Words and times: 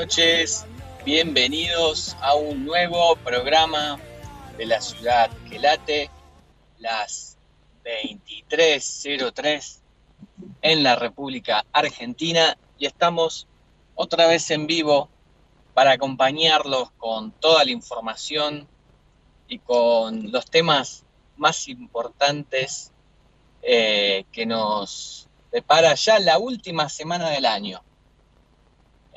noches, 0.00 0.64
bienvenidos 1.04 2.16
a 2.22 2.34
un 2.34 2.64
nuevo 2.64 3.16
programa 3.16 4.00
de 4.56 4.64
la 4.64 4.80
ciudad 4.80 5.30
que 5.46 5.58
late, 5.58 6.10
las 6.78 7.36
23.03 7.84 9.80
en 10.62 10.82
la 10.82 10.96
República 10.96 11.66
Argentina 11.70 12.56
y 12.78 12.86
estamos 12.86 13.46
otra 13.94 14.26
vez 14.26 14.50
en 14.50 14.66
vivo 14.66 15.10
para 15.74 15.92
acompañarlos 15.92 16.92
con 16.92 17.32
toda 17.32 17.62
la 17.66 17.70
información 17.70 18.66
y 19.48 19.58
con 19.58 20.32
los 20.32 20.46
temas 20.46 21.04
más 21.36 21.68
importantes 21.68 22.90
eh, 23.60 24.24
que 24.32 24.46
nos 24.46 25.28
depara 25.52 25.94
ya 25.94 26.18
la 26.18 26.38
última 26.38 26.88
semana 26.88 27.28
del 27.28 27.44
año. 27.44 27.82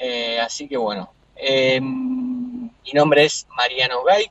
Eh, 0.05 0.37
así 0.37 0.67
que 0.67 0.75
bueno, 0.75 1.13
eh, 1.37 1.79
mi 1.79 2.91
nombre 2.93 3.23
es 3.23 3.47
Mariano 3.55 4.03
Gay. 4.03 4.29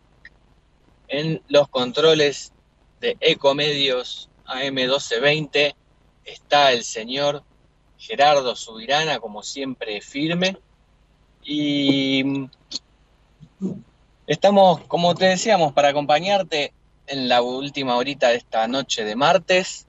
En 1.09 1.41
los 1.48 1.67
controles 1.69 2.53
de 3.01 3.17
Ecomedios 3.20 4.29
AM1220 4.45 5.75
está 6.27 6.73
el 6.73 6.84
señor 6.84 7.42
Gerardo 7.97 8.55
Subirana, 8.55 9.19
como 9.19 9.42
siempre 9.42 10.03
firme. 10.03 10.59
Y 11.42 12.23
estamos, 14.27 14.83
como 14.89 15.14
te 15.14 15.25
decíamos, 15.25 15.73
para 15.73 15.89
acompañarte 15.89 16.75
en 17.07 17.31
la 17.31 17.41
última 17.41 17.97
horita 17.97 18.29
de 18.29 18.36
esta 18.36 18.69
noche 18.69 19.07
de 19.07 19.17
martes. 19.17 19.86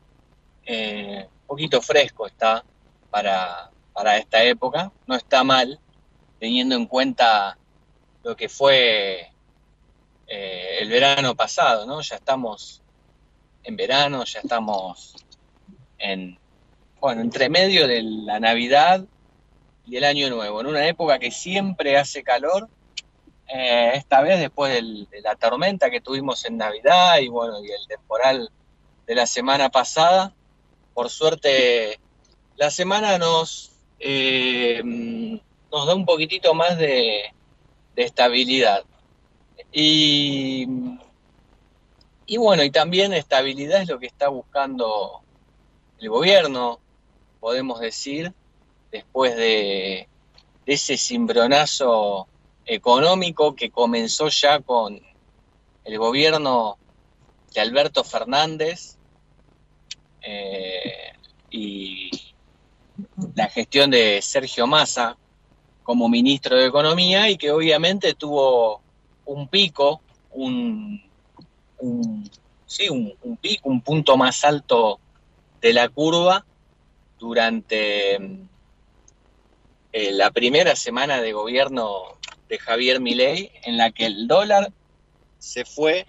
Eh, 0.65 1.27
un 1.41 1.47
poquito 1.47 1.81
fresco 1.81 2.25
está 2.25 2.63
para, 3.11 3.72
para 3.93 4.17
esta 4.17 4.43
época, 4.43 4.91
no 5.07 5.15
está 5.15 5.43
mal, 5.43 5.79
teniendo 6.39 6.75
en 6.75 6.85
cuenta 6.87 7.57
lo 8.23 8.35
que 8.35 8.49
fue 8.49 9.31
eh, 10.27 10.77
el 10.79 10.89
verano 10.89 11.35
pasado, 11.35 11.85
¿no? 11.85 12.01
Ya 12.01 12.15
estamos 12.15 12.81
en 13.63 13.75
verano, 13.75 14.23
ya 14.25 14.39
estamos 14.39 15.15
en, 15.97 16.37
bueno, 16.99 17.21
entre 17.21 17.49
medio 17.49 17.87
de 17.87 18.01
la 18.03 18.39
Navidad 18.39 19.05
y 19.85 19.97
el 19.97 20.03
Año 20.03 20.29
Nuevo, 20.29 20.61
en 20.61 20.67
una 20.67 20.87
época 20.87 21.19
que 21.19 21.31
siempre 21.31 21.97
hace 21.97 22.23
calor, 22.23 22.69
eh, 23.47 23.91
esta 23.95 24.21
vez 24.21 24.39
después 24.39 24.73
de 24.73 25.21
la 25.21 25.35
tormenta 25.35 25.89
que 25.89 26.01
tuvimos 26.01 26.45
en 26.45 26.57
Navidad 26.57 27.19
y 27.19 27.27
bueno, 27.27 27.63
y 27.63 27.69
el 27.69 27.87
temporal 27.87 28.49
de 29.05 29.15
la 29.15 29.27
semana 29.27 29.69
pasada, 29.69 30.33
por 30.93 31.09
suerte 31.09 31.99
la 32.55 32.71
semana 32.71 33.17
nos, 33.17 33.72
eh, 34.05 34.81
nos 34.83 35.87
da 35.87 35.95
un 35.95 36.05
poquitito 36.05 36.53
más 36.53 36.77
de, 36.77 37.33
estabilidad. 37.95 38.83
Y, 39.71 40.67
bueno, 42.37 42.63
y 42.63 42.69
también 42.69 43.13
estabilidad 43.13 43.81
es 43.81 43.87
lo 43.87 43.99
que 43.99 44.07
está 44.07 44.27
buscando 44.27 45.21
el 45.99 46.09
gobierno, 46.09 46.79
podemos 47.39 47.79
decir, 47.79 48.33
después 48.91 49.35
de, 49.35 50.07
de 50.65 50.73
ese 50.73 50.97
cimbronazo 50.97 52.27
económico 52.65 53.55
que 53.55 53.71
comenzó 53.71 54.27
ya 54.27 54.59
con 54.59 55.01
el 55.85 55.97
gobierno 55.97 56.77
de 57.53 57.61
Alberto 57.61 58.03
Fernández 58.03 58.97
eh, 60.21 61.13
y 61.49 62.09
la 63.35 63.47
gestión 63.49 63.91
de 63.91 64.21
Sergio 64.21 64.67
Massa 64.67 65.17
como 65.83 66.09
ministro 66.09 66.57
de 66.57 66.65
Economía 66.65 67.29
y 67.29 67.37
que 67.37 67.51
obviamente 67.51 68.13
tuvo 68.13 68.81
un 69.25 69.47
pico, 69.47 70.01
un, 70.31 71.01
sí, 72.65 72.89
un, 72.89 73.37
pico, 73.37 73.69
un 73.69 73.81
punto 73.81 74.17
más 74.17 74.43
alto 74.43 74.99
de 75.61 75.73
la 75.73 75.89
curva 75.89 76.45
durante 77.19 78.15
eh, 78.15 80.11
la 80.11 80.31
primera 80.31 80.75
semana 80.75 81.21
de 81.21 81.33
gobierno 81.33 82.17
de 82.49 82.57
Javier 82.57 82.99
Milei, 82.99 83.51
en 83.63 83.77
la 83.77 83.91
que 83.91 84.05
el 84.05 84.27
dólar 84.27 84.71
se 85.39 85.65
fue, 85.65 86.05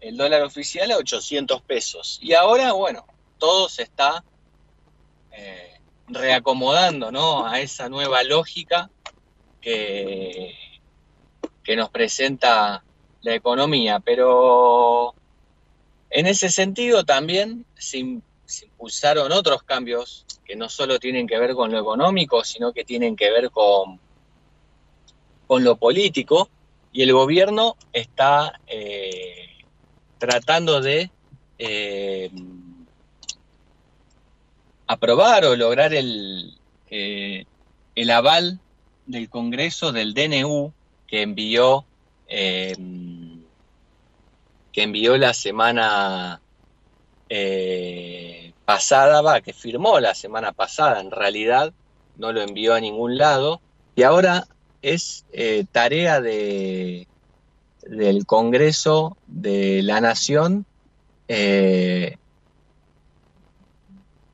el 0.00 0.16
dólar 0.16 0.42
oficial 0.42 0.90
a 0.90 0.96
800 0.96 1.62
pesos. 1.62 2.18
Y 2.22 2.34
ahora, 2.34 2.72
bueno, 2.72 3.06
todo 3.38 3.68
se 3.68 3.82
está 3.82 4.24
eh, 5.32 5.71
reacomodando, 6.14 7.10
¿no? 7.10 7.46
A 7.46 7.60
esa 7.60 7.88
nueva 7.88 8.22
lógica 8.22 8.90
que, 9.60 10.54
que 11.62 11.76
nos 11.76 11.90
presenta 11.90 12.84
la 13.22 13.34
economía. 13.34 14.00
Pero 14.00 15.14
en 16.10 16.26
ese 16.26 16.50
sentido 16.50 17.04
también 17.04 17.64
se, 17.76 17.98
im- 17.98 18.22
se 18.44 18.66
impulsaron 18.66 19.32
otros 19.32 19.62
cambios 19.62 20.26
que 20.44 20.56
no 20.56 20.68
solo 20.68 20.98
tienen 20.98 21.26
que 21.26 21.38
ver 21.38 21.54
con 21.54 21.70
lo 21.70 21.78
económico, 21.78 22.44
sino 22.44 22.72
que 22.72 22.84
tienen 22.84 23.16
que 23.16 23.30
ver 23.30 23.50
con, 23.50 24.00
con 25.46 25.64
lo 25.64 25.76
político. 25.76 26.48
Y 26.92 27.02
el 27.02 27.12
gobierno 27.12 27.76
está 27.92 28.60
eh, 28.66 29.48
tratando 30.18 30.80
de 30.80 31.10
eh, 31.58 32.30
aprobar 34.92 35.44
o 35.44 35.56
lograr 35.56 35.94
el, 35.94 36.58
eh, 36.90 37.44
el 37.94 38.10
aval 38.10 38.60
del 39.06 39.28
Congreso 39.28 39.92
del 39.92 40.14
DNU 40.14 40.72
que 41.06 41.22
envió 41.22 41.84
eh, 42.28 42.74
que 44.72 44.82
envió 44.82 45.18
la 45.18 45.34
semana 45.34 46.40
eh, 47.28 48.52
pasada, 48.64 49.20
va, 49.20 49.42
que 49.42 49.52
firmó 49.52 50.00
la 50.00 50.14
semana 50.14 50.52
pasada, 50.52 51.00
en 51.00 51.10
realidad 51.10 51.72
no 52.16 52.32
lo 52.32 52.40
envió 52.40 52.74
a 52.74 52.80
ningún 52.80 53.18
lado, 53.18 53.60
y 53.94 54.02
ahora 54.02 54.46
es 54.80 55.26
eh, 55.32 55.64
tarea 55.70 56.22
de, 56.22 57.06
del 57.82 58.24
Congreso 58.24 59.18
de 59.26 59.82
la 59.82 60.00
Nación 60.00 60.64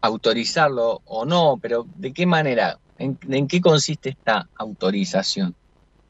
autorizarlo 0.01 1.03
o 1.05 1.25
no, 1.25 1.59
pero 1.61 1.87
¿de 1.97 2.13
qué 2.13 2.27
manera? 2.27 2.79
¿En, 2.99 3.17
qué 3.47 3.61
consiste 3.61 4.11
esta 4.11 4.49
autorización? 4.57 5.55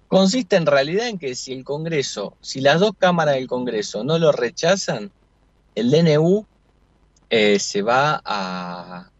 Consiste 0.08 0.56
en 0.56 0.66
realidad 0.66 1.08
en 1.08 1.18
que 1.18 1.34
si 1.34 1.52
el 1.52 1.64
Congreso, 1.64 2.36
si 2.40 2.60
las 2.60 2.80
dos 2.80 2.92
cámaras 2.98 3.34
del 3.34 3.46
Congreso 3.46 4.04
no 4.04 4.18
lo 4.18 4.32
rechazan, 4.32 5.10
el 5.74 5.90
DNU 5.90 6.46
eh, 7.30 7.58
se 7.58 7.82
va 7.82 8.20
a, 8.24 9.10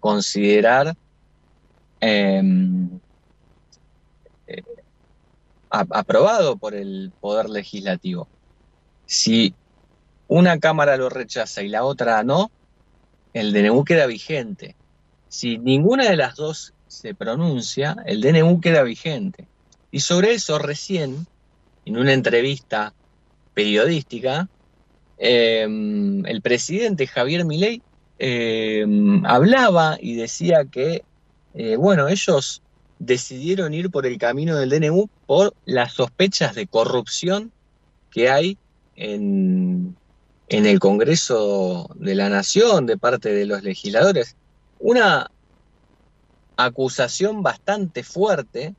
considerar 0.00 0.94
em, 2.00 2.98
eh, 4.46 4.62
aprobado 5.70 6.56
por 6.56 6.74
el 6.74 7.12
Poder 7.20 7.48
Legislativo. 7.48 8.28
Si 9.06 9.54
una 10.28 10.58
cámara 10.58 10.96
lo 10.96 11.08
rechaza 11.08 11.62
y 11.62 11.68
la 11.68 11.84
otra 11.84 12.22
no, 12.24 12.50
el 13.36 13.52
DNU 13.52 13.84
queda 13.84 14.06
vigente. 14.06 14.76
Si 15.28 15.58
ninguna 15.58 16.08
de 16.08 16.16
las 16.16 16.36
dos 16.36 16.72
se 16.86 17.14
pronuncia, 17.14 17.96
el 18.06 18.22
DNU 18.22 18.60
queda 18.62 18.82
vigente. 18.82 19.46
Y 19.90 20.00
sobre 20.00 20.32
eso 20.32 20.58
recién, 20.58 21.26
en 21.84 21.98
una 21.98 22.14
entrevista 22.14 22.94
periodística, 23.52 24.48
eh, 25.18 25.64
el 25.64 26.40
presidente 26.40 27.06
Javier 27.06 27.44
Milei 27.44 27.82
eh, 28.18 28.86
hablaba 29.24 29.98
y 30.00 30.14
decía 30.14 30.64
que, 30.64 31.04
eh, 31.52 31.76
bueno, 31.76 32.08
ellos 32.08 32.62
decidieron 32.98 33.74
ir 33.74 33.90
por 33.90 34.06
el 34.06 34.16
camino 34.16 34.56
del 34.56 34.70
DNU 34.70 35.10
por 35.26 35.52
las 35.66 35.92
sospechas 35.92 36.54
de 36.54 36.66
corrupción 36.66 37.52
que 38.10 38.30
hay 38.30 38.56
en, 38.94 39.94
en 40.48 40.66
el 40.66 40.78
Congreso 40.78 41.90
de 41.94 42.14
la 42.14 42.28
Nación 42.28 42.86
de 42.86 42.96
parte 42.96 43.32
de 43.32 43.46
los 43.46 43.62
legisladores 43.62 44.36
una 44.78 45.30
acusación 46.56 47.42
bastante 47.42 48.02
fuerte 48.02 48.74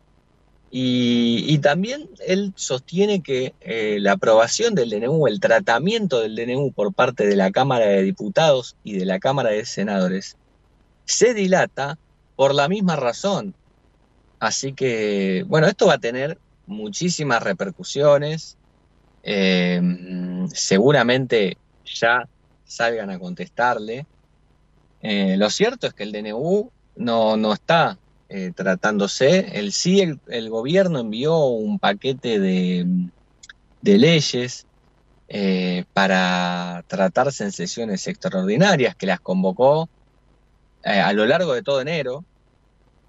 y, 0.69 1.57
también 1.59 2.09
él 2.25 2.53
sostiene 2.55 3.23
que 3.23 3.53
eh, 3.61 3.97
la 4.01 4.13
aprobación 4.13 4.75
del 4.75 4.89
DNU, 4.89 5.27
el 5.27 5.39
tratamiento 5.39 6.19
del 6.19 6.35
DNU 6.35 6.71
por 6.73 6.93
parte 6.93 7.25
de 7.25 7.37
la 7.37 7.51
Cámara 7.51 7.85
de 7.85 8.03
Diputados 8.03 8.75
y 8.83 8.97
de 8.97 9.05
la 9.05 9.19
Cámara 9.19 9.49
de 9.49 9.65
Senadores 9.65 10.35
se 11.05 11.33
dilata 11.33 11.97
por 12.35 12.53
la 12.53 12.67
misma 12.67 12.97
razón. 12.97 13.55
Así 14.39 14.73
que, 14.73 15.45
bueno, 15.47 15.67
esto 15.67 15.87
va 15.87 15.95
a 15.95 15.99
tener 15.99 16.37
muchísimas 16.67 17.41
repercusiones. 17.41 18.57
Eh, 19.29 19.81
seguramente 20.53 21.57
ya 21.83 22.29
salgan 22.63 23.09
a 23.09 23.19
contestarle. 23.19 24.05
Eh, 25.01 25.35
lo 25.37 25.49
cierto 25.49 25.85
es 25.87 25.93
que 25.93 26.03
el 26.03 26.13
DNU 26.13 26.71
no, 26.95 27.35
no 27.35 27.53
está 27.53 27.97
eh, 28.29 28.51
tratándose. 28.55 29.59
El 29.59 29.73
sí, 29.73 30.01
el, 30.27 30.49
gobierno 30.49 30.99
envió 30.99 31.45
un 31.47 31.77
paquete 31.77 32.39
de, 32.39 32.87
leyes 33.81 34.65
eh, 35.27 35.83
para 35.91 36.85
tratarse 36.87 37.43
en 37.43 37.51
sesiones 37.51 38.07
extraordinarias 38.07 38.95
que 38.95 39.07
las 39.07 39.19
convocó 39.19 39.89
a 40.85 41.11
lo 41.11 41.25
largo 41.25 41.53
de 41.53 41.63
todo 41.63 41.81
enero. 41.81 42.23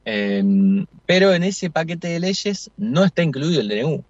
Pero 0.05 1.35
en 1.35 1.45
ese 1.45 1.71
paquete 1.71 2.09
de 2.09 2.19
leyes 2.19 2.73
no 2.77 3.05
está 3.05 3.23
incluido 3.23 3.61
el 3.61 3.69
DNU. 3.69 4.05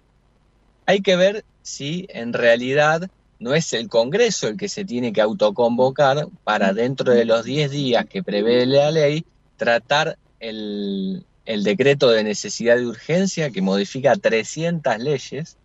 Hay 0.87 1.01
que 1.01 1.15
ver 1.15 1.45
si 1.69 2.07
en 2.09 2.33
realidad 2.33 3.09
no 3.39 3.53
es 3.53 3.71
el 3.73 3.87
Congreso 3.87 4.47
el 4.47 4.57
que 4.57 4.67
se 4.67 4.83
tiene 4.83 5.13
que 5.13 5.21
autoconvocar 5.21 6.27
para 6.43 6.73
dentro 6.73 7.13
de 7.13 7.25
los 7.25 7.45
10 7.45 7.71
días 7.71 8.05
que 8.05 8.23
prevé 8.23 8.65
la 8.65 8.91
ley 8.91 9.23
tratar 9.55 10.17
el, 10.39 11.23
decreto 11.45 12.09
de 12.09 12.23
necesidad 12.23 12.75
de 12.75 12.87
urgencia 12.87 13.49
que 13.51 13.61
modifica 13.61 14.15
300 14.15 14.97
leyes 14.99 15.57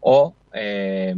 o, 0.00 0.34
eh, 0.52 1.14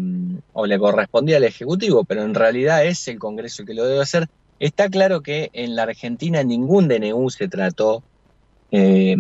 o 0.53 0.67
le 0.67 0.79
correspondía 0.79 1.37
al 1.37 1.45
Ejecutivo, 1.45 2.05
pero 2.05 2.23
en 2.23 2.35
realidad 2.35 2.85
es 2.85 3.07
el 3.09 3.19
Congreso 3.19 3.63
el 3.63 3.69
que 3.69 3.75
lo 3.75 3.85
debe 3.85 4.03
hacer. 4.03 4.29
Está 4.59 4.89
claro 4.89 5.21
que 5.21 5.51
en 5.53 5.77
la 5.77 5.83
Argentina 5.83 6.43
ningún 6.43 6.89
DNU 6.89 7.29
se 7.31 7.49
trató 7.49 8.03
eh, 8.71 9.17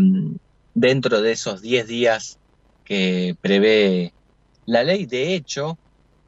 dentro 0.74 1.20
de 1.20 1.32
esos 1.32 1.60
10 1.60 1.86
días 1.86 2.38
que 2.84 3.36
prevé 3.40 4.12
la 4.66 4.84
ley. 4.84 5.06
De 5.06 5.34
hecho, 5.34 5.78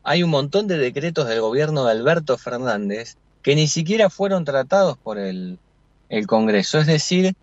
hay 0.03 0.23
un 0.23 0.31
montón 0.31 0.67
de 0.67 0.79
decretos 0.79 1.29
del 1.29 1.41
gobierno 1.41 1.85
de 1.85 1.93
Alberto 1.93 2.39
Fernández 2.39 3.17
que 3.43 3.55
ni 3.55 3.69
siquiera 3.69 4.11
fueron 4.11 4.45
tratados 4.45 4.97
por 4.99 5.19
el, 5.19 5.59
el 6.09 6.27
Congreso. 6.27 6.79
Es 6.79 6.87
decir, 6.87 7.35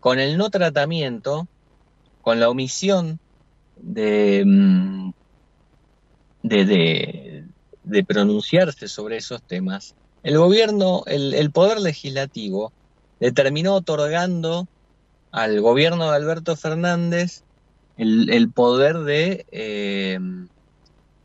con 0.00 0.18
el 0.18 0.36
no 0.36 0.50
tratamiento, 0.50 1.46
con 2.22 2.40
la 2.40 2.48
omisión 2.48 3.20
de, 3.76 4.42
mm, 4.44 5.12
de, 6.42 7.44
de, 7.84 8.04
pronunciarse 8.04 8.88
sobre 8.88 9.16
esos 9.18 9.42
temas, 9.42 9.94
el 10.22 10.38
gobierno, 10.38 11.04
el, 11.06 11.50
poder 11.50 11.80
legislativo, 11.80 12.72
determinó 13.20 13.74
otorgando 13.74 14.66
al 15.32 15.60
gobierno 15.60 16.10
de 16.10 16.16
Alberto 16.16 16.56
Fernández 16.56 17.43
el, 17.96 18.50
poder 18.50 18.98
de 18.98 19.46
eh, 19.52 20.18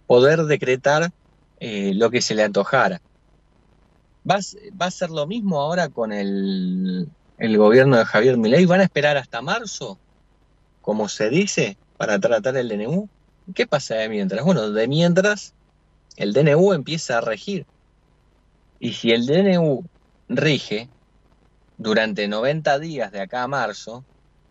poder 0.07 0.43
decretar 0.45 1.11
eh, 1.59 1.93
lo 1.93 2.09
que 2.09 2.21
se 2.21 2.35
le 2.35 2.43
antojara. 2.43 3.01
¿Va, 4.29 4.37
a 4.79 4.91
ser 4.91 5.09
lo 5.09 5.25
mismo 5.25 5.59
ahora 5.59 5.89
con 5.89 6.11
el, 6.11 7.09
gobierno 7.37 7.97
de 7.97 8.05
Javier 8.05 8.37
Milei? 8.37 8.65
¿Van 8.65 8.81
a 8.81 8.83
esperar 8.83 9.17
hasta 9.17 9.41
marzo, 9.41 9.97
como 10.81 11.09
se 11.09 11.29
dice, 11.29 11.77
para 11.97 12.19
tratar 12.19 12.57
el 12.57 12.69
DNU? 12.69 13.09
¿Qué 13.55 13.65
pasa 13.65 13.95
de 13.95 14.09
mientras? 14.09 14.43
Bueno, 14.43 14.69
de 14.69 14.87
mientras 14.87 15.53
el 16.17 16.33
DNU 16.33 16.73
empieza 16.73 17.17
a 17.17 17.21
regir. 17.21 17.65
Y 18.79 18.93
si 18.93 19.11
el 19.11 19.25
DNU 19.25 19.83
rige 20.27 20.89
durante 21.77 22.27
90 22.27 22.79
días 22.79 23.11
de 23.11 23.21
acá 23.21 23.43
a 23.43 23.47
marzo, 23.47 24.03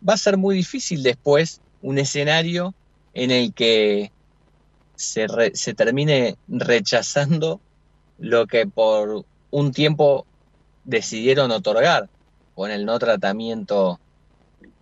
va 0.07 0.15
a 0.15 0.19
ser 0.19 0.37
muy 0.37 0.57
difícil 0.57 1.03
después 1.03 1.61
un 1.83 1.99
escenario 1.99 2.75
en 3.15 3.31
el 3.31 3.53
que 3.53 4.13
se, 4.97 5.27
se 5.55 5.75
termine 5.75 6.37
rechazando 6.49 7.61
lo 8.19 8.47
que 8.47 8.67
por 8.67 9.25
un 9.51 9.73
tiempo 9.73 10.27
decidieron 10.85 11.51
otorgar 11.51 12.09
con 12.55 12.71
el 12.71 12.85
no 12.85 12.99
tratamiento 12.99 14.01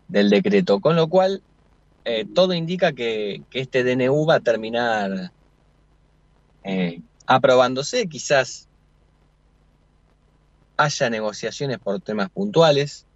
del 0.09 0.31
decreto, 0.31 0.81
con 0.81 0.97
lo 0.97 1.09
cual 1.09 1.43
eh, 2.05 2.25
todo 2.25 2.55
indica 2.55 2.93
que, 2.93 3.43
este 3.53 3.83
DNU 3.83 4.27
va 4.27 4.37
a 4.37 4.41
terminar 4.41 5.33
eh, 6.63 7.01
aprobándose, 7.27 8.07
quizás 8.07 8.69
haya 10.77 11.11
negociaciones 11.11 11.79
por 11.79 12.01
temas 12.01 12.31
puntuales, 12.31 13.07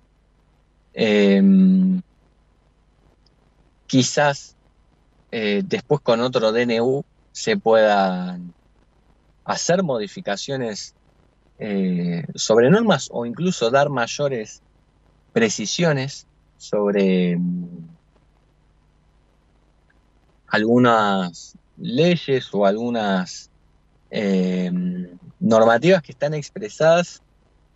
em, 0.93 2.03
quizás 3.91 4.55
eh, 5.33 5.63
después 5.65 6.01
con 6.01 6.21
otro 6.21 6.53
DNU 6.53 7.05
se 7.33 7.57
puedan 7.57 8.55
hacer 9.45 9.83
modificaciones 9.83 10.95
eh, 11.59 12.23
sobre 12.37 12.71
normas 12.71 13.09
o 13.11 13.27
incluso 13.27 13.69
dar 13.69 13.91
mayores 13.91 14.63
precisiones 15.33 16.29
sobre 16.57 17.37
mm, 17.37 17.89
algunas 20.47 21.57
leyes 21.77 22.49
o 22.53 22.65
algunas 22.65 23.51
eh, 24.13 24.71
normativas 25.41 26.03
que 26.03 26.13
están 26.13 26.35
expresadas 26.35 27.23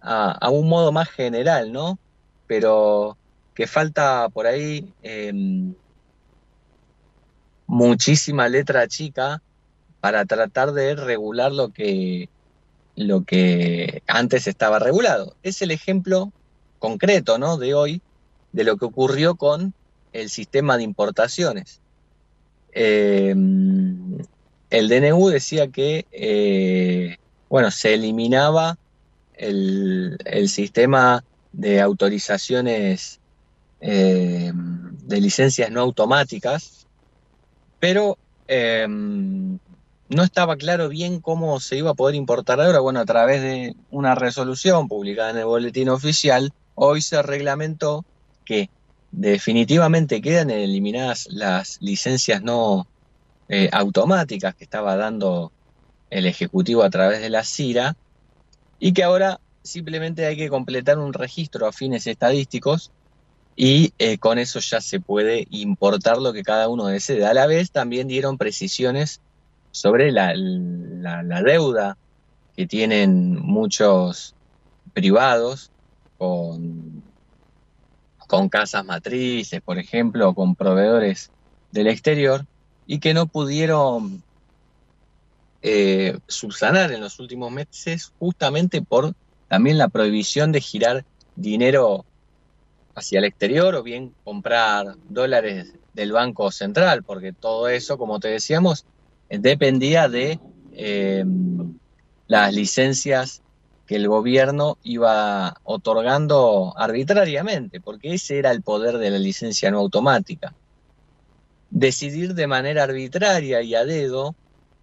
a, 0.00 0.48
un 0.50 0.68
modo 0.68 0.92
más 0.92 1.08
general, 1.08 1.72
¿no? 1.72 1.98
Pero 2.46 3.16
que 3.54 3.66
falta 3.66 4.28
por 4.28 4.46
ahí 4.46 4.92
em, 5.02 5.74
muchísima 7.66 8.48
letra 8.48 8.86
chica 8.88 9.42
para 10.00 10.24
tratar 10.24 10.72
de 10.72 10.94
regular 10.94 11.52
lo 11.52 11.70
que 11.70 12.28
lo 12.96 13.24
que 13.24 14.02
antes 14.06 14.46
estaba 14.46 14.78
regulado. 14.78 15.34
Es 15.42 15.62
el 15.62 15.72
ejemplo 15.72 16.32
concreto 16.78 17.38
¿no? 17.38 17.56
de 17.56 17.74
hoy 17.74 18.02
de 18.52 18.62
lo 18.62 18.76
que 18.76 18.84
ocurrió 18.84 19.34
con 19.34 19.74
el 20.12 20.30
sistema 20.30 20.76
de 20.76 20.84
importaciones. 20.84 21.80
Eh, 22.72 23.34
el 24.70 24.88
DNU 24.88 25.28
decía 25.28 25.68
que 25.68 26.06
eh, 26.12 27.16
bueno, 27.54 27.70
se 27.70 27.94
eliminaba 27.94 28.78
el, 29.34 30.18
sistema 30.48 31.24
de 31.52 31.80
autorizaciones 31.80 33.20
eh, 33.80 34.50
de 34.52 35.20
licencias 35.20 35.70
no 35.70 35.80
automáticas, 35.80 36.83
pero 37.84 38.16
no 38.48 40.22
estaba 40.22 40.56
claro 40.56 40.88
bien 40.88 41.20
cómo 41.20 41.60
se 41.60 41.76
iba 41.76 41.90
a 41.90 41.94
poder 41.94 42.14
importar 42.14 42.58
ahora. 42.58 42.80
Bueno, 42.80 43.00
a 43.00 43.04
través 43.04 43.42
de 43.42 43.76
una 43.90 44.14
resolución 44.14 44.88
publicada 44.88 45.28
en 45.32 45.36
el 45.36 45.44
boletín 45.44 45.90
oficial, 45.90 46.54
hoy 46.76 47.02
se 47.02 47.20
reglamentó 47.20 48.06
que 48.46 48.70
definitivamente 49.12 50.22
quedan 50.22 50.48
eliminadas 50.48 51.28
las 51.30 51.76
licencias 51.82 52.42
no 52.42 52.86
eh, 53.50 53.68
automáticas 53.70 54.54
que 54.54 54.64
estaba 54.64 54.96
dando 54.96 55.52
el 56.08 56.24
Ejecutivo 56.24 56.84
a 56.84 56.88
través 56.88 57.20
de 57.20 57.28
la 57.28 57.44
CIRA 57.44 57.96
y 58.80 58.94
que 58.94 59.04
ahora 59.04 59.40
simplemente 59.62 60.24
hay 60.24 60.38
que 60.38 60.48
completar 60.48 60.96
un 60.98 61.12
registro 61.12 61.66
a 61.66 61.72
fines 61.72 62.06
estadísticos 62.06 62.92
y 63.56 63.92
eh, 63.98 64.18
con 64.18 64.38
eso 64.38 64.58
ya 64.58 64.80
se 64.80 65.00
puede 65.00 65.46
importar 65.50 66.18
lo 66.18 66.32
que 66.32 66.42
cada 66.42 66.68
uno 66.68 66.86
desee. 66.86 67.24
A 67.24 67.34
la 67.34 67.46
vez 67.46 67.70
también 67.70 68.08
dieron 68.08 68.36
precisiones 68.36 69.20
sobre 69.70 70.10
la, 70.12 70.34
deuda 71.44 71.96
que 72.56 72.66
tienen 72.66 73.34
muchos 73.40 74.34
privados 74.92 75.70
con, 76.18 77.02
con 78.26 78.48
casas 78.48 78.84
matrices, 78.84 79.60
por 79.60 79.78
ejemplo, 79.78 80.28
o 80.28 80.34
con 80.34 80.54
proveedores 80.56 81.30
del 81.70 81.88
exterior, 81.88 82.46
y 82.86 82.98
que 82.98 83.14
no 83.14 83.26
pudieron 83.26 84.22
eh, 85.62 86.18
subsanar 86.26 86.92
en 86.92 87.00
los 87.00 87.18
últimos 87.20 87.50
meses 87.50 88.12
justamente 88.18 88.82
por 88.82 89.14
también 89.48 89.78
la 89.78 89.88
prohibición 89.88 90.52
de 90.52 90.60
girar 90.60 91.04
dinero 91.36 92.04
hacia 92.94 93.18
el 93.18 93.24
exterior 93.24 93.74
o 93.74 93.82
bien 93.82 94.12
comprar 94.24 94.96
dólares 95.08 95.72
del 95.92 96.12
Banco 96.12 96.50
Central, 96.50 97.02
porque 97.02 97.32
todo 97.32 97.68
eso, 97.68 97.98
como 97.98 98.20
te 98.20 98.28
decíamos, 98.28 98.86
dependía 99.28 100.08
de 100.08 100.38
eh, 100.72 101.24
las 102.26 102.54
licencias 102.54 103.42
que 103.86 103.96
el 103.96 104.08
gobierno 104.08 104.78
iba 104.82 105.56
otorgando 105.64 106.72
arbitrariamente, 106.76 107.80
porque 107.80 108.14
ese 108.14 108.38
era 108.38 108.50
el 108.50 108.62
poder 108.62 108.98
de 108.98 109.10
la 109.10 109.18
licencia 109.18 109.70
no 109.70 109.78
automática. 109.78 110.54
Decidir 111.70 112.34
de 112.34 112.46
manera 112.46 112.84
arbitraria 112.84 113.60
y 113.62 113.74
a 113.74 113.84
dedo 113.84 114.34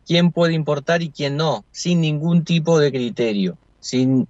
quién 0.06 0.32
puede 0.32 0.53
importar 0.53 1.01
y 1.01 1.10
quién 1.10 1.38
no, 1.38 1.65
sin 1.72 2.01
ningún 2.01 2.44
tipo 2.44 2.77
de 2.80 2.91
criterio, 2.91 3.58
sin 3.80 4.27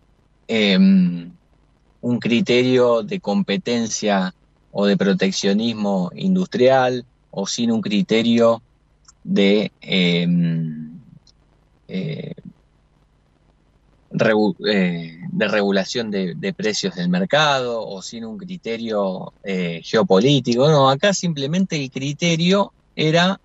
em, 0.47 1.31
un 2.01 2.19
criterio 2.19 3.03
de 3.03 3.19
competencia 3.19 4.33
o 4.71 4.85
de 4.85 4.97
proteccionismo 4.97 6.11
industrial 6.15 7.05
o 7.29 7.47
sin 7.47 7.71
un 7.71 7.81
criterio 7.81 8.61
de 9.23 9.71
em, 9.81 10.99
eh, 11.87 12.33
eh, 14.67 15.17
de 15.31 15.47
regulación 15.47 16.11
de, 16.11 16.53
precios 16.55 16.95
del 16.95 17.09
mercado 17.09 17.87
o 17.87 18.01
sin 18.01 18.25
un 18.25 18.37
criterio 18.37 19.33
eh, 19.43 19.81
geopolítico. 19.83 20.69
No, 20.69 20.89
acá 20.89 21.13
simplemente 21.13 21.81
el 21.81 21.89
criterio 21.91 22.73
era 22.95 23.39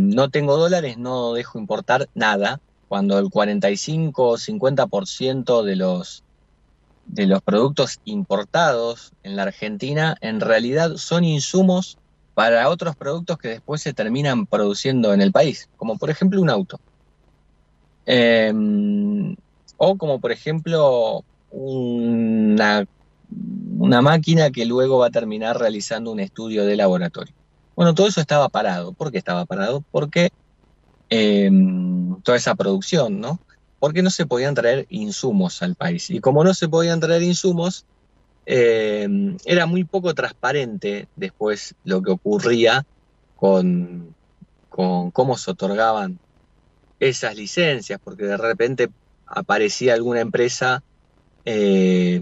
no 0.00 0.28
tengo 0.28 0.56
dólares, 0.56 0.98
no 0.98 1.32
dejo 1.32 1.60
importar 1.60 2.08
nada, 2.16 2.60
cuando 2.88 3.16
el 3.20 3.30
45 3.30 4.30
o 4.30 4.36
50% 4.36 5.62
de 5.62 5.76
los, 5.76 6.24
de 7.06 7.26
los 7.26 7.42
productos 7.42 8.00
importados 8.04 9.12
en 9.22 9.36
la 9.36 9.44
Argentina 9.44 10.16
en 10.20 10.40
realidad 10.40 10.96
son 10.96 11.24
insumos 11.24 11.98
para 12.34 12.68
otros 12.68 12.96
productos 12.96 13.38
que 13.38 13.48
después 13.48 13.80
se 13.80 13.94
terminan 13.94 14.46
produciendo 14.46 15.14
en 15.14 15.22
el 15.22 15.32
país, 15.32 15.68
como 15.76 15.96
por 15.96 16.10
ejemplo 16.10 16.40
un 16.40 16.50
auto. 16.50 16.78
Em, 18.04 19.34
o 19.78 19.96
como 19.96 20.20
por 20.20 20.32
ejemplo 20.32 21.24
una, 21.50 22.84
una 23.78 24.02
máquina 24.02 24.50
que 24.50 24.66
luego 24.66 24.98
va 24.98 25.06
a 25.06 25.10
terminar 25.10 25.58
realizando 25.58 26.12
un 26.12 26.20
estudio 26.20 26.66
de 26.66 26.76
laboratorio. 26.76 27.34
Bueno, 27.74 27.94
todo 27.94 28.08
eso 28.08 28.20
estaba 28.20 28.48
parado. 28.48 28.92
¿Por 28.92 29.10
qué 29.12 29.18
estaba 29.18 29.44
parado? 29.44 29.82
Porque 29.90 30.30
em, 31.08 32.20
toda 32.22 32.36
esa 32.36 32.54
producción, 32.54 33.20
¿no? 33.20 33.38
Porque 33.78 34.02
no 34.02 34.10
se 34.10 34.26
podían 34.26 34.54
traer 34.54 34.86
insumos 34.88 35.62
al 35.62 35.74
país. 35.74 36.10
Y 36.10 36.20
como 36.20 36.44
no 36.44 36.54
se 36.54 36.68
podían 36.68 37.00
traer 37.00 37.22
insumos, 37.22 37.84
em, 38.46 39.36
era 39.44 39.66
muy 39.66 39.84
poco 39.84 40.14
transparente 40.14 41.08
después 41.16 41.74
lo 41.84 42.02
que 42.02 42.12
ocurría 42.12 42.86
con, 43.36 44.14
con 44.70 45.10
cómo 45.10 45.36
se 45.36 45.50
otorgaban 45.50 46.18
esas 47.00 47.36
licencias, 47.36 48.00
porque 48.02 48.24
de 48.24 48.36
repente 48.36 48.88
aparecía 49.26 49.94
alguna 49.94 50.20
empresa 50.20 50.82
eh, 51.44 52.20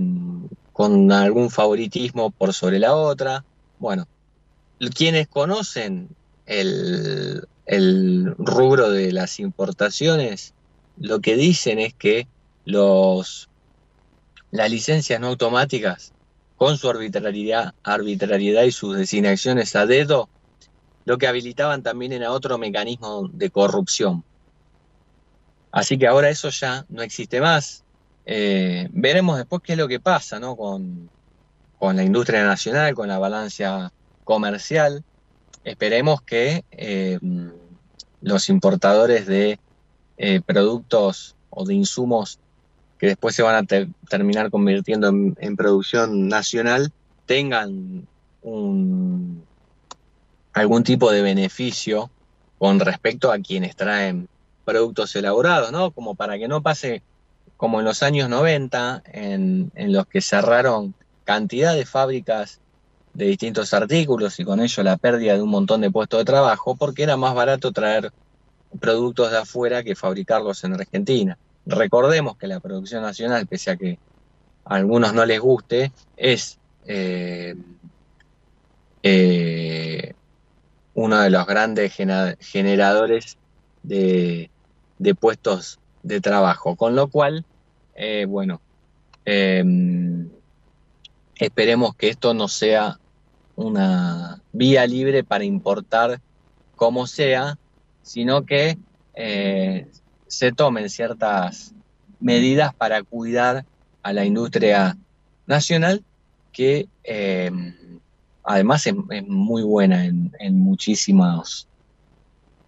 con 0.72 1.12
algún 1.12 1.50
favoritismo 1.50 2.30
por 2.30 2.52
sobre 2.52 2.78
la 2.78 2.94
otra. 2.94 3.44
Bueno, 3.78 4.06
quienes 4.94 5.28
conocen 5.28 6.08
el, 6.46 7.46
rubro 8.38 8.90
de 8.90 9.12
las 9.12 9.40
importaciones, 9.40 10.52
lo 10.96 11.20
que 11.20 11.36
dicen 11.36 11.78
es 11.78 11.94
que 11.94 12.26
los, 12.64 13.48
las 14.50 14.70
licencias 14.70 15.20
no 15.20 15.28
automáticas, 15.28 16.12
con 16.56 16.78
su 16.78 16.88
arbitrariedad, 16.88 17.74
arbitrariedad 17.82 18.62
y 18.62 18.72
sus 18.72 18.96
designaciones 18.96 19.74
a 19.76 19.86
dedo, 19.86 20.28
lo 21.04 21.18
que 21.18 21.26
habilitaban 21.26 21.82
también 21.82 22.12
era 22.12 22.32
otro 22.32 22.58
mecanismo 22.58 23.28
de 23.28 23.50
corrupción. 23.50 24.24
Así 25.72 25.98
que 25.98 26.06
ahora 26.06 26.30
eso 26.30 26.50
ya 26.50 26.86
no 26.88 27.02
existe 27.02 27.40
más. 27.40 27.82
Eh, 28.26 28.88
veremos 28.92 29.36
después 29.36 29.60
qué 29.62 29.72
es 29.72 29.78
lo 29.78 29.88
que 29.88 30.00
pasa 30.00 30.38
¿no? 30.38 30.56
con, 30.56 31.10
la 31.80 32.02
industria 32.02 32.44
nacional, 32.44 32.94
con 32.94 33.08
la 33.08 33.18
balanza 33.18 33.92
comercial. 34.22 35.04
Esperemos 35.64 36.22
que 36.22 36.64
eh, 36.70 37.18
los 38.22 38.48
importadores 38.48 39.26
de 39.26 39.58
eh, 40.16 40.40
productos 40.44 41.36
o 41.50 41.64
de 41.64 41.74
insumos 41.74 42.38
que 42.98 43.08
después 43.08 43.34
se 43.34 43.42
van 43.42 43.64
a 43.64 43.86
terminar 44.08 44.50
convirtiendo 44.50 45.08
en, 45.08 45.56
producción 45.56 46.28
nacional 46.28 46.92
tengan 47.26 48.06
algún 50.52 50.84
tipo 50.84 51.10
de 51.10 51.22
beneficio 51.22 52.10
con 52.58 52.80
respecto 52.80 53.32
a 53.32 53.38
quienes 53.38 53.76
traen 53.76 54.28
productos 54.64 55.14
elaborados, 55.16 55.72
¿no? 55.72 55.90
Como 55.90 56.14
para 56.14 56.38
que 56.38 56.48
no 56.48 56.62
pase 56.62 57.02
como 57.56 57.80
en 57.80 57.84
los 57.84 58.02
años 58.02 58.28
90, 58.28 59.02
en, 59.12 59.70
los 59.74 60.06
que 60.06 60.20
cerraron 60.20 60.94
cantidad 61.24 61.74
de 61.74 61.86
fábricas 61.86 62.60
de 63.14 63.26
distintos 63.26 63.72
artículos 63.72 64.38
y 64.40 64.44
con 64.44 64.60
ello 64.60 64.82
la 64.82 64.96
pérdida 64.96 65.34
de 65.34 65.42
un 65.42 65.50
montón 65.50 65.80
de 65.80 65.90
puestos 65.90 66.20
de 66.20 66.24
trabajo, 66.24 66.74
porque 66.74 67.04
era 67.04 67.16
más 67.16 67.34
barato 67.34 67.72
traer 67.72 68.12
productos 68.80 69.30
de 69.30 69.38
afuera 69.38 69.82
que 69.82 69.94
fabricarlos 69.94 70.64
en 70.64 70.74
Argentina. 70.74 71.38
Recordemos 71.66 72.36
que 72.36 72.46
la 72.46 72.60
producción 72.60 73.02
nacional, 73.02 73.46
pese 73.46 73.70
a 73.70 73.76
que 73.76 73.98
a 74.64 74.74
algunos 74.76 75.14
no 75.14 75.24
les 75.24 75.40
guste, 75.40 75.92
es 76.16 76.58
eh, 76.86 77.54
eh, 79.02 80.14
uno 80.94 81.20
de 81.20 81.30
los 81.30 81.46
grandes 81.46 81.94
generadores 82.40 83.38
de, 83.82 84.50
puestos 85.18 85.78
de 86.02 86.20
trabajo. 86.20 86.76
Con 86.76 86.94
lo 86.96 87.08
cual, 87.08 87.44
eh, 87.94 88.26
bueno, 88.28 88.60
em, 89.24 90.28
esperemos 91.36 91.94
que 91.96 92.08
esto 92.08 92.34
no 92.34 92.48
sea 92.48 92.98
una 93.56 94.40
vía 94.52 94.86
libre 94.86 95.24
para 95.24 95.44
importar 95.44 96.20
como 96.76 97.06
sea, 97.06 97.58
sino 98.04 98.44
que 98.44 98.78
eh, 99.14 99.88
se 100.28 100.52
tomen 100.52 100.88
ciertas 100.90 101.72
medidas 102.20 102.74
para 102.74 103.02
cuidar 103.02 103.64
a 104.02 104.12
la 104.12 104.24
industria 104.24 104.96
nacional 105.46 106.04
que 106.52 106.86
em, 107.02 107.74
además 108.44 108.86
es, 108.86 108.94
muy 109.26 109.62
buena 109.62 110.04
en, 110.04 110.58
muchísimos 110.58 111.66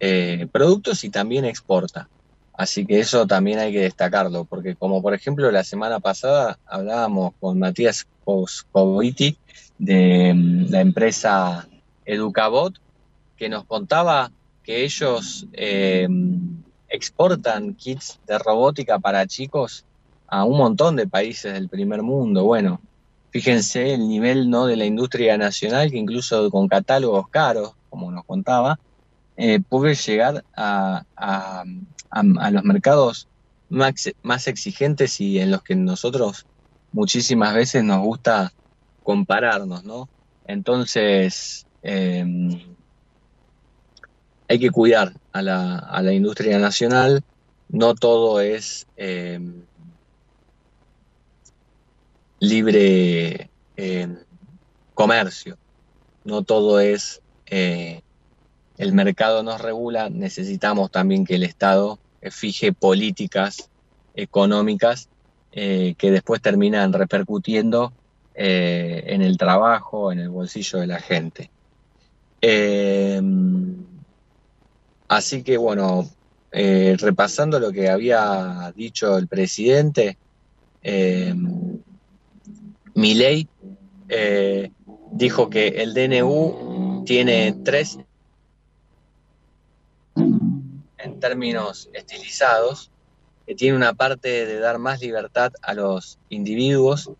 eh, 0.01 0.49
productos 0.51 1.05
y 1.05 1.11
también 1.11 1.45
exporta. 1.45 2.09
Así 2.55 2.87
que 2.87 2.99
eso 2.99 3.27
también 3.27 3.59
hay 3.59 3.73
que 3.73 3.81
destacarlo, 3.81 4.45
porque 4.45 4.75
como 4.75 5.03
por 5.03 5.13
ejemplo 5.13 5.51
la 5.51 5.63
semana 5.63 6.01
pasada 6.01 6.59
hablábamos 6.67 7.35
con 7.39 7.59
Matías 7.59 8.07
Coviti 8.25 9.37
de 9.79 10.33
mm, 10.35 10.71
la 10.71 10.81
empresa 10.81 11.69
Educabot, 12.07 12.75
que 13.37 13.51
nos 13.51 13.65
contaba 13.65 14.33
que 14.67 14.85
ellos 14.85 15.47
eh, 15.53 16.09
exportan 16.89 17.75
kits 17.75 18.19
de 18.27 18.37
robótica 18.37 18.99
para 18.99 19.25
chicos 19.27 19.85
a 20.27 20.43
un 20.43 20.59
montón 20.59 20.97
de 20.97 21.07
países 21.07 21.53
del 21.53 21.69
primer 21.69 22.03
mundo. 22.03 22.43
Bueno, 22.43 22.81
fíjense 23.31 23.95
el 23.95 24.09
nivel 24.09 24.51
¿no? 24.51 24.67
de 24.67 24.75
la 24.75 24.85
industria 24.85 25.39
nacional, 25.39 25.93
que 25.93 25.99
incluso 25.99 26.51
con 26.51 26.67
catálogos 26.67 27.29
caros, 27.29 27.75
como 27.91 28.11
nos 28.11 28.25
contaba, 28.25 28.81
eh, 29.37 29.61
puede 29.61 29.95
llegar 29.95 30.45
a, 30.57 31.05
a, 31.15 31.65
los 32.51 32.65
mercados 32.65 33.29
más, 33.69 33.95
más, 34.23 34.49
exigentes 34.49 35.21
y 35.21 35.39
en 35.39 35.53
los 35.53 35.63
que 35.63 35.77
nosotros 35.77 36.45
muchísimas 36.91 37.55
veces 37.55 37.85
nos 37.85 38.01
gusta 38.01 38.53
compararnos, 39.05 39.85
¿no? 39.85 40.09
Entonces, 40.47 41.67
em, 41.83 42.76
hay 44.49 44.59
que 44.59 44.71
cuidar 44.71 45.13
a 45.33 45.43
la, 45.43 45.79
a 45.79 46.03
la, 46.03 46.13
industria 46.13 46.59
nacional, 46.59 47.23
no 47.69 47.95
todo 47.95 48.41
es 48.41 48.87
em, 48.97 49.63
libre 52.39 53.51
em, 53.77 54.19
comercio, 54.95 55.57
no 56.25 56.43
todo 56.43 56.81
es 56.81 57.21
eh, 57.47 58.03
el 58.79 58.93
mercado 58.93 59.43
nos 59.43 59.61
regula, 59.61 60.11
necesitamos 60.11 60.91
también 60.91 61.25
que 61.25 61.37
el 61.37 61.43
Estado 61.43 61.99
eh, 62.21 62.31
fije 62.31 62.73
políticas 62.73 63.71
económicas 64.15 65.09
eh, 65.53 65.95
que 65.97 66.11
después 66.11 66.43
terminan 66.43 66.93
repercutiendo 66.93 67.93
eh, 68.35 69.05
en 69.07 69.23
el 69.23 69.39
trabajo, 69.39 70.13
en 70.13 70.19
el 70.19 70.29
bolsillo 70.29 70.79
de 70.81 70.87
la 70.87 71.01
gente. 71.01 71.51
Así 75.09 75.43
que 75.43 75.57
bueno, 75.57 76.09
repasando 76.53 77.61
lo 77.61 77.73
que 77.73 77.89
había 77.89 78.73
dicho 78.75 79.17
el 79.19 79.29
presidente, 79.29 80.17
Milei 82.95 83.49
dijo 85.13 85.51
que 85.51 85.69
el 85.69 85.95
DNU 85.95 87.05
tiene 87.05 87.55
tres 87.65 87.99
en 90.17 91.21
términos 91.21 91.89
estilizados, 91.93 92.91
que 93.47 93.55
tiene 93.55 93.77
una 93.77 93.95
parte 93.95 94.47
de 94.47 94.59
dar 94.59 94.79
más 94.79 95.01
libertad 95.01 95.53
a 95.63 95.75
los 95.75 96.19
individuos, 96.31 97.11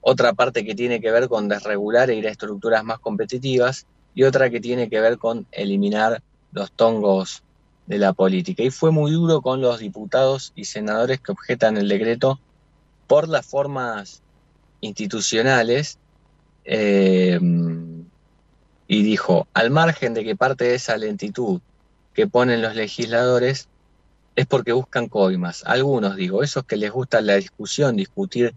otra 0.00 0.32
parte 0.32 0.64
que 0.64 0.74
tiene 0.74 1.00
que 1.00 1.10
ver 1.10 1.28
con 1.28 1.48
desregular 1.48 2.10
e 2.10 2.14
ir 2.14 2.26
a 2.26 2.30
estructuras 2.30 2.84
más 2.84 2.98
competitivas 3.00 3.86
y 4.14 4.22
otra 4.22 4.50
que 4.50 4.60
tiene 4.60 4.88
que 4.88 5.00
ver 5.00 5.18
con 5.18 5.46
eliminar 5.50 6.22
los 6.54 6.72
tongos 6.72 7.42
de 7.86 7.98
la 7.98 8.12
política. 8.14 8.62
Y 8.62 8.70
fue 8.70 8.90
muy 8.90 9.12
duro 9.12 9.42
con 9.42 9.60
los 9.60 9.80
diputados 9.80 10.52
y 10.54 10.64
senadores 10.64 11.20
que 11.20 11.32
objetan 11.32 11.76
el 11.76 11.88
decreto 11.88 12.40
por 13.06 13.28
las 13.28 13.44
formas 13.44 14.22
institucionales 14.80 15.98
eh, 16.64 17.38
y 18.86 19.02
dijo, 19.02 19.46
al 19.52 19.70
margen 19.70 20.14
de 20.14 20.24
que 20.24 20.36
parte 20.36 20.64
de 20.64 20.74
esa 20.76 20.96
lentitud 20.96 21.60
que 22.14 22.26
ponen 22.26 22.62
los 22.62 22.74
legisladores 22.74 23.68
es 24.36 24.46
porque 24.46 24.72
buscan 24.72 25.08
coimas. 25.08 25.62
Algunos, 25.66 26.16
digo, 26.16 26.42
esos 26.42 26.64
que 26.64 26.76
les 26.76 26.90
gusta 26.90 27.20
la 27.20 27.36
discusión, 27.36 27.96
discutir 27.96 28.54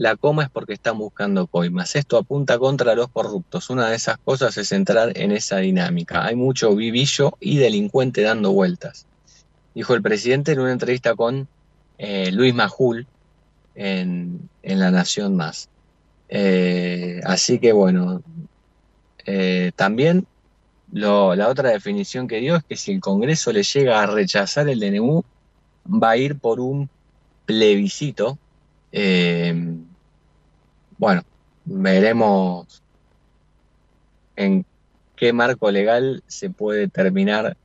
la 0.00 0.16
coma 0.16 0.44
es 0.44 0.48
porque 0.48 0.72
están 0.72 0.96
buscando 0.96 1.46
coimas. 1.46 1.94
Esto 1.94 2.16
apunta 2.16 2.58
contra 2.58 2.94
los 2.94 3.08
corruptos. 3.08 3.68
Una 3.68 3.90
de 3.90 3.96
esas 3.96 4.16
cosas 4.16 4.56
es 4.56 4.72
entrar 4.72 5.12
en 5.14 5.30
esa 5.30 5.58
dinámica. 5.58 6.24
Hay 6.24 6.36
mucho 6.36 6.74
vivillo 6.74 7.36
y 7.38 7.58
delincuente 7.58 8.22
dando 8.22 8.50
vueltas. 8.50 9.04
Dijo 9.74 9.92
el 9.92 10.00
presidente 10.00 10.52
en 10.52 10.60
una 10.60 10.72
entrevista 10.72 11.14
con 11.14 11.46
eh, 11.98 12.32
Luis 12.32 12.54
Majul 12.54 13.06
en, 13.74 14.48
La 14.62 14.90
Nación 14.90 15.36
Más. 15.36 15.68
Eh, 16.30 17.20
así 17.24 17.58
que 17.58 17.72
bueno, 17.72 18.22
eh, 19.26 19.70
también 19.76 20.26
la 20.92 21.46
otra 21.46 21.68
definición 21.68 22.26
que 22.26 22.40
dio 22.40 22.56
es 22.56 22.64
que 22.64 22.76
si 22.76 22.92
el 22.92 23.00
Congreso 23.00 23.52
le 23.52 23.64
llega 23.64 24.02
a 24.02 24.06
rechazar 24.06 24.66
el 24.70 24.80
DNU, 24.80 25.22
va 25.86 26.12
a 26.12 26.16
ir 26.16 26.38
por 26.38 26.58
un 26.58 26.88
plebiscito 27.44 28.38
bueno, 31.00 31.22
veremos 31.64 32.82
en 34.36 34.66
qué 35.16 35.32
marco 35.32 35.70
legal 35.70 36.22
se 36.26 36.50
puede 36.50 36.88
terminar 36.88 37.56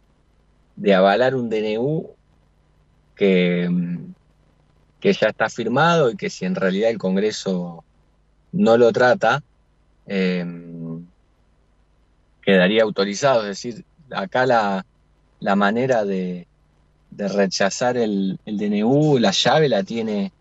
de 0.78 0.96
avalar 0.96 1.36
un 1.36 1.50
DNU 1.50 2.12
que, 3.14 3.70
que 5.02 5.12
ya 5.12 5.28
está 5.28 5.50
firmado 5.50 6.12
y 6.12 6.16
que 6.16 6.30
si 6.30 6.46
en 6.46 6.56
realidad 6.56 6.90
el 6.90 6.98
Congreso 6.98 7.84
no 8.54 8.78
lo 8.78 8.94
trata, 8.94 9.44
em, 10.08 11.06
quedaría 12.42 12.84
autorizado. 12.84 13.42
Es 13.42 13.62
decir, 13.62 13.84
acá 14.12 14.46
la, 14.46 14.86
manera 15.58 16.06
de, 16.06 16.48
rechazar 17.12 17.98
el, 17.98 18.40
el, 18.46 18.58
DNU, 18.58 19.20
la 19.20 19.32
llave 19.32 19.68
la 19.68 19.84
tiene 19.84 20.32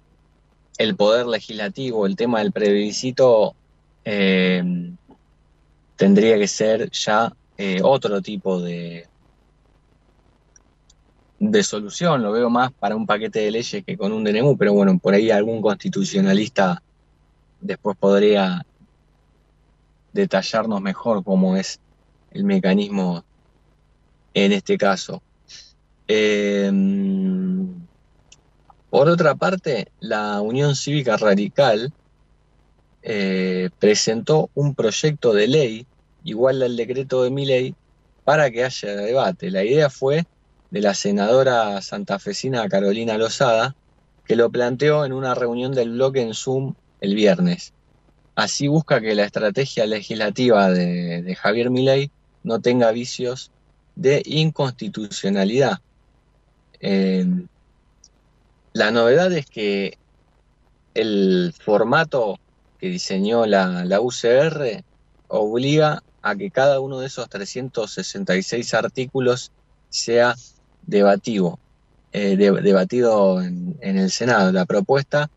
el 0.78 0.97
poder 0.97 1.26
legislativo, 1.26 2.07
el 2.07 2.16
tema 2.16 2.40
del 2.40 2.52
plebiscito, 2.52 3.54
eh, 4.04 4.62
tendría 5.97 6.38
que 6.38 6.49
ser 6.49 6.90
ya 6.90 7.33
eh, 7.57 7.81
otro 7.83 8.21
tipo 8.21 8.61
de, 8.61 9.07
de 11.38 11.62
solución. 11.62 12.23
Lo 12.23 12.33
veo 12.33 12.50
más 12.50 12.73
para 12.73 12.97
un 12.97 13.07
paquete 13.07 13.40
de 13.40 13.50
leyes 13.50 13.85
que 13.85 13.97
con 13.97 14.12
un 14.12 14.25
DNU, 14.25 14.57
pero 14.57 14.73
bueno, 14.73 14.99
por 14.99 15.14
ahí 15.14 15.31
algún 15.31 15.62
constitucionalista 15.62 16.83
después 17.60 17.97
podría 17.97 18.65
detallarnos 20.13 20.80
mejor 20.80 21.25
cómo 21.25 21.56
es 21.56 21.80
el 22.32 22.45
mecanismo 22.45 23.25
en 24.34 24.52
este 24.52 24.76
caso. 24.76 25.23
Eh, 26.06 26.71
por 28.95 29.09
otra 29.09 29.35
parte, 29.35 29.89
la 29.99 30.41
Unión 30.41 30.76
Cívica 30.76 31.17
Radical 31.17 31.93
eh, 33.02 33.69
presentó 33.80 34.50
un 34.54 34.76
proyecto 34.76 35.33
de 35.33 35.49
ley 35.49 35.87
igual 36.23 36.63
al 36.63 36.76
decreto 36.76 37.25
de 37.25 37.33
mi 37.33 37.45
ley 37.45 37.75
para 38.23 38.52
que 38.52 38.63
haya 38.63 38.95
debate. 38.95 39.50
La 39.50 39.65
idea 39.65 39.91
fue 39.91 40.26
de 40.71 40.80
la 40.80 40.95
senadora 40.95 41.83
santafesina 41.83 42.69
Carolina 42.69 43.19
Lozada, 43.19 43.75
que 44.26 44.37
lo 44.37 44.49
planteó 44.49 45.04
en 45.04 45.13
una 45.13 45.35
reunión 45.35 45.73
del 45.73 45.91
bloque 45.91 46.23
en 46.23 46.33
Zoom 46.33 46.75
el 47.00 47.17
viernes. 47.17 47.73
Así 48.37 48.69
busca 48.69 49.00
que 49.00 49.17
la 49.17 49.25
estrategia 49.25 49.87
legislativa 49.87 50.71
de, 50.71 51.37
Javier 51.37 51.69
Milei 51.69 52.13
no 52.45 52.61
tenga 52.61 52.93
vicios 52.93 53.50
de 53.97 54.23
inconstitucionalidad. 54.25 55.80
Eh, 56.78 57.26
la 58.75 58.91
novedad 58.91 59.32
es 59.32 59.47
que 59.47 59.99
el 60.95 61.54
formato 61.58 62.41
que 62.78 62.89
diseñó 62.89 63.47
la, 63.47 64.00
UCR 64.00 64.82
obliga 65.28 66.02
a 66.23 66.34
que 66.34 66.50
cada 66.50 66.80
uno 66.80 66.99
de 66.99 67.06
esos 67.06 67.28
366 67.28 68.75
artículos 68.75 69.52
sea 69.91 70.34
debativo, 70.87 71.60
eh, 72.13 72.37
debatido 72.37 73.41
en, 73.41 73.78
el 73.80 74.10
Senado. 74.10 74.50
La 74.50 74.67
propuesta 74.67 75.30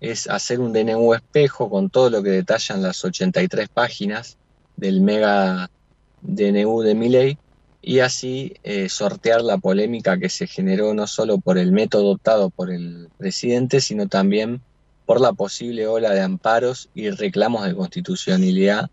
es 0.00 0.28
hacer 0.28 0.58
un 0.58 0.72
DNU 0.72 1.14
espejo 1.14 1.70
con 1.70 1.90
todo 1.90 2.10
lo 2.10 2.24
que 2.24 2.30
detallan 2.30 2.82
las 2.82 3.04
83 3.04 3.68
páginas 3.68 4.36
del 4.76 5.00
mega 5.00 5.70
DNU 6.22 6.82
de 6.82 6.94
mi 6.96 7.08
ley 7.08 7.38
y 7.86 8.00
así 8.00 8.54
eh, 8.62 8.88
sortear 8.88 9.42
la 9.42 9.58
polémica 9.58 10.18
que 10.18 10.30
se 10.30 10.46
generó 10.46 10.94
no 10.94 11.06
solo 11.06 11.38
por 11.38 11.58
el 11.58 11.70
método 11.70 12.12
optado 12.12 12.48
por 12.48 12.70
el 12.70 13.10
presidente, 13.18 13.80
sino 13.82 14.08
también 14.08 14.62
por 15.04 15.20
la 15.20 15.34
posible 15.34 15.86
ola 15.86 16.12
de 16.12 16.22
amparos 16.22 16.88
y 16.94 17.10
reclamos 17.10 17.66
de 17.66 17.74
constitucionalidad 17.74 18.90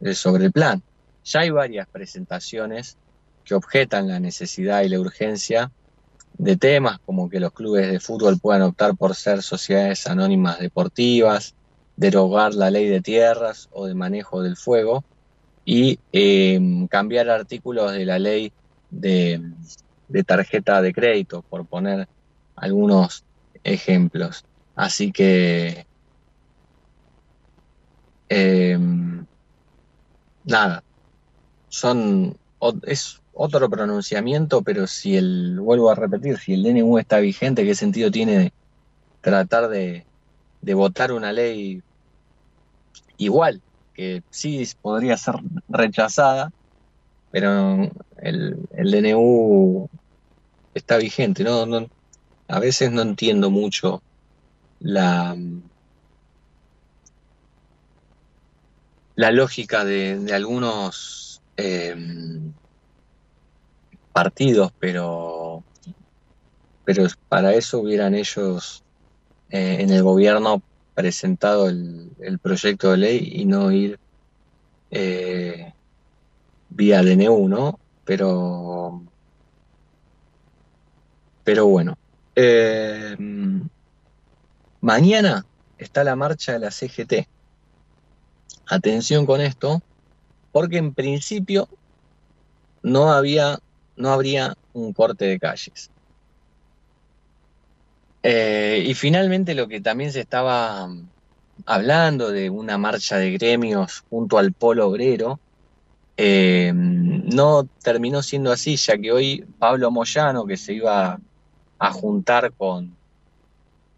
eh, 0.00 0.14
sobre 0.14 0.46
el 0.46 0.52
plan. 0.52 0.82
Ya 1.24 1.40
hay 1.40 1.50
varias 1.50 1.86
presentaciones 1.86 2.96
que 3.44 3.54
objetan 3.54 4.08
la 4.08 4.20
necesidad 4.20 4.82
y 4.82 4.88
la 4.88 5.00
urgencia 5.00 5.70
de 6.38 6.56
temas 6.56 6.98
como 7.04 7.28
que 7.28 7.40
los 7.40 7.52
clubes 7.52 7.90
de 7.92 8.00
fútbol 8.00 8.40
puedan 8.40 8.62
optar 8.62 8.96
por 8.96 9.14
ser 9.14 9.42
sociedades 9.42 10.06
anónimas 10.06 10.58
deportivas, 10.58 11.54
derogar 11.96 12.54
la 12.54 12.70
ley 12.70 12.88
de 12.88 13.02
tierras 13.02 13.68
o 13.70 13.86
de 13.86 13.94
manejo 13.94 14.42
del 14.42 14.56
fuego, 14.56 15.04
y 15.64 15.98
em, 16.12 16.86
cambiar 16.88 17.30
artículos 17.30 17.92
de 17.92 18.04
la 18.04 18.18
ley 18.18 18.52
de, 18.90 19.40
tarjeta 20.26 20.82
de 20.82 20.92
crédito, 20.92 21.42
por 21.42 21.66
poner 21.66 22.08
algunos 22.56 23.24
ejemplos. 23.64 24.44
Así 24.74 25.12
que, 25.12 25.86
em, 28.28 29.24
nada, 30.44 30.82
son, 31.68 32.36
es 32.86 33.20
otro 33.32 33.68
pronunciamiento, 33.68 34.62
pero 34.62 34.86
si 34.86 35.16
el, 35.16 35.58
vuelvo 35.60 35.90
a 35.90 35.94
repetir, 35.94 36.38
si 36.38 36.54
el 36.54 36.62
DNU 36.62 36.98
está 36.98 37.18
vigente, 37.18 37.64
¿qué 37.64 37.74
sentido 37.74 38.10
tiene 38.10 38.52
tratar 39.20 39.68
de, 39.68 40.06
de 40.62 40.74
votar 40.74 41.12
una 41.12 41.32
ley 41.32 41.82
igual? 43.16 43.62
Que 43.94 44.22
sí 44.30 44.68
podría 44.82 45.16
ser 45.16 45.36
rechazada, 45.68 46.52
pero 47.30 47.90
el, 48.18 48.66
DNU 48.76 49.88
está 50.74 50.96
vigente, 50.98 51.44
¿no? 51.44 51.88
A 52.48 52.58
veces 52.58 52.90
no 52.92 53.02
entiendo 53.02 53.50
mucho 53.50 54.02
la, 54.80 55.36
la 59.14 59.30
lógica 59.30 59.84
de, 59.84 60.32
algunos 60.34 61.40
em, 61.56 62.52
partidos, 64.12 64.72
pero, 64.78 65.62
pero 66.84 67.06
para 67.28 67.54
eso 67.54 67.80
hubieran 67.80 68.14
ellos 68.14 68.82
eh, 69.50 69.78
en 69.80 69.90
el 69.90 70.02
gobierno 70.02 70.62
presentado 70.94 71.68
el, 71.68 72.38
proyecto 72.40 72.92
de 72.92 72.96
ley 72.96 73.32
y 73.34 73.44
no 73.44 73.70
ir 73.72 73.98
eh, 74.90 75.72
vía 76.70 77.02
DNU, 77.02 77.48
¿no? 77.48 77.78
Pero, 78.04 79.02
pero 81.42 81.66
bueno. 81.66 81.96
Eh, 82.36 83.16
mañana 84.80 85.46
está 85.78 86.04
la 86.04 86.16
marcha 86.16 86.52
de 86.52 86.58
la 86.60 86.70
CGT. 86.70 87.28
Atención 88.66 89.26
con 89.26 89.40
esto, 89.40 89.82
porque 90.52 90.78
en 90.78 90.94
principio 90.94 91.68
no 92.82 93.12
había, 93.12 93.58
no 93.96 94.10
habría 94.10 94.56
un 94.72 94.92
corte 94.92 95.26
de 95.26 95.38
calles. 95.38 95.90
Eh, 98.24 98.82
y 98.86 98.94
finalmente 98.94 99.54
lo 99.54 99.68
que 99.68 99.80
también 99.80 100.10
se 100.10 100.20
estaba 100.20 100.88
hablando 101.66 102.30
de 102.32 102.50
una 102.50 102.78
marcha 102.78 103.18
de 103.18 103.30
gremios 103.30 104.02
junto 104.10 104.38
al 104.38 104.52
polo 104.52 104.88
obrero, 104.88 105.38
eh, 106.16 106.72
no 106.74 107.68
terminó 107.82 108.22
siendo 108.22 108.50
así, 108.50 108.76
ya 108.76 108.98
que 108.98 109.12
hoy 109.12 109.46
Pablo 109.60 109.92
Moyano, 109.92 110.46
que 110.46 110.56
se 110.56 110.72
iba 110.72 111.20
a 111.78 111.92
juntar 111.92 112.52
con, 112.52 112.96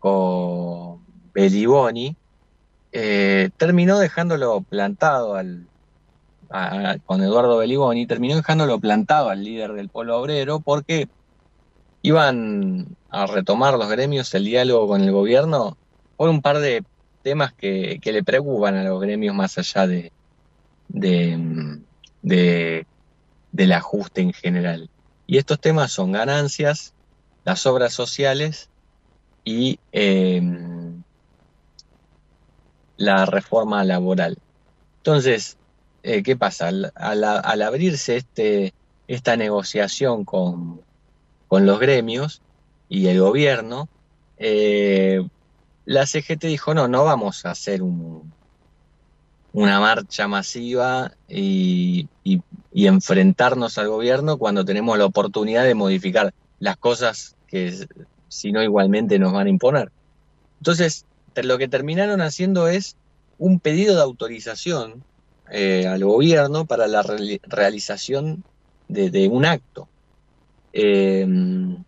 Marco 0.06 1.00
Beliboni, 1.34 2.16
eh, 2.92 3.50
terminó 3.56 3.98
dejándolo 3.98 4.60
plantado 4.60 5.34
al, 5.34 5.66
con 7.04 7.22
Eduardo 7.22 7.58
Beliboni, 7.58 8.06
terminó 8.06 8.36
dejándolo 8.36 8.78
plantado 8.78 9.30
al 9.30 9.42
líder 9.42 9.72
del 9.72 9.88
Polo 9.88 10.18
Obrero 10.18 10.60
porque 10.60 11.08
iban 12.06 12.96
a 13.10 13.26
retomar 13.26 13.74
los 13.74 13.88
gremios 13.88 14.32
el 14.34 14.44
diálogo 14.44 14.86
con 14.86 15.02
el 15.02 15.10
gobierno 15.10 15.76
por 16.16 16.28
un 16.28 16.40
par 16.40 16.60
de 16.60 16.84
temas 17.22 17.52
que, 17.52 17.98
le 18.00 18.22
preocupan 18.22 18.76
a 18.76 18.84
los 18.84 19.00
gremios 19.00 19.34
más 19.34 19.58
allá 19.58 19.88
de, 19.88 20.12
de, 20.88 22.86
del 23.50 23.72
ajuste 23.72 24.20
en 24.20 24.32
general. 24.32 24.88
Y 25.26 25.38
estos 25.38 25.58
temas 25.58 25.90
son 25.90 26.12
ganancias, 26.12 26.94
las 27.44 27.66
obras 27.66 27.92
sociales 27.92 28.70
y 29.44 29.80
em, 29.90 31.02
la 32.98 33.26
reforma 33.26 33.82
laboral. 33.82 34.38
Entonces, 34.98 35.56
eh, 36.04 36.22
¿qué 36.22 36.36
pasa? 36.36 36.68
Al, 36.68 37.62
abrirse 37.64 38.16
este, 38.18 38.74
esta 39.08 39.36
negociación 39.36 40.24
con, 40.24 40.85
los 41.50 41.80
gremios 41.80 42.42
y 42.88 43.06
el 43.06 43.20
gobierno, 43.20 43.88
eh, 44.38 45.26
la 45.84 46.06
CGT 46.06 46.44
dijo, 46.44 46.74
no, 46.74 46.88
no 46.88 47.04
vamos 47.04 47.46
a 47.46 47.50
hacer 47.50 47.82
un, 47.82 48.32
una 49.56 49.80
marcha 49.80 50.28
masiva 50.28 51.12
y, 51.28 52.08
enfrentarnos 52.74 53.78
al 53.78 53.88
gobierno 53.88 54.36
cuando 54.36 54.66
tenemos 54.66 54.98
la 54.98 55.06
oportunidad 55.06 55.64
de 55.64 55.74
modificar 55.74 56.34
las 56.60 56.76
cosas 56.76 57.36
que 57.48 57.86
si 58.28 58.52
no 58.52 58.62
igualmente 58.62 59.18
nos 59.18 59.32
van 59.32 59.46
a 59.46 59.50
imponer. 59.50 59.90
Entonces, 60.58 61.06
lo 61.34 61.56
que 61.56 61.68
terminaron 61.68 62.20
haciendo 62.20 62.68
es 62.68 62.96
un 63.38 63.58
pedido 63.58 63.94
de 63.94 64.02
autorización 64.02 65.02
eh, 65.50 65.86
al 65.86 66.04
gobierno 66.04 66.66
para 66.66 66.86
la 66.86 67.02
realización 67.02 68.44
de, 68.88 69.28
un 69.28 69.46
acto. 69.46 69.88
Em, 70.78 71.82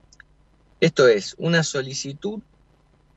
esto 0.81 1.09
es 1.09 1.35
una 1.37 1.63
solicitud 1.63 2.41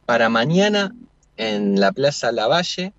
para 0.05 0.27
mañana 0.27 0.93
en 1.38 1.79
la 1.79 1.93
Plaza 1.93 2.34
Lavalle 2.34 2.91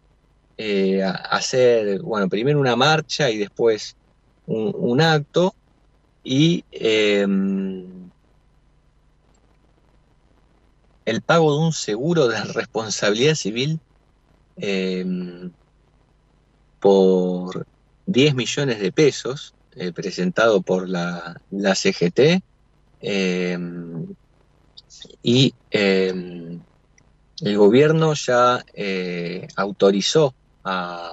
eh, 0.56 1.02
hacer, 1.02 2.00
bueno, 2.00 2.30
primero 2.30 2.58
una 2.58 2.74
marcha 2.74 3.28
y 3.28 3.37
después 3.37 3.94
un, 4.46 5.02
acto. 5.02 5.54
Y 6.24 6.64
em, 6.70 8.11
el 11.04 11.20
pago 11.20 11.52
de 11.52 11.66
un 11.66 11.72
seguro 11.74 12.26
de 12.28 12.42
responsabilidad 12.42 13.35
civil 13.35 13.80
por 16.80 17.66
10 18.06 18.35
millones 18.35 18.80
de 18.80 18.92
pesos, 18.92 19.54
eh, 19.76 19.92
presentado 19.92 20.62
por 20.62 20.88
la, 20.88 21.38
CGT, 21.50 22.42
em, 23.03 24.07
y 25.23 25.55
em, 25.71 26.61
el 27.43 27.59
gobierno 27.59 28.15
ya 28.15 28.65
eh, 28.75 29.49
autorizó 29.57 30.35
a, 30.65 31.12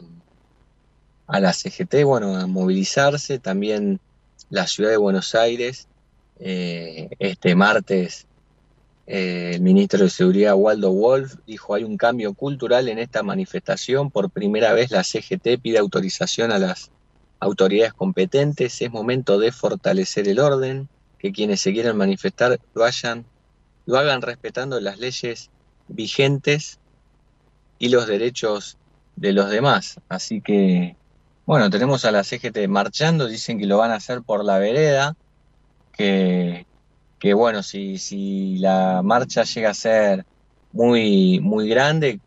a, 1.27 1.39
la 1.39 1.53
CGT, 1.53 2.03
bueno, 2.05 2.35
a 2.37 2.47
movilizarse, 2.47 3.39
también 3.39 3.99
la 4.49 4.67
ciudad 4.67 4.91
de 4.91 4.97
Buenos 4.97 5.35
Aires, 5.35 5.87
eh, 6.39 7.09
este 7.19 7.55
martes 7.55 8.27
eh, 9.11 9.53
el 9.55 9.61
ministro 9.61 10.03
de 10.03 10.11
Seguridad 10.11 10.53
Waldo 10.53 10.91
Wolf 10.91 11.37
dijo 11.47 11.73
hay 11.73 11.83
un 11.83 11.97
cambio 11.97 12.35
cultural 12.35 12.87
en 12.89 12.99
esta 12.99 13.23
manifestación. 13.23 14.11
Por 14.11 14.29
primera 14.29 14.71
vez 14.73 14.91
la 14.91 15.03
CGT 15.03 15.59
pide 15.59 15.79
autorización 15.79 16.51
a 16.51 16.59
las 16.59 16.91
autoridades 17.39 17.93
competentes. 17.93 18.79
Es 18.79 18.91
momento 18.91 19.39
de 19.39 19.51
fortalecer 19.51 20.27
el 20.27 20.37
orden, 20.37 20.87
que 21.19 21.31
quienes 21.31 21.61
se 21.61 21.73
quieran 21.73 21.97
manifestar 21.97 22.59
lo, 22.73 22.83
hayan, 22.83 23.25
lo 23.85 23.97
hagan 23.97 24.21
respetando 24.21 24.79
las 24.79 24.99
leyes 24.99 25.49
vigentes 25.87 26.79
y 27.77 27.89
los 27.89 28.07
derechos 28.07 28.77
de 29.15 29.33
los 29.33 29.49
demás. 29.49 29.99
Así 30.09 30.41
que, 30.41 30.95
bueno, 31.45 31.69
tenemos 31.69 32.05
a 32.05 32.11
la 32.11 32.23
CGT 32.23 32.67
marchando, 32.67 33.27
dicen 33.27 33.59
que 33.59 33.65
lo 33.65 33.77
van 33.77 33.91
a 33.91 33.95
hacer 33.95 34.21
por 34.21 34.43
la 34.43 34.57
vereda, 34.59 35.15
que 35.95 36.65
que 37.19 37.33
bueno, 37.33 37.61
si, 37.61 37.97
si 37.97 38.57
la 38.57 39.01
marcha 39.03 39.43
llega 39.43 39.71
a 39.71 39.73
ser 39.73 40.25
muy, 40.71 41.39
muy 41.41 41.67
grande, 41.67 42.19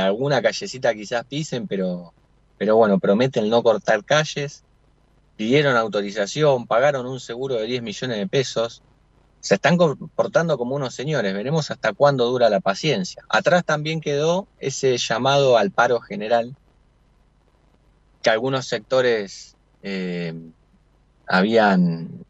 alguna 0.00 0.40
callecita 0.40 0.94
quizás 0.94 1.24
pisen, 1.24 1.66
pero, 1.66 2.14
pero 2.56 2.76
bueno, 2.76 2.98
prometen 3.00 3.50
no 3.50 3.62
cortar 3.62 4.04
calles, 4.04 4.62
pidieron 5.36 5.76
autorización, 5.76 6.66
pagaron 6.66 7.06
un 7.06 7.20
seguro 7.20 7.56
de 7.56 7.66
10 7.66 7.82
millones 7.82 8.18
de 8.18 8.26
pesos, 8.26 8.82
se 9.40 9.54
están 9.54 9.76
comportando 9.76 10.58
como 10.58 10.74
unos 10.74 10.94
señores, 10.94 11.32
veremos 11.34 11.70
hasta 11.70 11.92
cuándo 11.92 12.26
dura 12.26 12.50
la 12.50 12.60
paciencia. 12.60 13.22
Atrás 13.28 13.64
también 13.64 14.00
quedó 14.00 14.48
ese 14.58 14.96
llamado 14.96 15.56
al 15.56 15.70
paro 15.70 16.00
general, 16.00 16.56
que 18.22 18.30
algunos 18.30 18.66
sectores 18.66 19.56
eh, 19.82 20.34
habían 21.28 22.24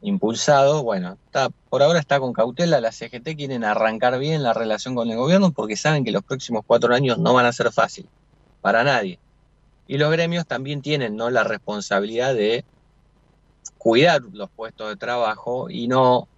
impulsado, 0.00 0.82
bueno, 0.82 1.18
está, 1.26 1.50
por 1.68 1.82
ahora 1.82 1.98
está 1.98 2.18
con 2.20 2.32
cautela, 2.32 2.80
la 2.80 2.90
CGT 2.90 3.36
quieren 3.36 3.64
arrancar 3.64 4.18
bien 4.18 4.42
la 4.42 4.52
relación 4.52 4.94
con 4.94 5.10
el 5.10 5.16
gobierno 5.16 5.52
porque 5.52 5.76
saben 5.76 6.04
que 6.04 6.10
los 6.10 6.24
próximos 6.24 6.64
cuatro 6.66 6.94
años 6.94 7.18
no 7.18 7.34
van 7.34 7.46
a 7.46 7.52
ser 7.52 7.70
fácil 7.70 8.08
para 8.60 8.82
nadie. 8.82 9.18
Y 9.86 9.98
los 9.98 10.10
gremios 10.10 10.46
también 10.46 10.82
tienen 10.82 11.16
¿no? 11.16 11.30
la 11.30 11.44
responsabilidad 11.44 12.34
de 12.34 12.64
cuidar 13.78 14.22
los 14.32 14.50
puestos 14.50 14.88
de 14.88 14.96
trabajo 14.96 15.68
y 15.68 15.88
no 15.88 16.28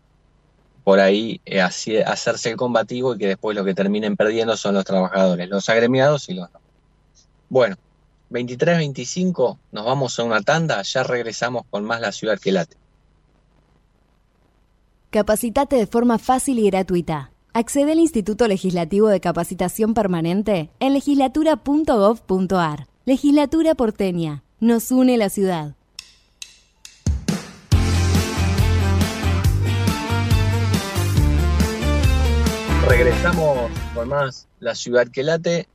por 0.83 1.01
ahí 1.01 1.41
eh, 1.47 1.63
hacerse 1.63 2.51
el 2.51 2.57
combativo 2.57 3.15
y 3.15 3.19
que 3.19 3.29
después 3.29 3.57
lo 3.57 3.65
que 3.65 3.75
terminen 3.75 4.17
perdiendo 4.17 4.57
son 4.57 4.75
los 4.75 4.85
trabajadores, 4.85 5.49
los 5.49 5.69
agremiados 5.69 6.29
y 6.29 6.35
los 6.35 6.51
no. 6.53 6.61
Bueno, 7.49 7.77
23-25 8.31 9.59
nos 9.73 9.85
vamos 9.85 10.19
a 10.19 10.25
una 10.25 10.43
tanda, 10.43 10.83
ya 10.83 11.03
regresamos 11.03 11.65
con 11.71 11.85
más 11.85 12.01
la 12.01 12.13
ciudad 12.13 12.39
que 12.39 12.53
late. 12.53 12.77
Capacitate 15.11 15.77
de 15.77 15.87
forma 15.87 16.19
fácil 16.19 16.59
y 16.59 16.69
gratuita. 16.69 17.31
Accede 17.53 17.93
al 17.93 18.01
Instituto 18.01 18.49
Legislativo 18.49 19.09
de 19.09 19.21
Capacitación 19.21 19.95
Permanente 19.95 20.71
en 20.81 20.93
legislatura.gov.ar. 20.93 22.94
Legislatura 23.07 23.75
porteña. 23.75 24.45
Nos 24.61 24.91
une 24.91 25.19
la 25.19 25.29
ciudad. 25.29 25.75
Regresamos 32.89 33.71
con 33.95 34.09
más 34.09 34.49
La 34.59 34.75
Ciudad 34.75 35.07
que 35.09 35.23
Late. 35.23 35.69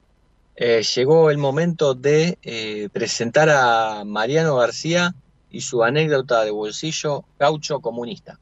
Eh, 0.55 0.81
llegó 0.95 1.29
el 1.29 1.37
momento 1.37 1.93
de 1.93 2.39
eh, 2.41 2.89
presentar 2.91 3.51
a 3.51 4.03
Mariano 4.05 4.55
García 4.55 5.13
y 5.51 5.61
su 5.61 5.83
anécdota 5.83 6.43
de 6.43 6.49
bolsillo 6.49 7.25
gaucho 7.37 7.79
comunista. 7.79 8.38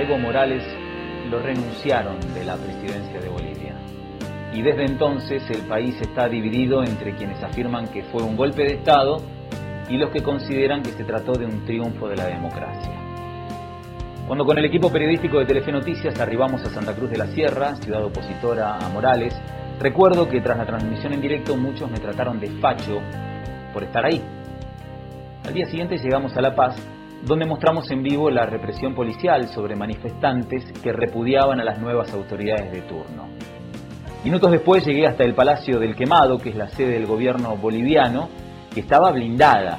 Evo 0.00 0.18
Morales 0.18 0.64
lo 1.30 1.40
renunciaron 1.40 2.18
de 2.34 2.44
la 2.44 2.56
presidencia 2.56 3.20
de 3.20 3.28
Bolivia. 3.28 3.74
Y 4.52 4.62
desde 4.62 4.84
entonces 4.84 5.42
el 5.50 5.62
país 5.66 6.00
está 6.00 6.28
dividido 6.28 6.82
entre 6.82 7.14
quienes 7.14 7.42
afirman 7.42 7.88
que 7.88 8.02
fue 8.04 8.22
un 8.22 8.36
golpe 8.36 8.62
de 8.62 8.74
Estado 8.74 9.18
y 9.88 9.96
los 9.96 10.10
que 10.10 10.22
consideran 10.22 10.82
que 10.82 10.90
se 10.90 11.04
trató 11.04 11.32
de 11.32 11.46
un 11.46 11.64
triunfo 11.64 12.08
de 12.08 12.16
la 12.16 12.26
democracia. 12.26 12.92
Cuando 14.26 14.44
con 14.44 14.58
el 14.58 14.64
equipo 14.66 14.90
periodístico 14.92 15.38
de 15.38 15.46
Telefe 15.46 15.72
Noticias 15.72 16.18
arribamos 16.20 16.62
a 16.62 16.70
Santa 16.70 16.94
Cruz 16.94 17.10
de 17.10 17.18
la 17.18 17.26
Sierra, 17.28 17.76
ciudad 17.76 18.04
opositora 18.04 18.76
a 18.76 18.88
Morales, 18.90 19.34
recuerdo 19.80 20.28
que 20.28 20.40
tras 20.40 20.58
la 20.58 20.66
transmisión 20.66 21.14
en 21.14 21.20
directo 21.20 21.56
muchos 21.56 21.90
me 21.90 21.98
trataron 21.98 22.38
de 22.38 22.50
facho 22.60 23.00
por 23.72 23.84
estar 23.84 24.04
ahí. 24.04 24.22
Al 25.46 25.54
día 25.54 25.66
siguiente 25.66 25.96
llegamos 25.96 26.36
a 26.36 26.42
La 26.42 26.54
Paz 26.54 26.76
donde 27.28 27.44
mostramos 27.44 27.90
en 27.90 28.02
vivo 28.02 28.30
la 28.30 28.46
represión 28.46 28.94
policial 28.94 29.48
sobre 29.48 29.76
manifestantes 29.76 30.64
que 30.82 30.94
repudiaban 30.94 31.60
a 31.60 31.64
las 31.64 31.78
nuevas 31.78 32.10
autoridades 32.14 32.72
de 32.72 32.80
turno. 32.80 33.28
Minutos 34.24 34.50
después 34.50 34.82
llegué 34.86 35.06
hasta 35.06 35.24
el 35.24 35.34
Palacio 35.34 35.78
del 35.78 35.94
Quemado, 35.94 36.38
que 36.38 36.48
es 36.48 36.56
la 36.56 36.68
sede 36.68 36.92
del 36.92 37.04
gobierno 37.04 37.54
boliviano, 37.54 38.30
que 38.72 38.80
estaba 38.80 39.12
blindada. 39.12 39.78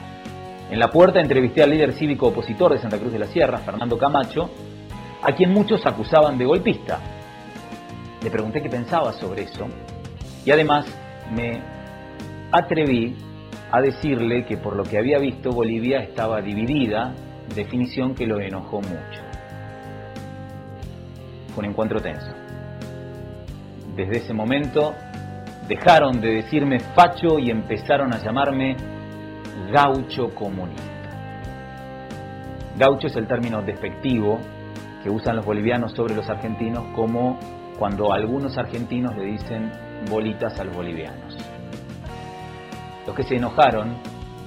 En 0.69 0.77
la 0.77 0.89
puerta 0.89 1.19
entrevisté 1.19 1.63
al 1.63 1.71
líder 1.71 1.93
cívico 1.93 2.27
opositor 2.27 2.71
de 2.71 2.77
Santa 2.77 2.99
Cruz 2.99 3.11
de 3.11 3.19
la 3.19 3.25
Sierra, 3.25 3.57
Fernando 3.57 3.97
Camacho, 3.97 4.51
a 5.23 5.31
quien 5.31 5.51
muchos 5.51 5.83
acusaban 5.87 6.37
de 6.37 6.45
golpista. 6.45 6.99
Le 8.21 8.29
pregunté 8.29 8.61
qué 8.61 8.69
pensaba 8.69 9.11
sobre 9.13 9.43
eso 9.43 9.65
y 10.45 10.51
además 10.51 10.85
me 11.33 11.59
atreví 12.51 13.15
a 13.71 13.81
decirle 13.81 14.45
que 14.45 14.57
por 14.57 14.75
lo 14.75 14.83
que 14.83 14.99
había 14.99 15.17
visto 15.17 15.49
Bolivia 15.49 15.99
estaba 15.99 16.41
dividida, 16.41 17.15
definición 17.55 18.15
que 18.15 18.25
lo 18.25 18.39
enojó 18.39 18.81
mucho. 18.81 19.21
Fue 21.53 21.63
un 21.63 21.71
encuentro 21.71 22.01
tenso. 22.01 22.31
Desde 23.95 24.17
ese 24.17 24.33
momento 24.33 24.93
dejaron 25.67 26.19
de 26.21 26.35
decirme 26.35 26.79
facho 26.79 27.37
y 27.37 27.51
empezaron 27.51 28.13
a 28.13 28.23
llamarme 28.23 28.75
gaucho 29.71 30.33
comunista. 30.33 30.83
Gaucho 32.77 33.07
es 33.07 33.15
el 33.15 33.27
término 33.27 33.61
despectivo 33.61 34.39
que 35.03 35.09
usan 35.09 35.35
los 35.35 35.45
bolivianos 35.45 35.93
sobre 35.93 36.15
los 36.15 36.29
argentinos 36.29 36.83
como 36.95 37.39
cuando 37.77 38.11
algunos 38.11 38.57
argentinos 38.57 39.15
le 39.15 39.25
dicen 39.25 39.71
bolitas 40.09 40.59
a 40.59 40.63
los 40.63 40.75
bolivianos. 40.75 41.37
Los 43.05 43.15
que 43.15 43.23
se 43.23 43.35
enojaron 43.35 43.95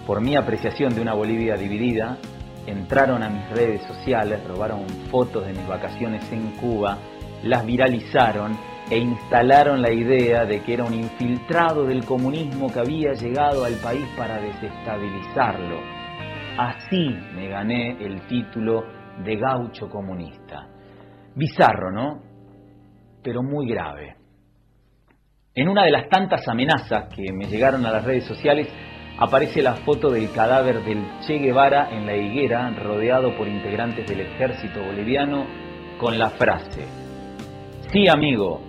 por 0.07 0.21
mi 0.21 0.37
apreciación 0.37 0.95
de 0.95 1.01
una 1.01 1.15
Bolivia 1.15 1.57
dividida 1.57 2.19
entraron 2.66 3.22
a 3.22 3.29
mis 3.29 3.48
redes 3.51 3.83
sociales, 3.83 4.42
robaron 4.46 4.87
fotos 5.11 5.46
de 5.46 5.53
mis 5.53 5.66
vacaciones 5.66 6.31
en 6.33 6.53
Cuba, 6.53 6.98
las 7.42 7.64
viralizaron 7.66 8.57
e 8.90 8.98
instalaron 8.98 9.81
la 9.81 9.92
idea 9.92 10.44
de 10.44 10.61
que 10.62 10.75
era 10.75 10.85
un 10.85 10.94
infiltrado 10.94 11.85
del 11.85 12.05
comunismo 12.05 12.72
que 12.72 12.81
había 12.81 13.12
llegado 13.12 13.64
al 13.64 13.75
país 13.77 14.07
para 14.16 14.40
desestabilizarlo. 14.40 15.81
Así 16.59 17.16
me 17.35 17.48
gané 17.48 17.92
el 18.05 18.27
título 18.27 18.85
de 19.25 19.37
gaucho 19.37 19.88
comunista. 19.88 20.68
Bizarro, 21.35 21.90
¿no? 21.90 22.20
Pero 23.22 23.42
muy 23.42 23.68
grave. 23.68 24.16
En 25.55 25.68
una 25.68 25.85
de 25.85 25.90
las 25.90 26.09
tantas 26.09 26.46
amenazas 26.48 27.09
que 27.14 27.33
me 27.33 27.46
llegaron 27.46 27.85
a 27.87 27.90
las 27.90 28.05
redes 28.05 28.25
sociales 28.25 28.68
aparece 29.23 29.63
la 29.63 29.77
foto 29.77 30.11
del 30.11 30.33
cadáver 30.33 30.83
del 30.83 31.05
Che 31.25 31.39
Guevara 31.39 31.91
en 31.91 32.07
la 32.07 32.17
higuera 32.17 32.71
rodeado 32.71 33.37
por 33.37 33.47
integrantes 33.47 34.05
del 34.09 34.23
ejército 34.23 34.83
boliviano 34.83 35.47
con 35.99 36.19
la 36.19 36.31
frase, 36.31 36.85
sí 37.93 38.09
amigo, 38.09 38.63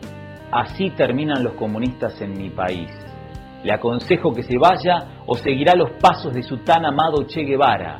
Así 0.55 0.91
terminan 0.91 1.43
los 1.43 1.55
comunistas 1.55 2.21
en 2.21 2.37
mi 2.37 2.51
país. 2.51 2.87
Le 3.63 3.73
aconsejo 3.73 4.31
que 4.31 4.43
se 4.43 4.55
vaya 4.59 5.23
o 5.25 5.35
seguirá 5.35 5.73
los 5.73 5.93
pasos 5.99 6.31
de 6.31 6.43
su 6.43 6.57
tan 6.57 6.85
amado 6.85 7.25
Che 7.25 7.41
Guevara. 7.41 7.97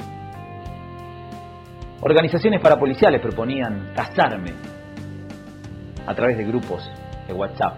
Organizaciones 2.02 2.62
parapoliciales 2.62 3.20
proponían 3.20 3.92
cazarme 3.96 4.54
a 6.06 6.14
través 6.14 6.38
de 6.38 6.44
grupos 6.44 6.88
de 7.28 7.34
WhatsApp. 7.34 7.76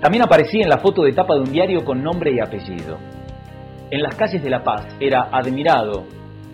También 0.00 0.24
aparecía 0.24 0.64
en 0.64 0.70
la 0.70 0.78
foto 0.78 1.04
de 1.04 1.12
tapa 1.12 1.34
de 1.34 1.40
un 1.42 1.52
diario 1.52 1.84
con 1.84 2.02
nombre 2.02 2.32
y 2.32 2.40
apellido. 2.40 2.98
En 3.90 4.02
las 4.02 4.14
calles 4.16 4.42
de 4.42 4.50
La 4.50 4.62
Paz 4.62 4.86
era 5.00 5.30
admirado 5.32 6.04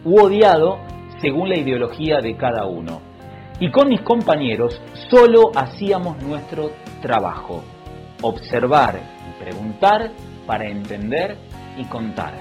u 0.04 0.20
odiado 0.20 0.78
según 1.20 1.48
la 1.48 1.58
ideología 1.58 2.20
de 2.20 2.36
cada 2.36 2.64
uno. 2.66 3.00
Y 3.58 3.72
con 3.72 3.88
mis 3.88 4.02
compañeros 4.02 4.80
solo 5.10 5.50
hacíamos 5.56 6.22
nuestro 6.22 6.70
trabajo, 7.02 7.64
observar 8.22 9.00
y 9.28 9.42
preguntar 9.42 10.12
para 10.46 10.66
entender 10.66 11.36
y 11.76 11.84
contar. 11.84 12.34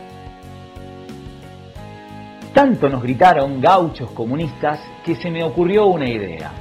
Tanto 2.54 2.88
nos 2.88 3.02
gritaron 3.02 3.60
gauchos 3.60 4.12
comunistas 4.12 4.80
que 5.04 5.16
se 5.16 5.32
me 5.32 5.44
ocurrió 5.44 5.88
una 5.88 6.08
idea. 6.08 6.52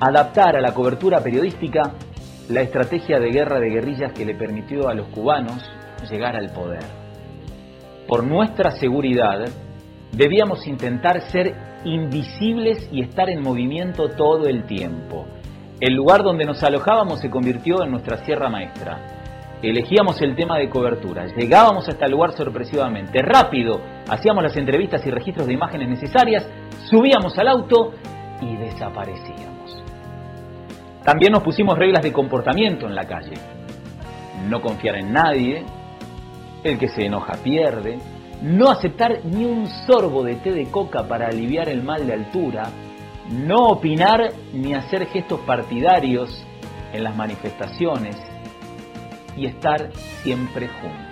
Adaptar 0.00 0.56
a 0.56 0.60
la 0.60 0.74
cobertura 0.74 1.20
periodística 1.20 1.92
la 2.48 2.62
estrategia 2.62 3.20
de 3.20 3.30
guerra 3.30 3.60
de 3.60 3.70
guerrillas 3.70 4.12
que 4.12 4.24
le 4.24 4.34
permitió 4.34 4.88
a 4.88 4.94
los 4.94 5.06
cubanos 5.08 5.62
llegar 6.10 6.34
al 6.34 6.50
poder. 6.50 6.97
Por 8.08 8.24
nuestra 8.24 8.70
seguridad, 8.70 9.44
debíamos 10.12 10.66
intentar 10.66 11.20
ser 11.30 11.54
invisibles 11.84 12.88
y 12.90 13.02
estar 13.02 13.28
en 13.28 13.42
movimiento 13.42 14.08
todo 14.08 14.46
el 14.46 14.64
tiempo. 14.64 15.26
El 15.78 15.94
lugar 15.94 16.22
donde 16.22 16.46
nos 16.46 16.62
alojábamos 16.62 17.20
se 17.20 17.28
convirtió 17.28 17.84
en 17.84 17.90
nuestra 17.90 18.24
sierra 18.24 18.48
maestra. 18.48 19.58
Elegíamos 19.62 20.22
el 20.22 20.34
tema 20.34 20.56
de 20.56 20.70
cobertura, 20.70 21.26
llegábamos 21.36 21.86
hasta 21.86 22.06
el 22.06 22.12
lugar 22.12 22.32
sorpresivamente, 22.32 23.20
rápido, 23.20 23.82
hacíamos 24.08 24.42
las 24.42 24.56
entrevistas 24.56 25.06
y 25.06 25.10
registros 25.10 25.46
de 25.46 25.52
imágenes 25.52 25.90
necesarias, 25.90 26.48
subíamos 26.88 27.36
al 27.38 27.48
auto 27.48 27.92
y 28.40 28.56
desaparecíamos. 28.56 29.84
También 31.04 31.32
nos 31.32 31.42
pusimos 31.42 31.76
reglas 31.76 32.02
de 32.02 32.12
comportamiento 32.12 32.86
en 32.86 32.94
la 32.94 33.04
calle. 33.04 33.34
No 34.48 34.62
confiar 34.62 34.96
en 34.96 35.12
nadie, 35.12 35.64
el 36.64 36.78
que 36.78 36.88
se 36.88 37.06
enoja 37.06 37.34
pierde, 37.42 37.98
no 38.42 38.70
aceptar 38.70 39.24
ni 39.24 39.44
un 39.44 39.66
sorbo 39.86 40.22
de 40.22 40.36
té 40.36 40.52
de 40.52 40.70
coca 40.70 41.06
para 41.06 41.28
aliviar 41.28 41.68
el 41.68 41.82
mal 41.82 42.06
de 42.06 42.14
altura, 42.14 42.70
no 43.30 43.68
opinar 43.68 44.32
ni 44.52 44.74
hacer 44.74 45.06
gestos 45.06 45.40
partidarios 45.40 46.44
en 46.92 47.04
las 47.04 47.16
manifestaciones. 47.16 48.16
Y 49.36 49.46
estar 49.46 49.92
siempre 50.22 50.66
juntos. 50.66 51.08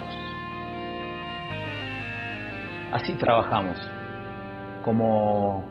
Así 2.93 3.13
trabajamos, 3.15 3.77
como 4.85 5.65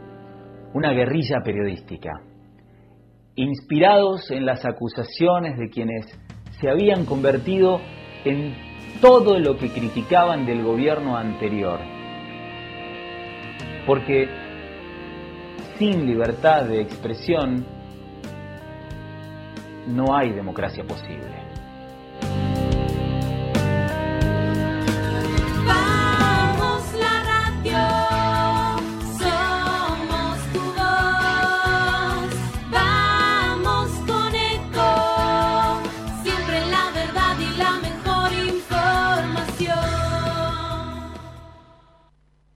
una 0.74 0.92
guerrilla 0.92 1.42
periodística, 1.44 2.22
inspirados 3.36 4.32
en 4.32 4.46
las 4.46 4.64
acusaciones 4.66 5.58
de 5.58 5.70
quienes 5.70 6.06
se 6.62 6.70
habían 6.70 7.06
convertido 7.06 7.82
en 8.24 8.56
todo 9.02 9.40
lo 9.40 9.58
que 9.58 9.70
criticaban 9.70 10.46
del 10.46 10.64
gobierno 10.64 11.18
anterior. 11.18 11.80
Porque 13.86 14.28
sin 15.78 16.06
libertad 16.06 16.64
de 16.64 16.82
expresión 16.82 17.66
no 19.88 20.16
hay 20.16 20.32
democracia 20.32 20.84
posible. 20.84 21.45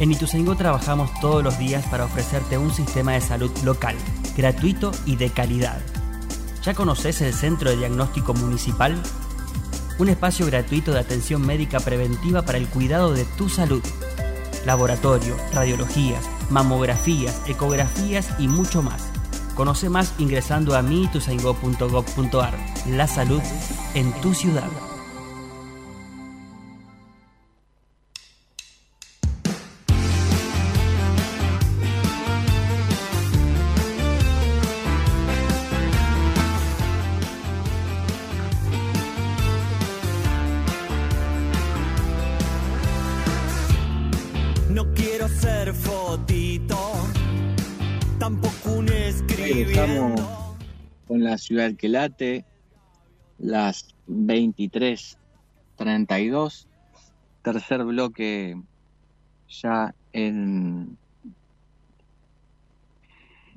En 0.00 0.10
Ituzaingó 0.10 0.56
trabajamos 0.56 1.10
todos 1.20 1.44
los 1.44 1.58
días 1.58 1.84
para 1.88 2.06
ofrecerte 2.06 2.56
un 2.56 2.72
sistema 2.72 3.12
de 3.12 3.20
salud 3.20 3.50
local, 3.64 3.94
gratuito 4.34 4.92
y 5.04 5.16
de 5.16 5.28
calidad. 5.28 5.78
¿Ya 6.64 6.72
conoces 6.72 7.20
el 7.20 7.34
Centro 7.34 7.68
de 7.68 7.76
Diagnóstico 7.76 8.32
Municipal? 8.32 8.98
Un 9.98 10.08
espacio 10.08 10.46
gratuito 10.46 10.92
de 10.92 11.00
atención 11.00 11.46
médica 11.46 11.80
preventiva 11.80 12.40
para 12.46 12.56
el 12.56 12.66
cuidado 12.66 13.12
de 13.12 13.26
tu 13.26 13.50
salud. 13.50 13.82
Laboratorio, 14.64 15.36
radiologías, 15.52 16.24
mamografías, 16.48 17.42
ecografías 17.46 18.30
y 18.38 18.48
mucho 18.48 18.82
más. 18.82 19.02
Conoce 19.54 19.90
más 19.90 20.14
ingresando 20.16 20.76
a 20.76 20.82
miituzaingó.gov.ar. 20.82 22.54
La 22.86 23.06
salud 23.06 23.42
en 23.92 24.12
tu 24.22 24.32
ciudad. 24.32 24.70
La 51.30 51.38
ciudad 51.38 51.74
que 51.76 51.88
late, 51.88 52.44
las 53.38 53.94
23.32, 54.08 56.66
tercer 57.42 57.84
bloque 57.84 58.60
ya 59.48 59.94
en, 60.12 60.98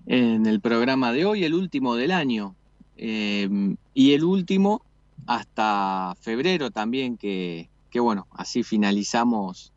en 0.05 0.45
el 0.45 0.62
programa 0.62 1.12
de 1.12 1.25
hoy, 1.25 1.43
el 1.45 1.55
último 1.55 1.95
del 1.95 2.12
año, 2.12 2.55
eh, 2.95 3.49
y 3.95 4.13
el 4.13 4.23
último 4.23 4.86
hasta 5.25 6.13
febrero 6.21 6.69
también, 6.69 7.17
que, 7.17 7.71
que 7.89 7.99
bueno, 7.99 8.27
así 8.31 8.62
finalizamos 8.62 9.73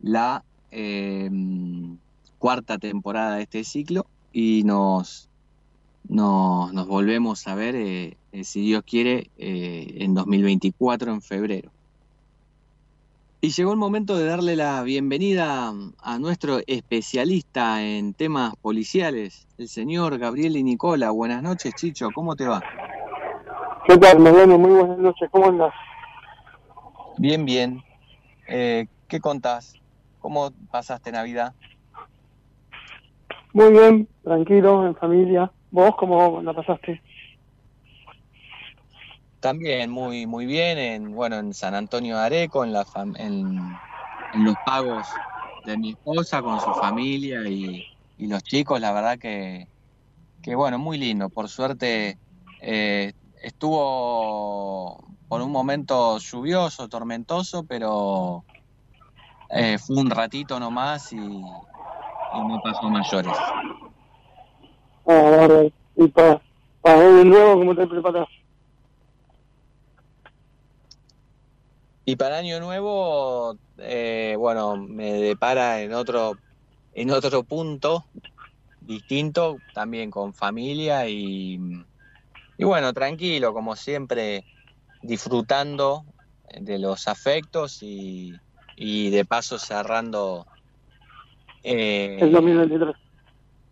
la 0.00 0.42
eh, 0.70 1.30
cuarta 2.38 2.78
temporada 2.78 3.36
de 3.36 3.42
este 3.42 3.64
ciclo 3.64 4.06
y 4.32 4.62
nos, 4.64 5.28
nos, 6.08 6.72
nos 6.72 6.86
volvemos 6.86 7.46
a 7.46 7.54
ver, 7.54 7.74
eh, 7.74 8.16
eh, 8.32 8.44
si 8.44 8.62
Dios 8.62 8.82
quiere, 8.84 9.30
eh, 9.38 9.96
en 9.98 10.14
2024, 10.14 11.12
en 11.12 11.22
febrero. 11.22 11.70
Y 13.40 13.50
llegó 13.50 13.72
el 13.72 13.78
momento 13.78 14.16
de 14.16 14.24
darle 14.24 14.54
la 14.54 14.82
bienvenida 14.82 15.74
a 16.00 16.18
nuestro 16.20 16.60
especialista 16.66 17.82
en 17.82 18.14
temas 18.14 18.54
policiales, 18.56 19.48
el 19.58 19.68
señor 19.68 20.18
Gabriel 20.18 20.56
y 20.56 20.62
Nicola. 20.62 21.10
Buenas 21.10 21.42
noches, 21.42 21.74
Chicho, 21.74 22.10
¿cómo 22.14 22.36
te 22.36 22.46
va? 22.46 22.62
¿Qué 23.84 23.98
tal, 23.98 24.20
Mariano? 24.20 24.58
Muy 24.58 24.70
buenas 24.70 24.98
noches, 24.98 25.28
¿cómo 25.32 25.48
andas? 25.48 25.74
Bien, 27.18 27.44
bien. 27.44 27.82
Eh, 28.46 28.86
¿Qué 29.08 29.18
contás? 29.18 29.74
¿Cómo 30.20 30.52
pasaste 30.70 31.10
Navidad? 31.10 31.52
Muy 33.52 33.72
bien, 33.72 34.08
tranquilo, 34.22 34.86
en 34.86 34.94
familia. 34.94 35.50
¿Vos 35.72 35.96
cómo 35.96 36.42
la 36.42 36.52
pasaste? 36.52 37.02
También 39.40 39.90
muy 39.90 40.26
muy 40.26 40.44
bien 40.44 40.76
en 40.76 41.14
bueno 41.14 41.36
en 41.36 41.54
San 41.54 41.74
Antonio 41.74 42.18
de 42.18 42.22
Areco, 42.22 42.62
en 42.62 42.74
la 42.74 42.84
en, 43.16 43.58
los 44.34 44.54
pagos 44.66 45.08
de 45.64 45.78
mi 45.78 45.90
esposa 45.92 46.42
con 46.42 46.60
su 46.60 46.72
familia 46.74 47.48
y, 47.48 47.82
y 48.18 48.26
los 48.26 48.42
chicos, 48.42 48.80
la 48.80 48.92
verdad 48.92 49.18
que, 49.18 49.66
que 50.42 50.54
bueno, 50.54 50.78
muy 50.78 50.98
lindo. 50.98 51.30
Por 51.30 51.48
suerte 51.48 52.18
eh, 52.60 53.14
estuvo 53.42 55.02
por 55.28 55.40
un 55.40 55.50
momento 55.50 56.18
lluvioso, 56.18 56.86
tormentoso, 56.88 57.64
pero 57.64 58.44
eh, 59.48 59.78
fue 59.78 59.96
un 59.96 60.10
ratito 60.10 60.60
nomás 60.60 61.14
y, 61.14 61.16
y 61.16 62.40
no 62.46 62.60
pasó 62.62 62.90
mayores. 62.90 63.32
Ah. 65.06 65.64
¿Y 65.96 66.08
para, 66.08 66.40
para 66.80 67.24
nuevo 67.24 67.54
cómo 67.54 67.74
te 67.74 67.86
preparas? 67.86 68.28
Y 72.04 72.16
para 72.16 72.38
Año 72.38 72.58
Nuevo, 72.58 73.56
eh, 73.78 74.34
bueno, 74.36 74.76
me 74.76 75.12
depara 75.12 75.82
en 75.82 75.94
otro, 75.94 76.36
en 76.94 77.10
otro 77.10 77.44
punto 77.44 78.06
distinto, 78.80 79.58
también 79.72 80.10
con 80.10 80.34
familia 80.34 81.08
y, 81.08 81.60
y 82.58 82.64
bueno, 82.64 82.92
tranquilo, 82.92 83.52
como 83.52 83.76
siempre, 83.76 84.44
disfrutando 85.02 86.04
de 86.60 86.78
los 86.78 87.08
afectos 87.08 87.82
y, 87.82 88.34
y 88.76 89.10
de 89.10 89.24
paso 89.24 89.58
cerrando, 89.58 90.46
eh, 91.62 92.18
El 92.20 92.32
2023. 92.32 92.96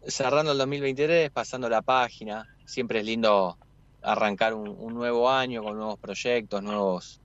Cerrando 0.06 0.52
el 0.52 0.58
2023, 0.58 1.30
pasando 1.30 1.68
la 1.68 1.82
página. 1.82 2.46
Siempre 2.64 3.00
es 3.00 3.06
lindo 3.06 3.56
arrancar 4.02 4.54
un, 4.54 4.94
nuevo 4.94 5.30
año 5.30 5.62
con 5.62 5.76
nuevos 5.76 5.98
proyectos, 5.98 6.62
nuevos 6.62 7.20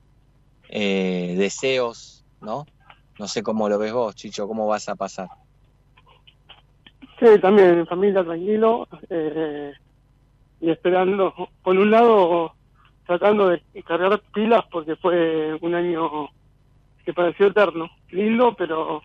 eh, 0.68 1.34
deseos, 1.38 2.24
¿no? 2.40 2.66
No 3.18 3.28
sé 3.28 3.42
cómo 3.42 3.68
lo 3.68 3.78
ves 3.78 3.92
vos, 3.92 4.14
Chicho, 4.14 4.46
cómo 4.46 4.66
vas 4.66 4.88
a 4.88 4.94
pasar. 4.94 5.28
Sí, 7.18 7.38
también 7.40 7.78
en 7.78 7.86
familia, 7.86 8.22
tranquilo. 8.22 8.86
eh, 9.08 9.72
y 10.60 10.70
esperando, 10.70 11.34
por 11.62 11.76
un 11.76 11.90
lado, 11.90 12.54
tratando 13.06 13.48
de 13.48 13.62
cargar 13.86 14.20
pilas 14.34 14.64
porque 14.70 14.96
fue 14.96 15.54
un 15.60 15.74
año 15.74 16.28
que 17.04 17.14
pareció 17.14 17.46
eterno. 17.46 17.88
Lindo, 18.10 18.54
pero 18.56 19.02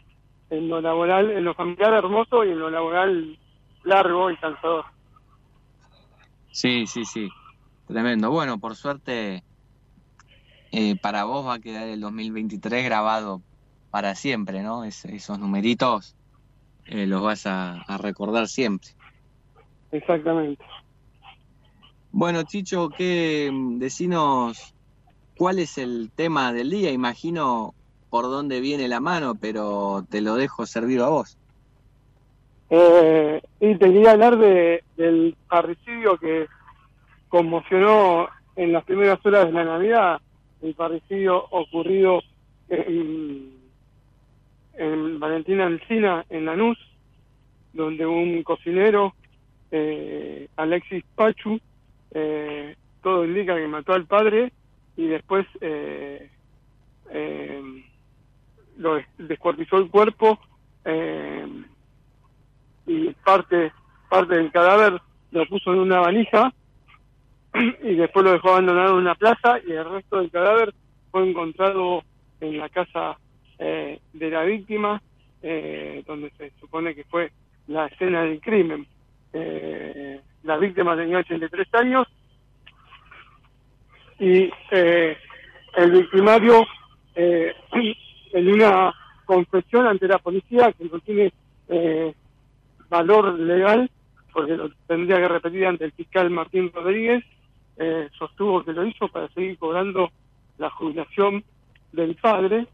en 0.50 0.68
lo 0.68 0.82
laboral, 0.82 1.32
en 1.32 1.44
lo 1.44 1.54
familiar 1.54 1.94
hermoso 1.94 2.44
y 2.44 2.52
en 2.52 2.60
lo 2.60 2.70
laboral 2.70 3.38
largo 3.84 4.32
y 4.32 4.38
cansador. 4.38 4.86
Sí, 6.52 6.88
sí, 6.88 7.06
sí, 7.06 7.30
tremendo. 7.86 8.32
Bueno, 8.32 8.60
por 8.60 8.76
suerte, 8.76 9.46
eh, 10.72 10.96
para 11.02 11.26
vos 11.26 11.48
va 11.48 11.56
a 11.56 11.60
quedar 11.60 11.88
el 11.88 12.02
2023 12.02 12.86
grabado 12.86 13.44
para 13.92 14.16
siempre, 14.16 14.62
¿no? 14.64 14.84
Es- 14.86 15.06
esos 15.06 15.40
numeritos 15.40 16.18
eh, 16.86 17.08
los 17.08 17.22
vas 17.24 17.46
a, 17.48 17.82
a 17.88 17.98
recordar 17.98 18.48
siempre. 18.48 18.90
Exactamente. 19.92 20.64
Bueno, 22.12 22.44
Chicho, 22.44 22.90
¿qué 22.98 23.52
decinos 23.78 24.58
cuál 25.38 25.60
es 25.60 25.78
el 25.78 26.12
tema 26.16 26.54
del 26.54 26.70
día? 26.72 26.92
Imagino 26.92 27.76
por 28.10 28.26
dónde 28.26 28.62
viene 28.62 28.88
la 28.90 29.02
mano, 29.02 29.36
pero 29.36 30.06
te 30.10 30.22
lo 30.22 30.36
dejo 30.36 30.66
servido 30.68 31.06
a 31.06 31.10
vos. 31.10 31.40
Eh, 32.74 33.42
y 33.60 33.76
te 33.76 33.86
quería 33.92 34.12
hablar 34.12 34.38
de, 34.38 34.82
del 34.96 35.36
parricidio 35.50 36.18
que 36.18 36.48
conmocionó 37.28 38.30
en 38.56 38.72
las 38.72 38.86
primeras 38.86 39.20
horas 39.26 39.48
de 39.48 39.52
la 39.52 39.66
Navidad, 39.66 40.22
el 40.62 40.74
parricidio 40.74 41.48
ocurrido 41.52 42.22
en, 42.70 43.52
en 44.76 45.20
Valentina 45.20 45.66
Alcina, 45.66 46.26
en 46.30 46.46
Lanús, 46.46 46.78
donde 47.74 48.06
un 48.06 48.42
cocinero, 48.44 49.16
eh, 49.70 50.48
Alexis 50.56 51.04
Pachu, 51.16 51.60
eh, 52.14 52.76
todo 53.04 53.26
indica 53.26 53.56
que 53.58 53.68
mató 53.68 53.94
al 53.94 54.06
padre 54.06 54.54
y 54.96 55.08
después 55.08 55.46
eh, 55.60 56.30
eh, 57.10 57.62
lo 58.78 58.96
des- 58.96 59.08
descuartizó 59.18 59.78
el 59.78 59.90
cuerpo 59.90 60.40
eh, 60.86 61.46
y 62.92 63.14
parte 63.24 63.72
parte 64.10 64.36
del 64.36 64.52
cadáver 64.52 65.02
lo 65.32 65.46
puso 65.46 65.72
en 65.72 65.80
una 65.80 66.00
valija 66.02 66.54
y 67.84 67.96
después 67.96 68.26
lo 68.26 68.34
dejó 68.34 68.50
abandonado 68.50 68.92
en 68.92 69.04
una 69.04 69.16
plaza 69.16 69.60
y 69.66 69.72
el 69.72 69.90
resto 69.90 70.18
del 70.18 70.30
cadáver 70.30 70.74
fue 71.12 71.30
encontrado 71.30 72.04
en 72.42 72.58
la 72.58 72.68
casa 72.70 73.18
eh, 73.60 74.00
de 74.14 74.30
la 74.30 74.44
víctima 74.44 75.02
eh, 75.42 76.04
donde 76.06 76.32
se 76.32 76.52
supone 76.60 76.94
que 76.94 77.04
fue 77.06 77.32
la 77.68 77.86
escena 77.88 78.24
del 78.24 78.40
crimen. 78.42 78.86
Eh, 79.34 80.20
la 80.44 80.58
víctima 80.58 80.96
tenía 80.96 81.20
83 81.20 81.68
años 81.76 82.08
y 84.20 84.52
eh, 84.72 85.18
el 85.78 85.92
victimario 85.92 86.66
eh, 87.16 87.54
en 88.34 88.52
una 88.52 88.94
confesión 89.26 89.88
ante 89.88 90.08
la 90.08 90.20
policía 90.20 90.74
que 90.74 90.86
no 90.86 91.00
tiene 91.00 91.32
eh, 91.70 92.14
valor 92.92 93.40
legal, 93.40 93.90
porque 94.34 94.56
lo 94.56 94.70
tendría 94.86 95.16
que 95.18 95.28
repetir 95.30 95.66
ante 95.66 95.86
el 95.86 95.94
fiscal 95.94 96.30
Martín 96.30 96.72
Rodríguez, 96.72 97.24
eh, 97.78 98.10
sostuvo 98.20 98.64
que 98.64 98.74
lo 98.74 98.86
hizo 98.86 99.08
para 99.08 99.30
seguir 99.30 99.58
cobrando 99.58 100.12
la 100.58 100.70
jubilación 100.70 101.44
del 101.94 102.16
padre, 102.16 102.68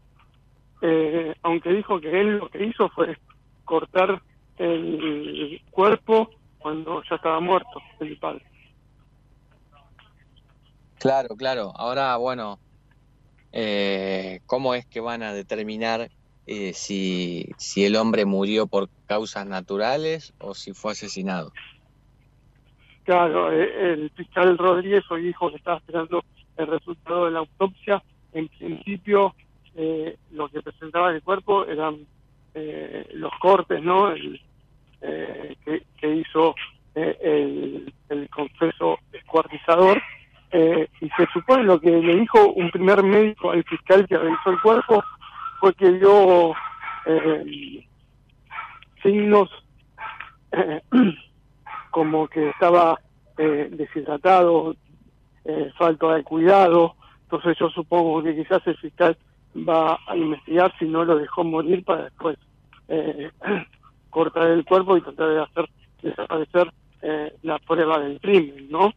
eh, 0.82 1.34
aunque 1.42 1.72
dijo 1.72 2.00
que 2.00 2.20
él 2.20 2.38
lo 2.38 2.48
que 2.50 2.64
hizo 2.64 2.88
fue 2.90 3.16
cortar 3.64 4.20
el 4.58 5.62
cuerpo 5.70 6.30
cuando 6.58 7.02
ya 7.08 7.16
estaba 7.16 7.40
muerto 7.40 7.80
el 8.00 8.18
padre. 8.18 8.44
Claro, 10.98 11.36
claro. 11.36 11.72
Ahora, 11.76 12.16
bueno, 12.16 12.58
eh, 13.52 14.40
¿cómo 14.46 14.74
es 14.74 14.84
que 14.86 15.00
van 15.00 15.22
a 15.22 15.32
determinar 15.32 16.10
eh, 16.48 16.72
si, 16.72 17.54
el 17.76 17.96
hombre 17.96 18.24
murió 18.24 18.66
por 18.66 18.88
causas 19.06 19.46
naturales 19.46 20.32
o 20.38 20.54
si 20.54 20.72
fue 20.72 20.92
asesinado? 20.92 21.52
Claro, 23.04 23.52
eh, 23.52 23.92
el 23.92 24.10
fiscal 24.10 24.56
Rodríguez 24.56 25.04
hoy 25.10 25.24
dijo 25.24 25.50
que 25.50 25.56
estaba 25.56 25.76
esperando 25.76 26.24
el 26.56 26.66
resultado 26.66 27.26
de 27.26 27.30
la 27.32 27.38
autopsia. 27.40 28.02
En 28.32 28.48
principio, 28.48 29.34
eh, 29.76 30.16
lo 30.32 30.48
que 30.48 30.62
presentaba 30.62 31.10
el 31.10 31.22
cuerpo 31.22 31.66
eran 31.66 32.06
eh, 32.54 33.06
los 33.12 33.32
cortes, 33.40 33.82
¿no? 33.82 34.10
El, 34.10 34.40
eh, 35.00 35.54
que, 35.64 35.82
que 36.00 36.14
hizo 36.16 36.54
eh, 36.94 37.16
el, 37.22 37.94
el 38.08 38.28
confeso 38.30 38.98
descuartizador. 39.12 40.02
Eh, 40.50 40.88
y 41.02 41.10
se 41.10 41.26
supone 41.32 41.62
lo 41.64 41.78
que 41.78 41.90
le 41.90 42.16
dijo 42.16 42.52
un 42.52 42.70
primer 42.70 43.02
médico 43.02 43.50
al 43.50 43.62
fiscal 43.64 44.08
que 44.08 44.16
revisó 44.16 44.50
el 44.50 44.60
cuerpo 44.62 45.04
fue 45.60 45.74
que 45.74 45.90
vio 45.90 46.52
eh, 47.06 47.86
signos 49.02 49.48
como 51.90 52.28
que 52.28 52.50
estaba 52.50 52.98
eh, 53.36 53.68
deshidratado, 53.70 54.74
eh, 55.44 55.70
falta 55.78 56.14
de 56.14 56.24
cuidado, 56.24 56.94
entonces 57.22 57.56
yo 57.58 57.68
supongo 57.70 58.22
que 58.22 58.36
quizás 58.36 58.66
el 58.66 58.76
fiscal 58.78 59.16
va 59.56 59.98
a 60.06 60.16
investigar 60.16 60.72
si 60.78 60.86
no 60.86 61.04
lo 61.04 61.16
dejó 61.16 61.44
morir 61.44 61.84
para 61.84 62.04
después 62.04 62.38
eh, 62.88 63.30
cortar 64.10 64.48
el 64.48 64.64
cuerpo 64.64 64.96
y 64.96 65.02
tratar 65.02 65.28
de 65.28 65.42
hacer 65.42 65.68
desaparecer 66.02 66.72
eh, 67.02 67.36
la 67.42 67.58
prueba 67.58 67.98
del 68.00 68.20
crimen, 68.20 68.68
¿no? 68.70 68.92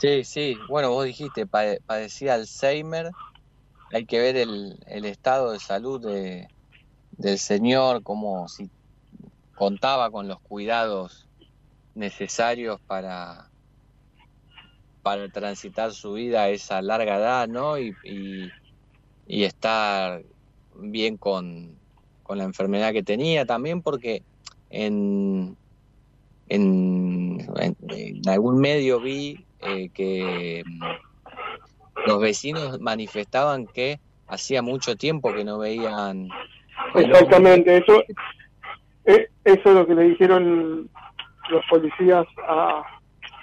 Sí, 0.00 0.24
sí, 0.24 0.58
bueno, 0.68 0.90
vos 0.90 1.04
dijiste, 1.04 1.46
padecía 1.46 2.34
Alzheimer, 2.34 3.10
hay 3.94 4.06
que 4.06 4.18
ver 4.18 4.36
el, 4.36 5.04
estado 5.04 5.52
de 5.52 5.60
salud 5.60 6.00
de, 6.04 6.48
del 7.12 7.38
señor, 7.38 8.02
como 8.02 8.48
si 8.48 8.68
contaba 9.54 10.10
con 10.10 10.26
los 10.26 10.40
cuidados 10.40 11.28
necesarios 11.94 12.80
para, 12.88 13.48
para 15.04 15.28
transitar 15.28 15.92
su 15.92 16.14
vida 16.14 16.42
a 16.42 16.48
esa 16.48 16.82
larga 16.82 17.18
edad, 17.18 17.46
¿no? 17.46 17.78
Y, 17.78 17.94
estar 19.28 20.24
bien 20.74 21.16
con, 21.16 21.76
con, 22.24 22.38
la 22.38 22.44
enfermedad 22.44 22.92
que 22.92 23.04
tenía, 23.04 23.46
también 23.46 23.80
porque 23.80 24.24
en, 24.70 25.56
en, 26.48 27.46
en 27.60 28.28
algún 28.28 28.58
medio 28.58 29.00
vi 29.00 29.46
eh, 29.60 29.88
que 29.94 30.64
los 32.06 32.20
vecinos 32.20 32.80
manifestaban 32.80 33.66
que 33.66 33.98
hacía 34.26 34.62
mucho 34.62 34.96
tiempo 34.96 35.32
que 35.32 35.44
no 35.44 35.58
veían. 35.58 36.28
Exactamente, 36.94 37.78
eso, 37.78 38.02
eh, 39.04 39.28
eso 39.44 39.68
es 39.68 39.74
lo 39.74 39.86
que 39.86 39.94
le 39.94 40.02
dijeron 40.10 40.88
los 41.50 41.64
policías 41.66 42.26
a, 42.48 42.82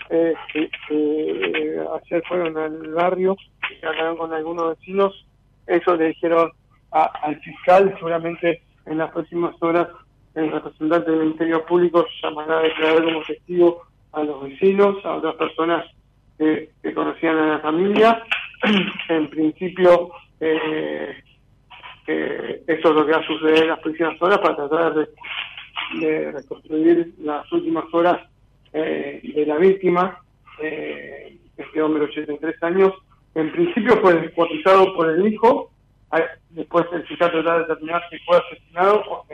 eh, 0.09 0.33
que, 0.53 1.79
ayer 2.03 2.23
fueron 2.27 2.57
al 2.57 2.93
barrio 2.93 3.37
y 3.81 3.85
hablaron 3.85 4.17
con 4.17 4.33
algunos 4.33 4.77
vecinos. 4.77 5.25
Eso 5.67 5.95
le 5.95 6.09
dijeron 6.09 6.51
al 6.91 7.39
fiscal, 7.39 7.93
seguramente 7.97 8.61
en 8.85 8.97
las 8.97 9.11
próximas 9.11 9.55
horas 9.61 9.87
el 10.35 10.51
representante 10.51 11.11
del 11.11 11.19
Ministerio 11.21 11.65
Público 11.65 12.05
llamará 12.21 12.59
a 12.59 12.63
declarar 12.63 13.03
como 13.03 13.21
testigo 13.23 13.83
a 14.13 14.23
los 14.23 14.43
vecinos, 14.43 14.97
a 15.05 15.15
otras 15.15 15.35
personas 15.35 15.85
que, 16.37 16.69
conocían 16.93 17.37
a 17.37 17.47
la 17.47 17.59
familia. 17.59 18.23
en 19.09 19.29
principio, 19.29 20.11
eh, 20.39 21.23
eso 22.07 22.89
es 22.89 22.95
lo 22.95 23.05
que 23.05 23.11
va 23.11 23.19
a 23.19 23.27
suceder 23.27 23.63
en 23.63 23.67
las 23.69 23.79
próximas 23.79 24.21
horas 24.21 24.39
para 24.39 24.55
tratar 24.55 24.93
de, 24.95 26.31
reconstruir 26.31 27.13
las 27.19 27.51
últimas 27.51 27.85
horas 27.93 28.19
eh, 28.73 29.21
de 29.35 29.45
la 29.45 29.57
víctima, 29.57 30.19
eh, 30.61 31.37
este 31.57 31.81
hombre 31.81 32.05
de 32.05 32.11
83 32.11 32.63
años. 32.63 32.93
En 33.35 33.51
principio 33.51 33.97
fue 34.01 34.13
descuartizado 34.15 34.93
por 34.95 35.09
el 35.09 35.27
hijo, 35.27 35.71
después 36.49 36.85
el 36.91 37.05
fiscal 37.07 37.31
tratará 37.31 37.55
de 37.55 37.59
determinar 37.61 38.03
si 38.09 38.17
fue 38.19 38.37
asesinado 38.37 39.03
o 39.09 39.25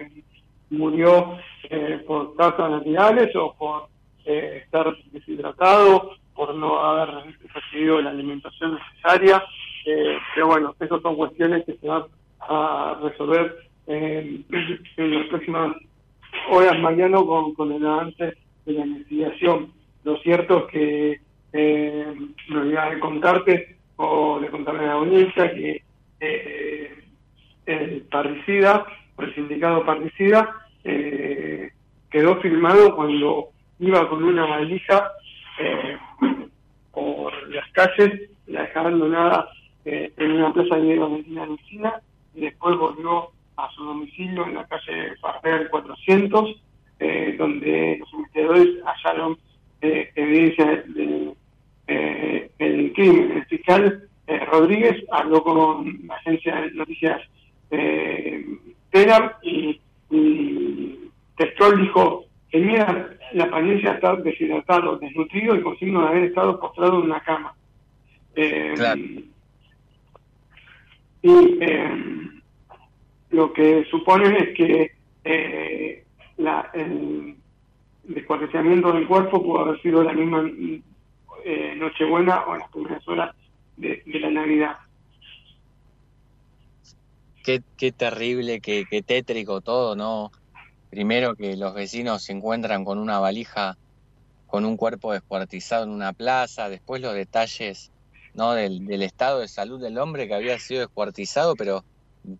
murió 0.69 1.37
eh, 1.69 2.03
por 2.05 2.35
causas 2.35 2.71
naturales 2.71 3.35
o 3.35 3.55
por 3.57 3.87
estar 4.27 4.95
deshidratado 5.11 6.11
por 6.35 6.53
no 6.55 6.79
haber 6.79 7.35
recibido 7.53 8.01
la 8.01 8.11
alimentación 8.11 8.75
necesaria. 8.75 9.43
Eh, 9.85 10.17
pero 10.35 10.47
bueno, 10.47 10.75
esas 10.79 11.01
son 11.01 11.15
cuestiones 11.15 11.65
que 11.65 11.73
se 11.77 11.87
van 11.87 12.03
a 12.41 12.99
resolver 13.01 13.57
en 13.87 14.45
las 14.97 15.27
próximas 15.27 15.75
horas 16.49 16.79
mañana 16.79 17.17
con, 17.17 17.53
con 17.53 17.71
el 17.71 17.85
avance 17.85 18.33
de 18.65 18.73
la 18.73 18.85
investigación. 18.85 19.71
Lo 20.03 20.17
cierto 20.17 20.59
es 20.59 20.71
que 20.71 21.21
eh, 21.53 22.13
me 22.49 22.59
olvidaba 22.59 22.91
de 22.91 22.99
contarte 22.99 23.77
o 23.95 24.39
de 24.39 24.49
contarle 24.49 24.83
a 24.83 24.87
la 24.87 24.93
audiencia 24.93 25.51
que 25.53 25.83
eh, 26.19 27.03
el 27.65 28.01
parricida, 28.03 28.85
el 29.17 29.35
sindicato 29.35 29.85
parricida, 29.85 30.55
eh, 30.83 31.71
quedó 32.09 32.39
filmado 32.41 32.95
cuando 32.95 33.49
iba 33.79 34.09
con 34.09 34.23
una 34.23 34.45
valija 34.45 35.11
eh, 35.59 35.97
por 36.91 37.33
las 37.49 37.69
calles, 37.71 38.29
la 38.47 38.61
dejó 38.63 38.79
abandonada 38.79 39.49
eh, 39.85 40.11
en 40.17 40.31
una 40.31 40.53
plaza 40.53 40.77
de 40.77 40.97
Valentina 40.97 41.45
Lucina 41.45 42.01
y 42.35 42.41
después 42.41 42.77
volvió 42.77 43.29
a 43.55 43.69
su 43.71 43.83
domicilio 43.83 44.45
en 44.45 44.55
la 44.55 44.67
calle 44.67 45.15
Farrer 45.21 45.69
400, 45.69 46.61
eh, 46.99 47.35
donde 47.37 47.97
los 47.99 48.13
investigadores 48.13 48.69
hallaron 48.83 49.37
evidencia 49.81 50.65
del 50.65 51.35
de, 51.87 52.93
crimen. 52.95 53.31
El 53.31 53.45
fiscal 53.45 54.09
Rodríguez 54.51 55.03
habló 55.11 55.43
con 55.43 55.99
la 56.07 56.15
agencia 56.15 56.55
de 56.61 56.71
noticias 56.71 57.21
eh, 57.71 58.45
y, 59.41 59.79
y 60.09 60.99
Textual 61.37 61.81
dijo, 61.81 62.25
tenía 62.51 63.17
la 63.33 63.43
apariencia 63.45 63.91
de 63.91 63.95
estar 63.95 64.23
deshidratado, 64.23 64.97
desnutrido 64.97 65.55
y 65.55 65.61
con 65.61 65.77
signo 65.77 66.01
de 66.01 66.07
haber 66.07 66.23
estado 66.25 66.59
postrado 66.59 66.99
en 66.99 67.05
una 67.05 67.19
cama. 67.21 67.53
Eh, 68.35 68.73
y 71.21 71.57
eh, 71.61 72.29
lo 73.31 73.51
que 73.51 73.85
suponen 73.89 74.35
es 74.35 74.55
que 74.55 74.91
eh, 75.23 76.03
la, 76.37 76.69
el 76.73 77.35
descuartizamiento 78.03 78.91
del 78.93 79.07
cuerpo 79.07 79.43
pudo 79.43 79.61
haber 79.61 79.81
sido 79.81 80.03
la 80.03 80.13
misma 80.13 80.49
eh, 81.43 81.75
Nochebuena 81.75 82.45
o 82.45 82.57
las 82.57 82.69
primeras 82.69 83.07
horas 83.07 83.35
de, 83.75 84.01
la 84.05 84.29
Navidad. 84.29 84.77
Qué, 87.43 87.61
qué 87.77 87.91
terrible, 87.91 88.59
qué, 88.59 88.85
qué 88.89 89.01
tétrico 89.01 89.61
todo, 89.61 89.95
¿no? 89.95 90.31
Primero 90.89 91.35
que 91.35 91.57
los 91.57 91.73
vecinos 91.73 92.23
se 92.23 92.31
encuentran 92.33 92.85
con 92.85 92.97
una 92.97 93.19
valija 93.19 93.77
con 94.47 94.63
un 94.63 94.77
cuerpo 94.77 95.11
descuartizado 95.11 95.83
en 95.83 95.89
una 95.89 96.13
plaza, 96.13 96.69
después 96.69 97.01
los 97.01 97.13
detalles 97.13 97.91
¿no? 98.33 98.53
del, 98.53 99.01
estado 99.01 99.39
de 99.39 99.47
salud 99.47 99.81
del 99.81 99.97
hombre 99.97 100.27
que 100.27 100.35
había 100.35 100.57
sido 100.57 100.81
descuartizado, 100.81 101.55
pero 101.55 101.83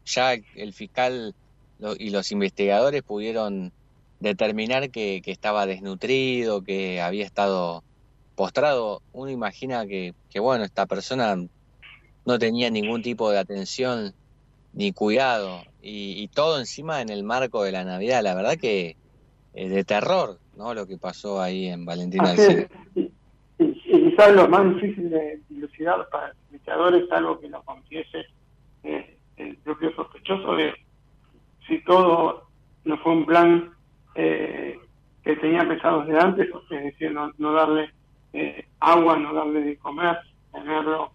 ya 0.06 0.34
el 0.56 0.74
fiscal 0.74 1.36
y 2.00 2.10
los 2.10 2.32
investigadores 2.32 3.04
pudieron 3.04 3.74
determinar 4.20 4.90
que, 4.90 5.22
estaba 5.26 5.66
desnutrido, 5.66 6.64
que 6.64 7.02
había 7.02 7.26
estado 7.26 7.84
postrado. 8.36 9.02
Uno 9.14 9.30
imagina 9.32 9.86
que, 9.86 10.16
que, 10.30 10.40
bueno, 10.40 10.64
esta 10.64 10.86
persona 10.86 11.36
no 12.26 12.40
tenía 12.40 12.70
ningún 12.70 13.02
tipo 13.02 13.30
de 13.30 13.40
atención 13.40 14.14
ni 14.78 14.94
cuidado 14.94 15.64
y, 15.82 16.28
todo 16.28 16.60
encima 16.60 17.02
en 17.02 17.10
el 17.10 17.24
marco 17.24 17.64
de 17.64 17.72
la 17.72 17.84
Navidad. 17.84 18.22
La 18.22 18.36
verdad 18.36 18.58
que 18.58 18.96
es 19.54 19.72
de 19.72 19.84
terror, 19.84 20.38
¿no? 20.56 20.76
Lo 20.76 20.86
que 20.86 20.98
pasó 20.98 21.42
ahí 21.42 21.68
en 21.68 21.84
Valentina 21.84 22.34
del 22.34 22.70
Y, 22.94 23.12
quizás 23.82 24.34
lo 24.34 24.48
más 24.48 24.76
difícil 24.76 25.10
de 25.10 25.42
dilucidar 25.50 26.08
para 26.10 26.28
el 26.28 26.34
investigador 26.52 26.96
es 26.96 27.12
algo 27.12 27.40
que 27.40 27.50
lo 27.50 27.64
confiese 27.64 28.26
eh, 28.84 29.18
el 29.38 29.58
propio 29.58 29.96
sospechoso 29.96 30.56
de 30.56 30.74
si 31.68 31.84
todo 31.84 32.48
no 32.86 32.98
fue 33.00 33.14
un 33.14 33.26
plan 33.26 33.72
eh, 34.14 34.80
que 35.24 35.36
tenía 35.38 35.68
pensado 35.68 36.04
desde 36.04 36.20
antes, 36.20 36.48
es 36.70 36.84
decir, 36.84 37.12
no, 37.12 37.52
darle 37.52 37.90
eh, 38.34 38.68
agua, 38.80 39.18
no 39.18 39.34
darle 39.34 39.62
de 39.62 39.78
comer, 39.78 40.20
tenerlo 40.52 41.12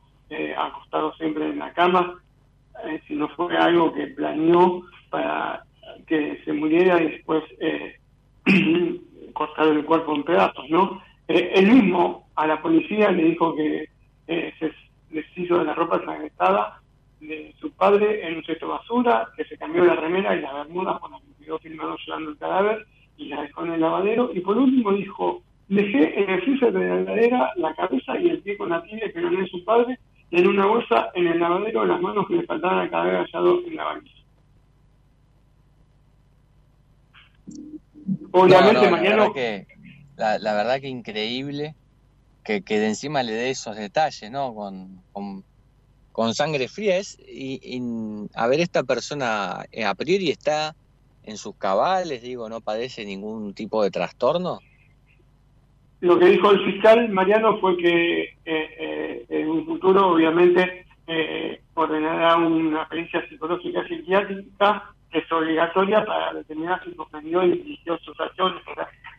acostado 0.56 1.14
siempre 1.14 1.48
en 1.48 1.58
la 1.58 1.72
cama, 1.74 2.22
eh, 2.84 3.00
si 3.06 3.14
no 3.14 3.28
fue 3.30 3.56
algo 3.56 3.92
que 3.92 4.08
planeó 4.08 4.82
para 5.10 5.64
que 6.06 6.40
se 6.44 6.52
muriera 6.52 7.02
y 7.02 7.12
después 7.12 7.42
eh, 7.60 7.96
cortar 9.32 9.68
el 9.68 9.84
cuerpo 9.84 10.14
en 10.14 10.24
pedazos, 10.24 10.68
¿no? 10.68 11.02
Eh, 11.28 11.52
él 11.54 11.72
mismo 11.72 12.28
a 12.34 12.46
la 12.46 12.60
policía 12.60 13.10
le 13.10 13.24
dijo 13.24 13.54
que 13.54 13.88
eh, 14.26 14.54
se 14.58 14.72
deshizo 15.10 15.58
de 15.58 15.64
la 15.64 15.74
ropa 15.74 15.96
ensangrentada 15.96 16.80
de 17.20 17.54
su 17.60 17.70
padre 17.72 18.26
en 18.26 18.36
un 18.36 18.44
cesto 18.44 18.68
basura, 18.68 19.28
que 19.36 19.44
se 19.44 19.56
cambió 19.56 19.84
la 19.84 19.94
remera 19.94 20.34
y 20.34 20.40
la 20.40 20.52
bermuda 20.52 20.98
cuando 20.98 21.20
quedó 21.38 21.58
filmado 21.58 21.96
llorando 22.04 22.30
el 22.30 22.38
cadáver 22.38 22.86
y 23.16 23.26
la 23.26 23.42
dejó 23.42 23.64
en 23.64 23.72
el 23.72 23.80
lavadero. 23.80 24.30
Y 24.34 24.40
por 24.40 24.58
último 24.58 24.92
dijo, 24.92 25.42
dejé 25.68 26.20
en 26.20 26.30
el 26.30 26.42
freezer 26.42 26.72
de 26.72 26.88
la 26.88 27.00
heladera 27.00 27.52
la 27.56 27.74
cabeza 27.74 28.18
y 28.18 28.28
el 28.30 28.42
pie 28.42 28.56
con 28.56 28.70
la 28.70 28.82
tibia 28.82 29.12
que 29.12 29.20
no 29.20 29.40
es 29.40 29.50
su 29.50 29.64
padre 29.64 29.98
en 30.32 30.46
una 30.46 30.66
bolsa 30.66 31.10
en 31.14 31.26
el 31.26 31.38
lavadero 31.38 31.84
las 31.84 32.00
manos 32.00 32.26
que 32.26 32.36
le 32.36 32.42
faltaban 32.44 32.86
a 32.86 32.90
cada 32.90 33.04
vez 33.04 33.30
hallado 33.30 33.60
en 33.66 33.76
la 33.76 33.84
banquilla. 33.84 34.22
Obviamente 38.32 38.90
mañana... 38.90 39.16
La 39.16 39.22
verdad, 39.28 39.32
que, 39.34 39.66
la, 40.16 40.54
verdad 40.54 40.80
que 40.80 40.88
increíble 40.88 41.74
que, 42.44 42.62
que 42.62 42.78
de 42.78 42.88
encima 42.88 43.22
le 43.22 43.32
dé 43.32 43.50
esos 43.50 43.76
detalles, 43.76 44.30
¿no? 44.30 44.54
Con, 44.54 45.02
con, 46.12 46.34
sangre 46.34 46.66
fría 46.68 46.96
es, 46.96 47.18
y, 47.28 47.80
a 48.34 48.46
ver, 48.46 48.60
esta 48.60 48.84
persona 48.84 49.66
eh, 49.70 49.84
a 49.84 49.94
priori 49.94 50.30
está 50.30 50.74
en 51.24 51.36
sus 51.36 51.54
cabales, 51.56 52.22
digo, 52.22 52.48
no 52.48 52.62
padece 52.62 53.04
ningún 53.04 53.52
tipo 53.52 53.82
de 53.82 53.90
trastorno? 53.90 54.60
Lo 56.00 56.18
que 56.18 56.26
dijo 56.26 56.50
el 56.50 56.64
fiscal 56.64 57.08
Mariano 57.10 57.60
fue 57.60 57.76
que 57.76 58.22
eh, 58.22 58.34
eh, 58.44 59.11
un 59.52 59.66
futuro, 59.66 60.08
obviamente, 60.08 60.86
eh, 61.06 61.60
ordenará 61.74 62.36
una 62.36 62.88
pericia 62.88 63.26
psicológica 63.28 63.86
psiquiátrica 63.86 64.94
que 65.10 65.18
es 65.18 65.32
obligatoria 65.32 66.04
para 66.04 66.32
determinar 66.32 66.82
si 66.84 66.92
comprendió 66.94 67.42
y 67.44 67.52
dirigió 67.52 67.98
sus 67.98 68.18
acciones, 68.18 68.62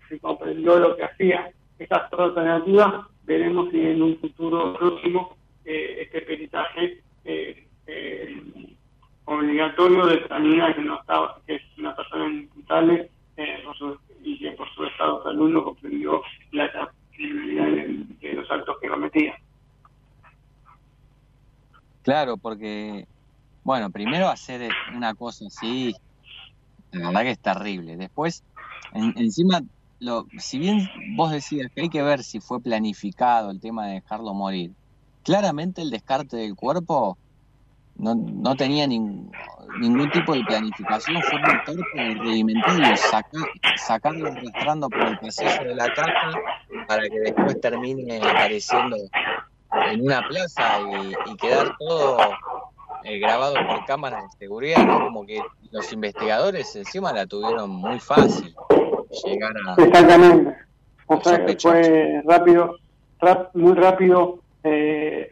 si 0.10 0.20
comprendió 0.20 0.80
lo 0.80 0.96
que 0.96 1.04
hacía. 1.04 1.52
Estas 1.78 2.12
alternativas, 2.12 3.06
veremos 3.26 3.70
si 3.70 3.80
en 3.80 4.02
un 4.02 4.18
futuro 4.18 4.74
próximo 4.74 5.36
este 5.66 6.22
peritaje 6.22 7.04
obligatorio 9.26 10.06
determina 10.06 10.74
que 10.74 10.82
no 10.82 11.00
estaba, 11.00 11.40
que 11.46 11.56
es 11.56 11.62
una 11.78 11.96
persona 11.96 12.26
imputable 12.26 13.10
eh, 13.38 13.64
y 14.24 14.40
que 14.40 14.52
por 14.52 14.70
su 14.74 14.86
estado 14.86 15.20
de 15.20 15.24
salud 15.24 15.50
no 15.50 15.64
comprendió 15.64 16.22
la 16.52 16.92
de, 17.18 18.34
los 18.34 18.52
actos 18.52 18.78
que 18.82 18.88
cometía. 18.88 19.36
Claro, 22.04 22.38
porque, 22.38 23.08
bueno, 23.64 23.90
primero 23.90 24.28
hacer 24.28 24.70
una 24.94 25.16
cosa 25.16 25.46
así, 25.48 25.96
la 26.92 27.08
verdad 27.08 27.22
que 27.22 27.32
es 27.32 27.40
terrible. 27.40 27.96
Después, 27.96 28.44
encima, 28.94 29.62
lo, 30.00 30.26
si 30.38 30.60
bien 30.60 30.90
vos 31.16 31.32
decías 31.32 31.72
que 31.74 31.84
hay 31.84 31.90
que 31.90 32.04
ver 32.04 32.24
si 32.24 32.42
fue 32.42 32.62
planificado 32.62 33.52
el 33.52 33.62
tema 33.62 33.88
de 33.88 33.96
dejarlo 33.96 34.34
morir, 34.34 34.72
claramente 35.24 35.82
el 35.82 35.92
descarte 35.92 36.36
del 36.38 36.56
cuerpo 36.56 37.18
no, 37.96 38.16
no 38.16 38.56
tenía 38.56 38.86
ningún 38.86 39.32
tipo 40.12 40.34
de 40.34 40.44
planificación, 40.44 41.22
fue 41.22 41.40
muy 41.40 41.64
torpe 41.64 42.16
rudimentario, 42.16 42.98
sacar, 42.98 43.48
sacarlo 43.78 44.28
arrastrando 44.28 44.90
por 44.90 45.08
el 45.08 45.18
proceso 45.20 45.64
de 45.64 45.76
la 45.76 45.88
casa 45.94 46.32
para 46.88 47.04
que 47.04 47.20
después 47.20 47.62
termine 47.62 48.18
apareciendo 48.18 48.98
en 49.92 50.02
una 50.02 50.28
plaza 50.28 50.80
y, 51.28 51.36
quedar 51.38 51.76
todo 51.78 52.18
eh, 53.04 53.20
grabado 53.20 53.56
por 53.68 53.86
cámaras 53.86 54.24
de 54.24 54.38
seguridad, 54.38 54.86
como 54.86 55.26
que 55.26 55.42
los 55.72 55.92
investigadores 55.92 56.76
encima 56.76 57.12
la 57.12 57.26
tuvieron 57.26 57.70
muy 57.70 58.00
fácil 58.00 58.56
llegar 59.26 59.54
a... 59.66 59.82
Exactamente, 59.82 60.56
o 61.08 61.22
sea 61.22 61.46
que 61.46 61.58
fue 61.60 62.22
rápido, 62.26 62.78
muy 63.54 63.74
rápido 63.74 64.40
eh, 64.64 65.32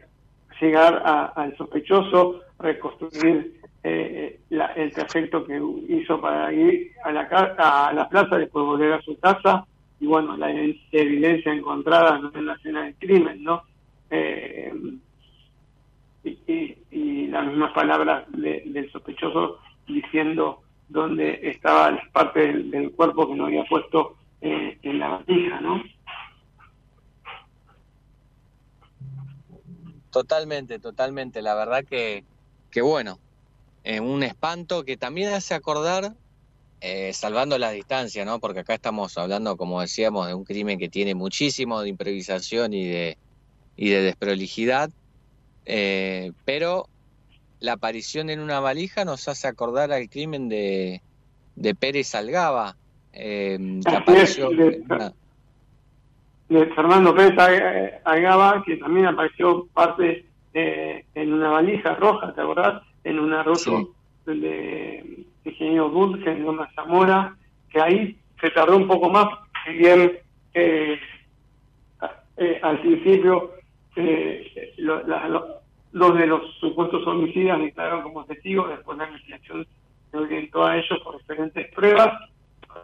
llegar 0.60 1.02
al 1.34 1.56
sospechoso, 1.56 2.40
reconstruir 2.58 3.60
eh, 3.84 4.38
el 4.50 4.92
trayecto 4.92 5.44
que 5.44 5.60
hizo 5.88 6.20
para 6.20 6.52
ir 6.52 6.92
a 7.04 7.12
la, 7.12 7.22
a 7.22 7.92
la 7.92 8.08
plaza, 8.08 8.36
después 8.36 8.64
volver 8.64 8.92
a 8.92 9.02
su 9.02 9.18
casa, 9.18 9.66
y 9.98 10.06
bueno, 10.06 10.36
la 10.36 10.50
evidencia 10.50 11.52
encontrada 11.52 12.20
en 12.34 12.46
la 12.46 12.54
escena 12.54 12.82
del 12.84 12.94
crimen, 12.96 13.42
¿no? 13.42 13.62
Eh, 14.12 14.72
y, 16.24 17.26
las 17.28 17.46
mismas 17.46 17.72
palabras 17.72 18.26
del 18.28 18.92
sospechoso 18.92 19.58
diciendo 19.88 20.60
dónde 20.90 21.40
estaba 21.42 21.90
la 21.90 22.02
parte 22.12 22.52
del, 22.52 22.92
cuerpo 22.92 23.26
que 23.26 23.34
no 23.34 23.46
había 23.46 23.64
puesto 23.64 24.16
eh, 24.42 24.78
en 24.82 24.98
la 24.98 25.08
batija, 25.08 25.60
¿no? 25.62 25.82
Totalmente, 30.10 30.78
totalmente. 30.78 31.40
La 31.40 31.54
verdad 31.54 31.84
que 31.88 32.24
que 32.72 32.82
bueno, 32.82 33.20
eh, 33.84 34.00
un 34.00 34.24
espanto 34.24 34.84
que 34.84 34.96
también 34.96 35.32
hace 35.32 35.54
acordar, 35.54 36.14
eh, 36.80 37.12
salvando 37.12 37.58
la 37.58 37.70
distancia, 37.70 38.24
¿no? 38.24 38.40
Porque 38.40 38.60
acá 38.60 38.74
estamos 38.74 39.16
hablando, 39.18 39.56
como 39.56 39.80
decíamos, 39.80 40.26
de 40.26 40.34
un 40.34 40.44
crimen 40.44 40.78
que 40.78 40.88
tiene 40.88 41.14
muchísimo 41.14 41.82
de 41.82 41.90
improvisación 41.90 42.72
y 42.72 42.86
de, 42.86 43.18
y 43.76 43.90
de 43.90 44.02
desprolijidad, 44.02 44.90
eh, 45.66 46.32
pero 46.44 46.86
la 47.60 47.74
aparición 47.74 48.30
en 48.30 48.40
una 48.40 48.60
valija 48.60 49.04
nos 49.04 49.28
hace 49.28 49.48
acordar 49.48 49.92
al 49.92 50.08
crimen 50.08 50.48
de, 50.48 51.00
de 51.56 51.74
Pérez 51.74 52.14
Algaba, 52.14 52.76
que 53.12 53.80
apareció... 53.94 54.50
De, 54.50 54.82
de, 56.48 56.66
Fernando 56.74 57.14
Pérez 57.14 58.00
Algaba, 58.04 58.62
que 58.64 58.76
también 58.76 59.06
apareció 59.06 59.66
parte 59.72 60.26
eh, 60.54 61.04
en 61.14 61.32
una 61.32 61.48
valija 61.48 61.94
roja, 61.94 62.34
¿te 62.34 62.42
acordás? 62.42 62.82
En 63.04 63.18
una 63.18 63.42
ruta 63.42 63.70
de 64.26 65.24
ingeniero 65.44 65.88
Dulce, 65.88 66.30
en 66.30 66.46
una 66.46 66.70
Zamora, 66.74 67.36
que 67.70 67.80
ahí 67.80 68.16
se 68.40 68.50
tardó 68.50 68.76
un 68.76 68.86
poco 68.86 69.08
más, 69.08 69.28
si 69.64 69.72
bien 69.72 70.12
eh, 70.52 71.00
eh, 73.96 74.52
al 74.56 74.64
principio 74.74 75.62
los 75.92 76.18
de 76.18 76.26
los 76.26 76.54
supuestos 76.58 77.06
homicidas 77.06 77.60
declararon 77.60 78.02
como 78.02 78.24
testigos, 78.24 78.70
después 78.70 78.96
la 78.96 79.06
investigación 79.06 79.66
se 80.10 80.16
orientó 80.16 80.64
a 80.64 80.78
ellos 80.78 80.98
por 81.04 81.18
diferentes 81.18 81.70
pruebas. 81.74 82.30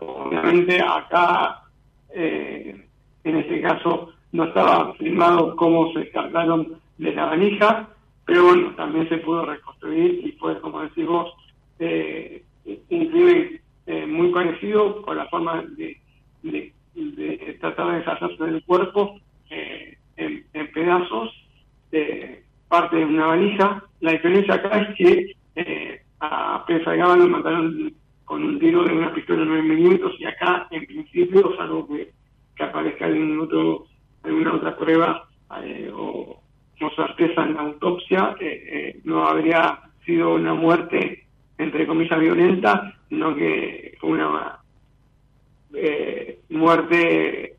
Obviamente 0.00 0.78
acá, 0.82 1.62
en 2.11 2.86
este 3.24 3.62
caso, 3.62 4.12
no 4.32 4.44
estaba 4.44 4.92
firmado 4.94 5.56
cómo 5.56 5.92
se 5.92 6.00
descartaron 6.00 6.78
de 6.98 7.14
la 7.14 7.26
valija, 7.26 7.88
pero 8.24 8.44
bueno, 8.44 8.74
también 8.74 9.09
se 9.09 9.18
pudo 9.18 9.46
reconstruir 9.46 10.26
y 10.26 10.32
fue, 10.32 10.61
como 10.61 10.82
decís 10.82 11.06
vos, 11.06 11.32
eh, 11.78 12.42
un 12.64 13.06
crimen 13.06 13.61
eh, 13.86 14.06
muy 14.06 14.30
parecido 14.32 15.02
por 15.02 15.16
la 15.16 15.26
forma 15.28 15.64
de, 15.76 16.00
de, 16.42 16.72
tratar 17.61 17.92
de 17.92 17.98
deshacerse 17.98 18.44
del 18.44 18.64
cuerpo 18.64 19.18
eh, 19.50 19.96
en, 20.18 20.72
pedazos, 20.72 21.32
parte 22.68 22.96
de 22.96 23.04
una 23.04 23.26
valija. 23.26 23.82
La 24.00 24.12
diferencia 24.12 24.54
acá 24.54 24.80
es 24.80 24.96
que 24.96 26.02
a 26.20 26.64
Pérez 26.66 26.84
Gaba 26.84 27.16
lo 27.16 27.28
mataron 27.28 27.94
con 28.24 28.42
un 28.42 28.58
tiro 28.58 28.84
de 28.84 28.92
una 28.92 29.14
pistola 29.14 29.40
de 29.40 29.46
9 29.46 29.62
milímetros 29.62 30.14
y 30.18 30.26
acá, 30.26 30.66
en 30.70 30.84
principio, 30.84 31.56
salvo 31.56 31.88
que, 31.88 32.10
que 32.54 32.62
aparezca 32.62 33.08
en 33.08 33.40
otro, 33.40 33.86
alguna 34.22 34.54
otra 34.54 34.76
prueba 34.76 35.28
o 35.94 36.42
con 36.78 36.90
certeza 36.94 37.42
en 37.42 37.54
la 37.54 37.62
autopsia, 37.62 38.36
eh, 38.40 38.62
eh, 38.70 39.00
no 39.04 39.26
habría 39.26 39.80
sido 40.04 40.34
una 40.34 40.54
muerte, 40.54 41.26
entre 41.58 41.86
comillas, 41.86 42.20
violenta, 42.20 42.94
sino 43.08 43.34
que 43.34 43.96
fue 44.00 44.10
una 44.10 44.58
eh, 45.74 46.40
muerte 46.50 47.56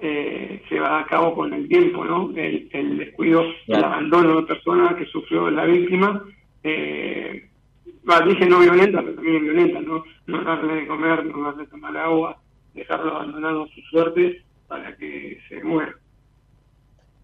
eh, 0.00 0.62
llevada 0.70 1.00
a 1.00 1.06
cabo 1.06 1.34
con 1.34 1.52
el 1.52 1.68
tiempo, 1.68 2.04
¿no? 2.04 2.30
El, 2.36 2.98
descuido, 2.98 3.44
el 3.66 3.84
abandono 3.84 4.40
de 4.40 4.46
persona 4.46 4.96
que 4.96 5.06
sufrió 5.06 5.50
la 5.50 5.64
víctima. 5.64 6.24
Eh, 6.62 7.48
dije 8.26 8.46
no 8.46 8.58
violenta, 8.60 9.02
pero 9.02 9.14
también 9.14 9.44
violenta, 9.44 9.80
¿no? 9.80 10.04
No 10.26 10.44
darle 10.44 10.74
de 10.74 10.86
comer, 10.86 11.24
no 11.26 11.44
darle 11.44 11.64
de 11.64 11.70
tomar 11.70 11.96
agua, 11.96 12.40
dejarlo 12.74 13.14
abandonado 13.14 13.64
a 13.64 13.68
su 13.68 13.80
suerte 13.82 14.44
para 14.66 14.96
que 14.96 15.38
se 15.48 15.62
muera. 15.62 15.94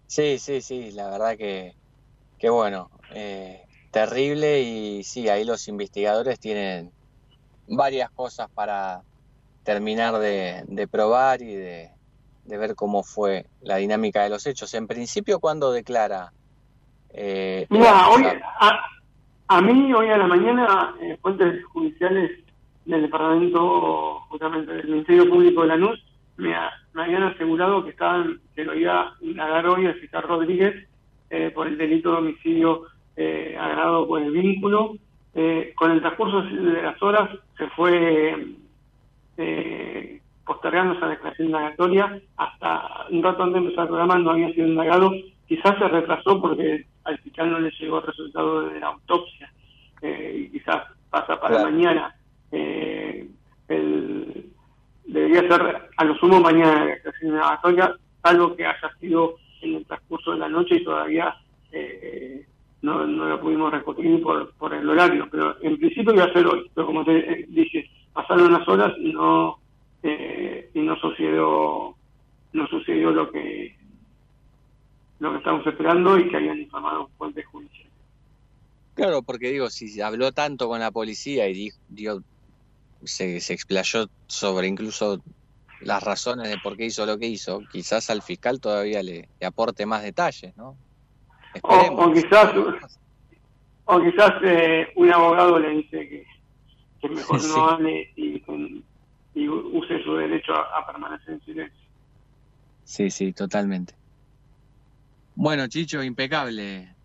Sí, 0.07 0.39
sí, 0.39 0.61
sí, 0.61 0.91
la 0.91 1.09
verdad 1.09 1.37
que, 1.37 1.73
que 2.39 2.49
bueno, 2.49 2.89
eh, 3.13 3.61
terrible 3.91 4.61
y 4.61 5.03
sí, 5.03 5.27
ahí 5.29 5.43
los 5.43 5.67
investigadores 5.67 6.39
tienen 6.39 6.91
varias 7.67 8.09
cosas 8.11 8.49
para 8.49 9.01
terminar 9.63 10.17
de, 10.19 10.87
probar 10.89 11.41
y 11.41 11.53
de, 11.53 11.91
ver 12.55 12.75
cómo 12.75 13.03
fue 13.03 13.47
la 13.61 13.77
dinámica 13.77 14.23
de 14.23 14.29
los 14.29 14.45
hechos. 14.47 14.73
En 14.73 14.87
principio, 14.87 15.39
¿cuándo 15.39 15.71
declara? 15.71 16.31
Eh, 17.09 17.65
Mira, 17.69 18.09
hoy, 18.09 18.23
a, 19.47 19.61
mí 19.61 19.93
hoy 19.93 20.09
a 20.09 20.17
la 20.17 20.27
mañana, 20.27 20.95
eh, 21.01 21.17
fuentes 21.21 21.65
judiciales 21.65 22.31
del 22.85 23.01
Departamento, 23.01 24.19
justamente 24.29 24.71
del 24.71 24.87
Ministerio 24.87 25.29
Público 25.29 25.63
de 25.63 25.67
Lanús, 25.67 26.05
me, 26.37 26.53
me 26.93 27.03
habían 27.03 27.23
asegurado 27.23 27.83
que 27.83 27.89
estaban 27.89 28.39
que 28.55 28.63
lo 28.63 28.75
iba 28.75 29.01
a 29.01 29.13
indagar 29.21 29.67
hoy 29.67 29.87
el 29.87 29.99
fiscal 29.99 30.23
Rodríguez 30.23 30.87
eh, 31.29 31.51
por 31.53 31.67
el 31.67 31.77
delito 31.77 32.11
de 32.11 32.17
homicidio 32.17 32.83
eh, 33.15 33.57
agravado 33.59 34.07
por 34.07 34.21
el 34.21 34.31
vínculo. 34.31 34.95
Eh, 35.33 35.73
con 35.75 35.91
el 35.91 36.01
transcurso 36.01 36.41
de 36.41 36.81
las 36.81 37.01
horas 37.03 37.29
se 37.57 37.67
fue 37.69 38.55
eh, 39.37 40.21
postergando 40.47 40.95
esa 40.95 41.07
declaración 41.07 41.49
indagatoria. 41.49 42.21
Hasta 42.37 43.05
un 43.11 43.21
rato 43.21 43.43
antes 43.43 43.61
de 43.61 43.65
empezar 43.65 43.83
el 43.83 43.89
programa 43.89 44.17
no 44.17 44.31
había 44.31 44.53
sido 44.53 44.67
indagado. 44.67 45.11
Quizás 45.47 45.77
se 45.77 45.87
retrasó 45.87 46.41
porque 46.41 46.85
al 47.03 47.17
fiscal 47.19 47.51
no 47.51 47.59
le 47.59 47.71
llegó 47.71 47.99
el 47.99 48.07
resultado 48.07 48.69
de 48.69 48.79
la 48.79 48.87
autopsia. 48.87 49.51
Y 50.01 50.49
quizás 50.49 50.83
pasa 51.09 51.39
para 51.39 51.63
mañana. 51.63 52.15
el 52.51 54.47
debería 55.07 55.41
ser 55.41 55.89
a 55.95 56.03
lo 56.03 56.15
sumo 56.17 56.39
mañana 56.39 56.85
la 56.85 56.85
declaración 56.85 57.31
indagatoria, 57.31 57.95
algo 58.23 58.55
que 58.55 58.65
haya 58.65 58.91
sido 58.99 59.35
en 59.61 59.75
el 59.75 59.85
transcurso 59.85 60.31
de 60.31 60.39
la 60.39 60.49
noche 60.49 60.75
y 60.75 60.83
todavía 60.83 61.33
eh, 61.71 62.45
no, 62.81 63.05
no 63.07 63.27
lo 63.27 63.39
pudimos 63.39 63.71
reconstruir 63.71 64.21
por, 64.21 64.53
por 64.55 64.73
el 64.73 64.87
horario, 64.87 65.27
pero 65.31 65.55
en 65.61 65.77
principio 65.77 66.13
iba 66.13 66.25
a 66.25 66.33
ser 66.33 66.45
hoy, 66.45 66.69
pero 66.73 66.87
como 66.87 67.03
te 67.03 67.17
eh, 67.17 67.45
dije, 67.49 67.89
pasaron 68.13 68.53
unas 68.53 68.67
horas 68.67 68.93
y 68.99 69.11
no 69.13 69.59
eh, 70.03 70.69
y 70.73 70.81
no 70.81 70.95
sucedió 70.97 71.95
no 72.53 72.67
sucedió 72.67 73.11
lo 73.11 73.31
que 73.31 73.75
lo 75.19 75.31
que 75.31 75.37
estábamos 75.37 75.65
esperando 75.67 76.17
y 76.17 76.29
que 76.29 76.37
habían 76.37 76.59
informado 76.59 77.09
fuentes 77.17 77.45
judiciales. 77.47 77.91
Claro, 78.93 79.21
porque 79.23 79.49
digo, 79.49 79.69
si 79.69 79.99
habló 80.01 80.31
tanto 80.31 80.67
con 80.67 80.79
la 80.79 80.91
policía 80.91 81.47
y 81.47 81.71
dijo, 81.89 82.21
se, 83.03 83.39
se 83.39 83.53
explayó 83.53 84.09
sobre 84.27 84.67
incluso 84.67 85.21
las 85.81 86.03
razones 86.03 86.49
de 86.49 86.57
por 86.57 86.75
qué 86.75 86.85
hizo 86.85 87.05
lo 87.05 87.17
que 87.17 87.27
hizo, 87.27 87.61
quizás 87.71 88.09
al 88.09 88.21
fiscal 88.21 88.59
todavía 88.59 89.03
le, 89.03 89.29
aporte 89.45 89.85
más 89.85 90.03
detalles, 90.03 90.55
¿no? 90.57 90.75
O, 91.61 92.11
quizás, 92.13 92.53
o 93.85 94.01
quizás 94.01 94.31
eh, 94.43 94.87
un 94.95 95.11
abogado 95.11 95.59
le 95.59 95.69
dice 95.69 96.07
que, 96.07 96.25
que 97.01 97.09
mejor 97.09 97.43
no 97.47 97.69
hable 97.69 98.11
y, 98.15 98.39
y, 99.37 99.47
use 99.47 100.03
su 100.03 100.15
derecho 100.15 100.53
a, 100.53 100.85
permanecer 100.85 101.35
en 101.35 101.41
silencio. 101.41 101.87
Sí, 102.83 103.09
sí, 103.09 103.33
totalmente. 103.33 103.93
Bueno, 105.35 105.67
Chicho, 105.67 106.01
impecable 106.01 106.95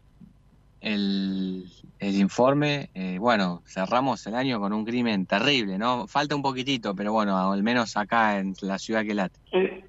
el, 0.80 1.64
el 2.02 2.16
informe. 2.16 2.90
Eh, 2.94 3.16
bueno, 3.18 3.62
cerramos 3.64 4.26
el 4.26 4.34
año 4.34 4.58
con 4.58 4.72
un 4.72 4.84
crimen 4.84 5.24
terrible, 5.26 5.78
¿no? 5.78 6.06
Falta 6.08 6.34
un 6.34 6.42
poquitito, 6.42 6.94
pero 6.94 7.12
bueno, 7.12 7.38
al 7.52 7.62
menos 7.62 7.96
acá 7.96 8.38
en 8.38 8.54
la 8.62 8.78
ciudad 8.78 9.04
que 9.04 9.14
late. 9.14 9.38
Eh, 9.52 9.84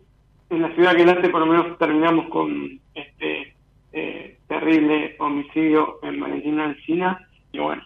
en 0.50 0.62
la 0.62 0.74
ciudad 0.76 0.96
que 0.96 1.06
late 1.06 1.30
por 1.30 1.40
lo 1.42 1.48
menos 1.48 1.78
terminamos 1.80 2.30
con 2.30 2.80
este 2.94 3.56
eh, 3.92 4.38
terrible 4.48 5.16
homicidio 5.20 6.00
en 6.04 6.20
Valentina 6.20 6.66
Alcina 6.66 7.28
y 7.52 7.60
bueno, 7.60 7.84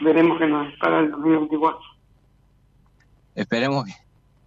veremos 0.00 0.38
qué 0.38 0.46
nos 0.46 0.72
espera 0.72 1.00
el 1.00 1.10
2024. 1.10 1.97
Esperemos 3.38 3.86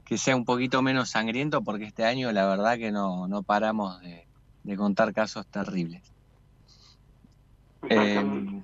que, 0.06 0.18
sea 0.18 0.36
un 0.36 0.44
poquito 0.44 0.82
menos 0.82 1.10
sangriento 1.10 1.62
porque 1.62 1.86
este 1.86 2.04
año 2.04 2.32
la 2.34 2.46
verdad 2.46 2.78
que 2.78 2.92
no, 2.92 3.28
no 3.30 3.42
paramos 3.42 4.02
de 4.02 4.76
contar 4.76 5.14
casos 5.14 5.48
terribles. 5.48 6.02
Eh, 7.90 8.62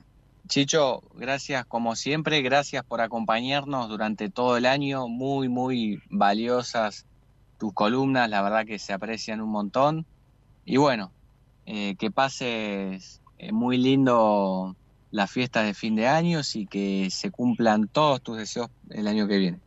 Chicho, 0.48 1.02
gracias 1.16 1.66
como 1.66 1.96
siempre, 1.96 2.42
gracias 2.42 2.84
por 2.84 3.02
acompañarnos 3.02 3.90
durante 3.90 4.30
todo 4.30 4.58
el 4.58 4.66
año, 4.66 5.08
muy, 5.08 5.50
muy 5.50 6.02
valiosas 6.10 7.06
tus 7.58 7.74
columnas, 7.74 8.30
la 8.30 8.42
verdad 8.42 8.66
que 8.66 8.80
se 8.80 8.94
aprecian 8.94 9.42
un 9.42 9.50
montón. 9.50 10.06
Y 10.66 10.78
bueno, 10.78 11.12
eh, 11.66 11.96
que 11.96 12.12
pases 12.12 13.22
eh, 13.40 13.52
muy 13.52 13.78
lindo 13.78 14.76
las 15.12 15.32
fiestas 15.32 15.66
de 15.66 15.74
fin 15.74 15.96
de 15.96 16.08
año 16.08 16.42
y 16.54 16.68
que 16.68 17.10
se 17.12 17.32
cumplan 17.32 17.88
todos 17.88 18.22
tus 18.22 18.38
deseos 18.38 18.70
el 18.90 19.08
año 19.08 19.28
que 19.28 19.38
viene. 19.38 19.67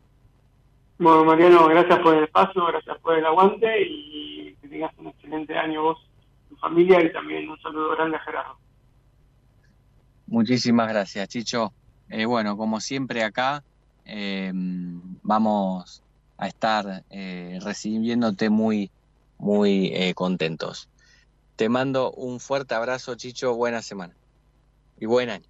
Bueno, 1.01 1.25
Mariano, 1.25 1.67
gracias 1.67 1.99
por 2.01 2.15
el 2.15 2.25
espacio, 2.25 2.67
gracias 2.67 2.99
por 2.99 3.17
el 3.17 3.25
aguante 3.25 3.75
y 3.89 4.55
que 4.61 4.69
tengas 4.69 4.93
un 4.99 5.07
excelente 5.07 5.57
año 5.57 5.83
vos, 5.83 5.99
tu 6.51 6.57
familia 6.57 7.03
y 7.03 7.11
también 7.11 7.49
un 7.49 7.59
saludo 7.63 7.93
grande 7.93 8.19
a 8.19 8.21
Gerardo. 8.21 8.59
Muchísimas 10.27 10.91
gracias, 10.91 11.27
Chicho. 11.29 11.73
Eh, 12.11 12.27
bueno, 12.27 12.55
como 12.59 12.81
siempre 12.81 13.25
acá 13.25 13.65
eh, 14.05 14.53
vamos 15.23 16.03
a 16.37 16.47
estar 16.47 17.03
eh, 17.09 17.59
recibiéndote 17.63 18.51
muy, 18.51 18.91
muy 19.39 20.13
contentos. 20.15 20.91
Te 21.57 21.71
mando 21.71 22.13
un 22.13 22.41
fuerte 22.41 22.75
abrazo, 22.75 23.15
Chicho. 23.15 23.55
Buena 23.55 23.81
semana 23.81 24.15
y 24.99 25.07
buen 25.07 25.31
año. 25.31 25.47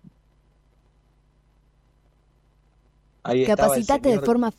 Capacitate 3.48 4.10
de 4.10 4.20
forma 4.20 4.52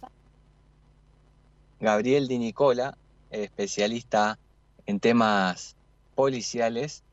Gabriel 1.81 2.29
Di 2.29 2.37
Nicola, 2.37 2.97
especialista 3.29 4.39
en 4.85 5.01
temas 5.01 5.75
policiales. 6.15 7.03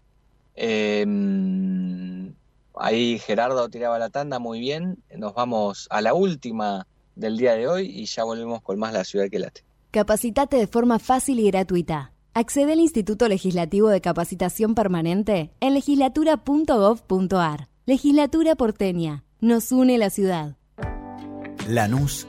Eh, 0.55 1.05
Ahí 2.81 3.19
Gerardo 3.19 3.69
tiraba 3.69 3.99
la 3.99 4.09
tanda 4.09 4.39
muy 4.39 4.61
bien. 4.61 5.03
Nos 5.17 5.35
vamos 5.35 5.89
a 5.91 6.01
la 6.01 6.15
última 6.15 6.87
del 7.17 7.37
día 7.37 7.55
de 7.55 7.67
hoy 7.67 7.87
y 7.87 8.07
ya 8.07 8.23
volvemos 8.25 8.63
con 8.63 8.79
más 8.79 8.93
La 8.93 9.05
Ciudad 9.05 9.29
que 9.31 9.41
Late. 9.41 9.65
Capacitate 9.91 10.57
de 10.57 10.67
forma 10.67 10.99
fácil 10.99 11.41
y 11.41 11.51
gratuita. 11.51 12.13
Accede 12.35 12.75
al 12.75 12.81
Instituto 12.81 13.27
Legislativo 13.27 13.89
de 13.89 14.01
Capacitación 14.01 14.75
Permanente 14.75 15.51
en 15.61 15.75
legislatura.gov.ar. 15.75 17.69
Legislatura 17.87 18.55
porteña. 18.55 19.25
Nos 19.41 19.73
une 19.73 19.99
la 19.99 20.11
ciudad. 20.11 20.57
Lanús 21.67 22.29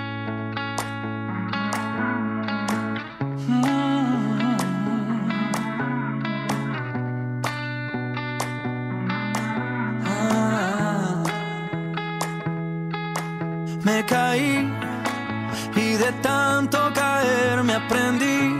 De 16.01 16.11
tanto 16.13 16.77
caer 16.95 17.63
me 17.63 17.75
aprendí 17.75 18.59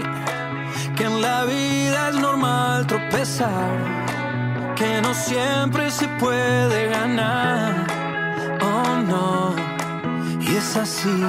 que 0.95 1.03
en 1.05 1.21
la 1.21 1.43
vida 1.45 2.09
es 2.09 2.15
normal 2.15 2.85
tropezar, 2.85 3.71
que 4.75 5.01
no 5.01 5.11
siempre 5.13 5.89
se 5.89 6.07
puede 6.23 6.79
ganar. 6.89 7.87
Oh 8.61 8.93
no, 9.11 9.55
y 10.39 10.55
es 10.55 10.77
así. 10.77 11.19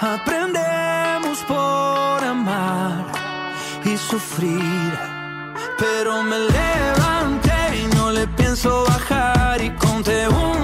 Aprendemos 0.00 1.38
por 1.52 2.18
amar 2.34 3.04
y 3.84 3.96
sufrir, 3.98 4.92
pero 5.82 6.22
me 6.22 6.38
levanté 6.58 7.58
y 7.82 7.84
no 7.96 8.10
le 8.10 8.26
pienso 8.38 8.84
bajar 8.88 9.60
y 9.60 9.70
conté 9.84 10.28
un, 10.28 10.63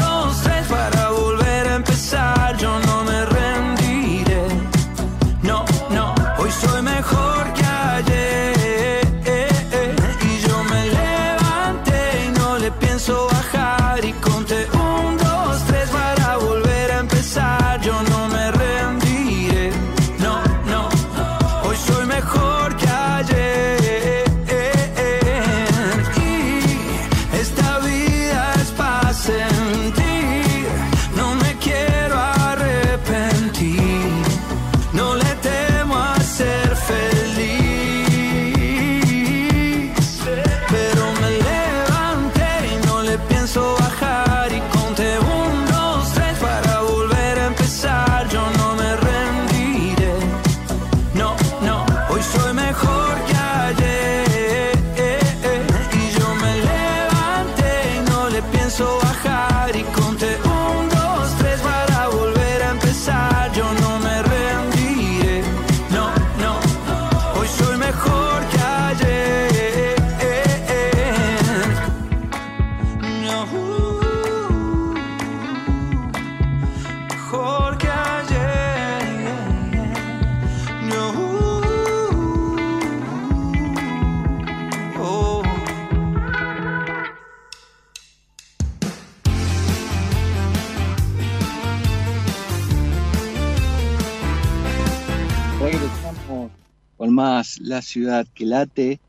La 97.71 97.81
Ciudad 97.81 98.27
que 98.33 98.45
Late, 98.45 98.99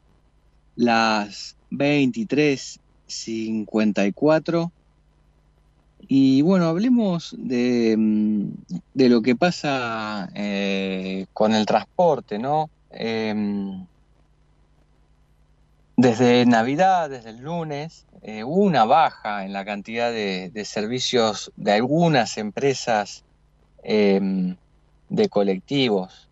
las 0.76 1.56
23.54. 1.72 4.70
Y 6.06 6.42
bueno, 6.42 6.66
hablemos 6.66 7.34
de, 7.36 7.96
mm, 7.98 8.50
de 8.94 9.08
lo 9.08 9.20
que 9.20 9.34
pasa 9.34 10.30
eh, 10.36 11.26
con 11.32 11.54
el 11.54 11.66
transporte, 11.66 12.38
¿no? 12.38 12.70
Em, 12.90 13.84
desde 15.96 16.46
Navidad, 16.46 17.10
desde 17.10 17.30
el 17.30 17.38
lunes, 17.38 18.06
eh, 18.22 18.44
hubo 18.44 18.62
una 18.62 18.84
baja 18.84 19.44
en 19.44 19.52
la 19.52 19.64
cantidad 19.64 20.12
de, 20.12 20.52
servicios 20.64 21.50
de 21.56 21.72
algunas 21.72 22.38
empresas 22.38 23.24
em, 23.82 24.54
de 25.08 25.28
colectivos. 25.28 26.28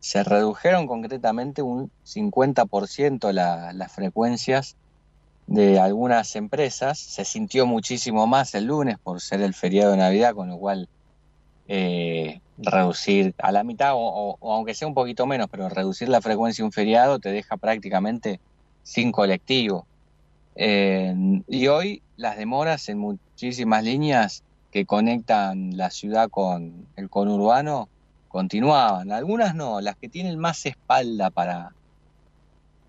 Se 0.00 0.24
redujeron 0.24 0.86
concretamente 0.86 1.62
un 1.62 1.92
50% 2.02 3.32
la- 3.32 3.72
las 3.74 3.92
frecuencias 3.92 4.76
de 5.46 5.78
algunas 5.80 6.36
empresas. 6.36 6.98
Se 7.00 7.24
sintió 7.24 7.66
muchísimo 7.66 8.26
más 8.26 8.54
el 8.54 8.66
lunes 8.66 8.96
por 9.02 9.20
ser 9.20 9.42
el 9.42 9.54
feriado 9.54 9.92
de 9.92 9.98
Navidad, 9.98 10.34
con 10.34 10.48
lo 10.50 10.58
cual 10.58 10.88
eh, 11.68 12.40
reducir 12.56 13.34
a 13.38 13.52
la 13.52 13.64
mitad, 13.64 13.92
o 13.94 14.36
aunque 14.42 14.74
sea 14.74 14.88
un 14.88 14.94
poquito 14.94 15.26
menos, 15.26 15.48
pero 15.50 15.68
reducir 15.68 16.08
la 16.08 16.20
frecuencia 16.22 16.62
de 16.62 16.66
un 16.66 16.72
feriado 16.72 17.20
te 17.20 17.30
deja 17.30 17.56
prácticamente 17.56 18.40
sin 18.82 19.12
colectivo. 19.12 19.88
Eh, 20.54 21.14
y 21.48 21.66
hoy 21.68 22.02
las 22.16 22.36
demoras 22.36 22.88
en 22.88 22.98
muchísimas 22.98 23.84
líneas 23.84 24.44
que 24.70 24.86
conectan 24.86 25.76
la 25.76 25.90
ciudad 25.90 26.28
con 26.30 26.88
el 26.96 27.08
conurbano 27.10 27.88
continuaban. 28.30 29.12
Algunas 29.12 29.54
no, 29.54 29.80
las 29.80 29.96
que 29.96 30.08
tienen 30.08 30.38
más 30.38 30.64
espalda 30.64 31.30
para, 31.30 31.72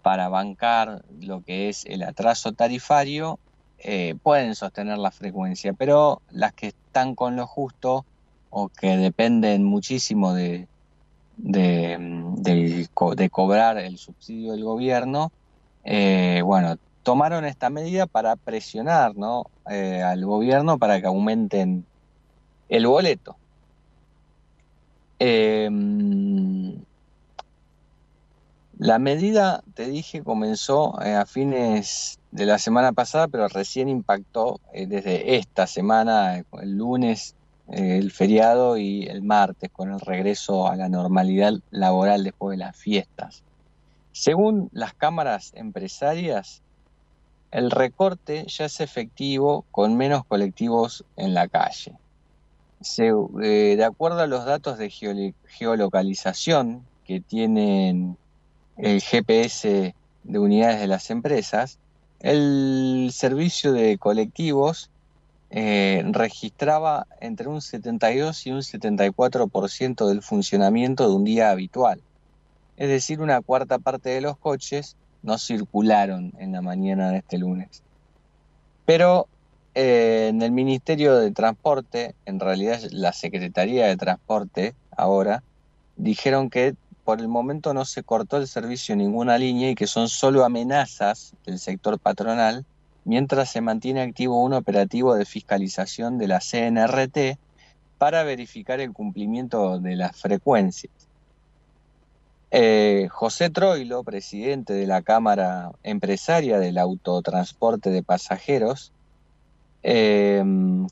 para 0.01 0.29
bancar 0.29 1.03
lo 1.19 1.43
que 1.43 1.67
es 1.67 1.83
el 1.85 2.03
atraso 2.03 2.53
tarifario 2.53 3.39
eh, 3.79 4.15
pueden 4.21 4.53
sostener 4.55 4.99
la 4.99 5.09
frecuencia, 5.09 5.73
pero 5.73 6.21
las 6.29 6.53
que 6.53 6.67
están 6.67 7.15
con 7.15 7.35
lo 7.35 7.47
justo 7.47 8.05
o 8.51 8.69
que 8.69 8.95
dependen 8.97 9.63
muchísimo 9.63 10.33
de, 10.33 10.67
de, 11.37 11.97
mm, 11.97 13.29
cobrar 13.31 13.79
el 13.79 13.97
subsidio 13.97 14.51
del 14.51 14.63
gobierno, 14.63 15.31
eh, 15.83 16.43
bueno, 16.45 16.75
tomaron 17.01 17.45
esta 17.45 17.71
medida 17.71 18.05
para 18.05 18.35
presionar 18.35 19.15
¿no? 19.15 19.45
eh, 19.67 20.03
al 20.03 20.23
gobierno 20.23 20.77
para 20.77 21.01
que 21.01 21.07
aumenten 21.07 21.83
el 22.69 22.85
boleto. 22.85 23.35
Eh, 25.23 25.69
la 28.81 28.97
medida, 28.97 29.63
te 29.75 29.85
dije, 29.85 30.23
comenzó 30.23 30.99
eh, 31.03 31.13
a 31.13 31.27
fines 31.27 32.17
de 32.31 32.47
la 32.47 32.57
semana 32.57 32.93
pasada, 32.93 33.27
pero 33.27 33.47
recién 33.47 33.87
impactó 33.89 34.59
eh, 34.73 34.87
desde 34.87 35.35
esta 35.35 35.67
semana, 35.67 36.39
eh, 36.39 36.45
el 36.63 36.77
lunes, 36.79 37.35
el 37.67 38.11
feriado 38.11 38.77
y 38.77 39.03
el 39.03 39.21
martes, 39.21 39.69
con 39.71 39.93
el 39.93 39.99
regreso 39.99 40.67
a 40.67 40.75
la 40.75 40.89
normalidad 40.89 41.53
laboral 41.69 42.23
después 42.23 42.57
de 42.57 42.65
las 42.65 42.75
fiestas. 42.75 43.43
Según 44.13 44.69
las 44.73 44.95
cámaras 44.95 45.51
empresarias, 45.53 46.63
el 47.51 47.69
recorte 47.69 48.45
ya 48.47 48.65
es 48.65 48.79
efectivo 48.79 49.63
con 49.69 49.95
menos 49.95 50.25
colectivos 50.25 51.05
en 51.17 51.35
la 51.35 51.47
calle. 51.47 52.00
Eh, 52.97 53.75
de 53.77 53.83
acuerdo 53.83 54.21
a 54.21 54.27
los 54.27 54.45
datos 54.45 54.77
de 54.77 54.89
geolocalización 54.89 56.83
que 57.05 57.19
tienen 57.19 58.17
el 58.77 59.01
GPS 59.01 59.93
de 60.23 60.39
unidades 60.39 60.79
de 60.79 60.87
las 60.87 61.09
empresas, 61.11 61.77
el 62.21 63.09
servicio 63.13 63.71
de 63.71 63.97
colectivos 63.97 64.89
eh, 65.51 66.03
registraba 66.11 67.07
entre 67.19 67.49
un 67.49 67.61
72 67.61 68.47
y 68.47 68.51
un 68.51 68.61
74% 68.61 70.07
del 70.07 70.21
funcionamiento 70.23 71.07
de 71.07 71.15
un 71.15 71.23
día 71.23 71.51
habitual. 71.51 72.01
Es 72.77 72.89
decir, 72.89 73.21
una 73.21 73.41
cuarta 73.41 73.77
parte 73.77 74.09
de 74.09 74.21
los 74.21 74.37
coches 74.37 74.95
no 75.21 75.37
circularon 75.37 76.33
en 76.39 76.51
la 76.53 76.61
mañana 76.61 77.11
de 77.11 77.17
este 77.17 77.37
lunes. 77.37 77.83
Pero 78.85 79.27
eh, 79.73 80.27
en 80.29 80.41
el 80.41 80.51
Ministerio 80.51 81.15
de 81.15 81.31
Transporte, 81.31 82.15
en 82.25 82.39
realidad 82.39 82.79
la 82.91 83.13
Secretaría 83.13 83.87
de 83.87 83.97
Transporte 83.97 84.75
ahora, 84.95 85.43
dijeron 85.95 86.49
que 86.49 86.75
por 87.03 87.19
el 87.19 87.27
momento 87.27 87.73
no 87.73 87.85
se 87.85 88.03
cortó 88.03 88.37
el 88.37 88.47
servicio 88.47 88.93
en 88.93 88.99
ninguna 88.99 89.37
línea 89.37 89.71
y 89.71 89.75
que 89.75 89.87
son 89.87 90.09
solo 90.09 90.45
amenazas 90.45 91.33
del 91.45 91.59
sector 91.59 91.99
patronal, 91.99 92.65
mientras 93.05 93.49
se 93.49 93.61
mantiene 93.61 94.01
activo 94.01 94.43
un 94.43 94.53
operativo 94.53 95.15
de 95.15 95.25
fiscalización 95.25 96.17
de 96.17 96.27
la 96.27 96.39
CNRT 96.39 97.39
para 97.97 98.23
verificar 98.23 98.79
el 98.79 98.93
cumplimiento 98.93 99.79
de 99.79 99.95
las 99.95 100.15
frecuencias. 100.19 100.91
Eh, 102.51 103.07
José 103.09 103.49
Troilo, 103.49 104.03
presidente 104.03 104.73
de 104.73 104.85
la 104.85 105.01
Cámara 105.01 105.71
Empresaria 105.83 106.59
del 106.59 106.77
Autotransporte 106.77 107.89
de 107.89 108.03
Pasajeros, 108.03 108.91
eh, 109.83 110.43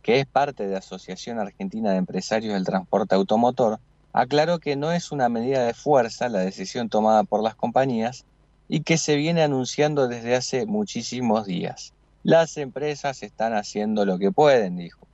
que 0.01 0.19
es 0.19 0.25
parte 0.25 0.65
de 0.65 0.73
la 0.73 0.79
Asociación 0.79 1.39
Argentina 1.39 1.91
de 1.91 1.97
Empresarios 1.97 2.53
del 2.53 2.65
Transporte 2.65 3.15
Automotor, 3.15 3.79
aclaró 4.13 4.59
que 4.59 4.75
no 4.75 4.91
es 4.91 5.11
una 5.11 5.29
medida 5.29 5.63
de 5.63 5.73
fuerza 5.73 6.29
la 6.29 6.39
decisión 6.39 6.89
tomada 6.89 7.23
por 7.23 7.43
las 7.43 7.55
compañías 7.55 8.25
y 8.67 8.81
que 8.81 8.97
se 8.97 9.15
viene 9.15 9.43
anunciando 9.43 10.07
desde 10.07 10.35
hace 10.35 10.65
muchísimos 10.65 11.45
días. 11.45 11.93
Las 12.23 12.57
empresas 12.57 13.23
están 13.23 13.53
haciendo 13.53 14.05
lo 14.05 14.17
que 14.17 14.31
pueden, 14.31 14.77
dijo. 14.77 15.07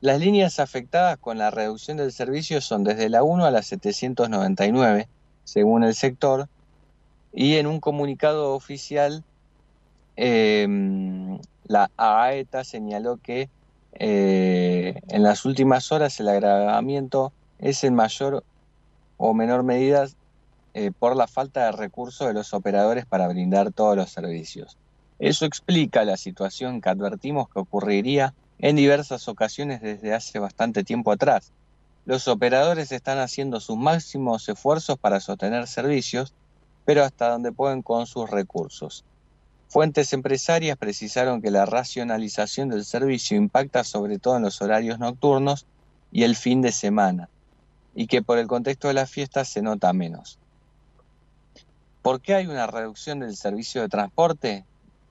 Las 0.00 0.20
líneas 0.20 0.60
afectadas 0.60 1.18
con 1.18 1.38
la 1.38 1.50
reducción 1.50 1.96
del 1.96 2.12
servicio 2.12 2.60
son 2.60 2.84
desde 2.84 3.08
la 3.08 3.24
1 3.24 3.44
a 3.44 3.50
la 3.50 3.62
799, 3.62 5.08
según 5.44 5.82
el 5.82 5.94
sector, 5.94 6.48
y 7.32 7.56
en 7.56 7.66
un 7.66 7.80
comunicado 7.80 8.54
oficial 8.54 9.24
eh, 10.16 10.66
la 11.68 11.90
AETA 11.96 12.64
señaló 12.64 13.18
que 13.18 13.48
eh, 13.92 15.00
en 15.08 15.22
las 15.22 15.44
últimas 15.44 15.92
horas 15.92 16.18
el 16.20 16.28
agravamiento 16.28 17.32
es 17.58 17.84
en 17.84 17.94
mayor 17.94 18.44
o 19.16 19.34
menor 19.34 19.62
medida 19.62 20.06
eh, 20.74 20.90
por 20.98 21.16
la 21.16 21.26
falta 21.26 21.66
de 21.66 21.72
recursos 21.72 22.26
de 22.26 22.34
los 22.34 22.54
operadores 22.54 23.06
para 23.06 23.28
brindar 23.28 23.72
todos 23.72 23.96
los 23.96 24.10
servicios. 24.10 24.76
Eso 25.18 25.44
explica 25.44 26.04
la 26.04 26.16
situación 26.16 26.80
que 26.80 26.88
advertimos 26.88 27.48
que 27.48 27.58
ocurriría 27.58 28.34
en 28.58 28.76
diversas 28.76 29.28
ocasiones 29.28 29.80
desde 29.80 30.14
hace 30.14 30.38
bastante 30.38 30.84
tiempo 30.84 31.12
atrás. 31.12 31.52
Los 32.06 32.28
operadores 32.28 32.92
están 32.92 33.18
haciendo 33.18 33.60
sus 33.60 33.76
máximos 33.76 34.48
esfuerzos 34.48 34.96
para 34.98 35.20
sostener 35.20 35.66
servicios, 35.66 36.32
pero 36.84 37.04
hasta 37.04 37.30
donde 37.30 37.52
pueden 37.52 37.82
con 37.82 38.06
sus 38.06 38.30
recursos. 38.30 39.04
Fuentes 39.68 40.14
empresarias 40.14 40.78
precisaron 40.78 41.42
que 41.42 41.50
la 41.50 41.66
racionalización 41.66 42.70
del 42.70 42.86
servicio 42.86 43.36
impacta 43.36 43.84
sobre 43.84 44.18
todo 44.18 44.38
en 44.38 44.42
los 44.42 44.62
horarios 44.62 44.98
nocturnos 44.98 45.66
y 46.10 46.22
el 46.22 46.36
fin 46.36 46.62
de 46.62 46.72
semana, 46.72 47.28
y 47.94 48.06
que 48.06 48.22
por 48.22 48.38
el 48.38 48.46
contexto 48.46 48.88
de 48.88 48.94
las 48.94 49.10
fiestas 49.10 49.48
se 49.48 49.60
nota 49.60 49.92
menos. 49.92 50.38
¿Por 52.00 52.22
qué 52.22 52.34
hay 52.34 52.46
una 52.46 52.66
reducción 52.66 53.20
del 53.20 53.36
servicio 53.36 53.82
de 53.82 53.90
transporte? 53.90 54.64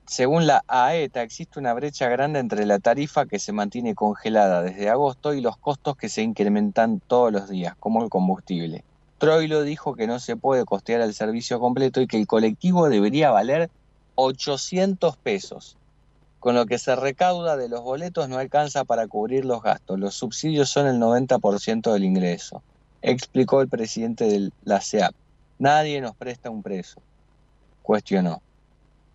Según 0.06 0.48
la 0.48 0.64
AETA, 0.66 1.22
existe 1.22 1.60
una 1.60 1.72
brecha 1.74 2.08
grande 2.08 2.40
entre 2.40 2.66
la 2.66 2.80
tarifa 2.80 3.26
que 3.26 3.38
se 3.38 3.52
mantiene 3.52 3.94
congelada 3.94 4.62
desde 4.62 4.88
agosto 4.88 5.34
y 5.34 5.40
los 5.40 5.56
costos 5.58 5.96
que 5.96 6.08
se 6.08 6.22
incrementan 6.22 6.98
todos 6.98 7.30
los 7.30 7.48
días, 7.48 7.76
como 7.78 8.02
el 8.02 8.10
combustible. 8.10 8.82
Troilo 9.18 9.62
dijo 9.62 9.94
que 9.94 10.08
no 10.08 10.18
se 10.18 10.36
puede 10.36 10.64
costear 10.64 11.00
el 11.02 11.14
servicio 11.14 11.60
completo 11.60 12.00
y 12.00 12.08
que 12.08 12.16
el 12.16 12.26
colectivo 12.26 12.88
debería 12.88 13.30
valer 13.30 13.70
800 14.20 15.16
pesos. 15.16 15.76
Con 16.40 16.56
lo 16.56 16.66
que 16.66 16.78
se 16.78 16.96
recauda 16.96 17.56
de 17.56 17.68
los 17.68 17.82
boletos 17.82 18.28
no 18.28 18.38
alcanza 18.38 18.82
para 18.82 19.06
cubrir 19.06 19.44
los 19.44 19.62
gastos. 19.62 19.96
Los 20.00 20.16
subsidios 20.16 20.68
son 20.68 20.88
el 20.88 20.98
90% 20.98 21.92
del 21.92 22.04
ingreso, 22.04 22.64
explicó 23.00 23.60
el 23.60 23.68
presidente 23.68 24.24
de 24.24 24.50
la 24.64 24.80
CEAP. 24.80 25.14
Nadie 25.60 26.00
nos 26.00 26.16
presta 26.16 26.50
un 26.50 26.64
preso, 26.64 27.00
cuestionó. 27.82 28.42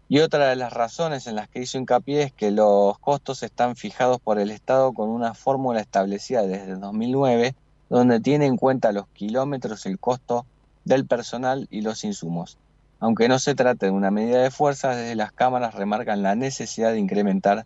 Y 0.08 0.20
otra 0.20 0.48
de 0.48 0.56
las 0.56 0.72
razones 0.72 1.28
en 1.28 1.36
las 1.36 1.50
que 1.50 1.60
hizo 1.60 1.78
hincapié 1.78 2.24
es 2.24 2.32
que 2.32 2.52
los 2.52 2.98
costos 3.00 3.44
están 3.44 3.76
fijados 3.76 4.22
por 4.22 4.40
el 4.40 4.52
Estado 4.52 4.94
con 4.94 5.10
una 5.10 5.34
fórmula 5.34 5.82
establecida 5.82 6.44
desde 6.44 6.76
2009, 6.76 7.56
donde 7.90 8.22
tiene 8.22 8.46
en 8.46 8.56
cuenta 8.56 8.94
los 8.94 9.08
kilómetros, 9.10 9.86
el 9.86 10.00
costo 10.00 10.46
del 10.86 11.06
personal 11.06 11.68
y 11.72 11.82
los 11.82 12.06
insumos. 12.06 12.58
Aunque 13.00 13.28
no 13.28 13.40
se 13.40 13.56
trate 13.56 13.88
de 13.88 13.92
una 13.92 14.12
medida 14.12 14.42
de 14.42 14.52
fuerza, 14.52 14.96
desde 14.96 15.16
las 15.16 15.32
cámaras 15.32 15.76
remarcan 15.76 16.24
la 16.24 16.36
necesidad 16.36 16.92
de 16.92 17.00
incrementar 17.00 17.66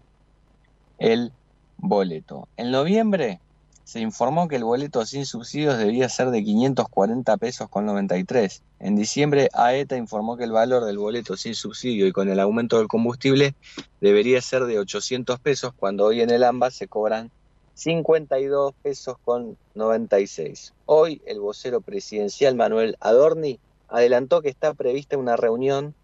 el 0.97 1.31
boleto. 1.77 2.47
En 2.57 2.71
noviembre 2.71 3.39
se 3.87 4.01
informó 4.01 4.49
que 4.49 4.57
el 4.57 4.65
boleto 4.65 5.05
sin 5.05 5.25
subsidios 5.25 5.77
debía 5.77 6.09
ser 6.09 6.29
de 6.29 6.43
540 6.43 7.37
pesos 7.37 7.69
con 7.69 7.85
93. 7.85 8.61
En 8.79 8.97
diciembre, 8.97 9.47
AETA 9.53 9.95
informó 9.95 10.35
que 10.35 10.43
el 10.43 10.51
valor 10.51 10.83
del 10.83 10.97
boleto 10.97 11.37
sin 11.37 11.55
subsidio 11.55 12.05
y 12.05 12.11
con 12.11 12.27
el 12.27 12.41
aumento 12.41 12.79
del 12.79 12.89
combustible 12.89 13.55
debería 14.01 14.41
ser 14.41 14.65
de 14.65 14.77
800 14.79 15.39
pesos, 15.39 15.71
cuando 15.73 16.03
hoy 16.03 16.19
en 16.19 16.31
el 16.31 16.43
AMBA 16.43 16.69
se 16.71 16.89
cobran 16.89 17.31
52 17.75 18.73
pesos 18.81 19.15
con 19.23 19.57
96. 19.75 20.73
Hoy 20.85 21.21
el 21.25 21.39
vocero 21.39 21.79
presidencial 21.79 22.55
Manuel 22.55 22.97
Adorni 22.99 23.57
adelantó 23.87 24.41
que 24.41 24.49
está 24.49 24.73
prevista 24.73 25.17
una 25.17 25.35
reunión 25.35 25.95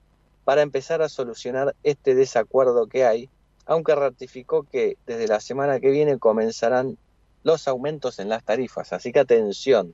para 0.43 0.61
empezar 0.61 1.01
a 1.01 1.09
solucionar 1.09 1.75
este 1.83 2.15
desacuerdo 2.15 2.87
que 2.87 3.05
hay, 3.05 3.29
aunque 3.65 3.95
ratificó 3.95 4.63
que 4.63 4.97
desde 5.05 5.27
la 5.27 5.39
semana 5.39 5.79
que 5.79 5.91
viene 5.91 6.19
comenzarán 6.19 6.97
los 7.43 7.67
aumentos 7.67 8.19
en 8.19 8.29
las 8.29 8.43
tarifas, 8.43 8.93
así 8.93 9.11
que 9.11 9.19
atención. 9.19 9.93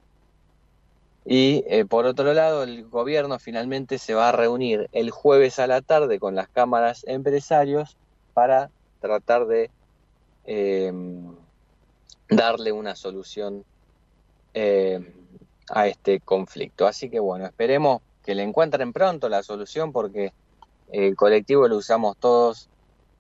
Y 1.26 1.64
eh, 1.68 1.86
por 1.86 2.06
otro 2.06 2.34
lado, 2.34 2.64
el 2.64 2.86
gobierno 2.88 3.38
finalmente 3.40 3.98
se 3.98 4.14
va 4.14 4.30
a 4.30 4.32
reunir 4.32 4.90
el 4.94 5.12
jueves 5.12 5.60
a 5.60 5.68
la 5.68 5.82
tarde 5.82 6.20
con 6.20 6.34
las 6.34 6.48
cámaras 6.48 7.04
empresarios 7.08 7.98
para 8.34 8.72
tratar 9.00 9.46
de 9.46 9.70
eh, 10.46 10.92
darle 12.30 12.72
una 12.72 12.96
solución 12.96 13.64
eh, 14.54 15.14
a 15.72 15.88
este 15.88 16.20
conflicto. 16.20 16.88
Así 16.88 17.10
que 17.10 17.20
bueno, 17.20 17.46
esperemos 17.46 18.02
que 18.24 18.36
le 18.36 18.44
encuentren 18.44 18.94
pronto 18.94 19.30
la 19.30 19.44
solución 19.44 19.92
porque 19.92 20.34
el 20.92 21.16
colectivo 21.16 21.68
lo 21.68 21.78
usamos 21.78 22.18
todos 22.18 22.70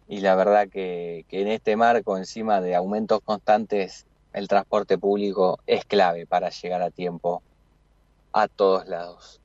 y 0.08 0.22
la 0.22 0.36
verdad 0.36 0.68
que, 0.68 1.26
en 1.30 1.48
este 1.48 1.76
marco, 1.76 2.18
encima 2.18 2.62
de 2.62 2.76
aumentos 2.76 3.22
constantes 3.24 4.08
el 4.34 4.48
transporte 4.48 4.98
público 4.98 5.60
es 5.68 5.86
clave 5.86 6.26
para 6.26 6.50
llegar 6.50 6.82
a 6.82 6.90
tiempo 6.90 7.44
a 8.34 8.48
todos 8.48 8.88
lados. 8.88 9.40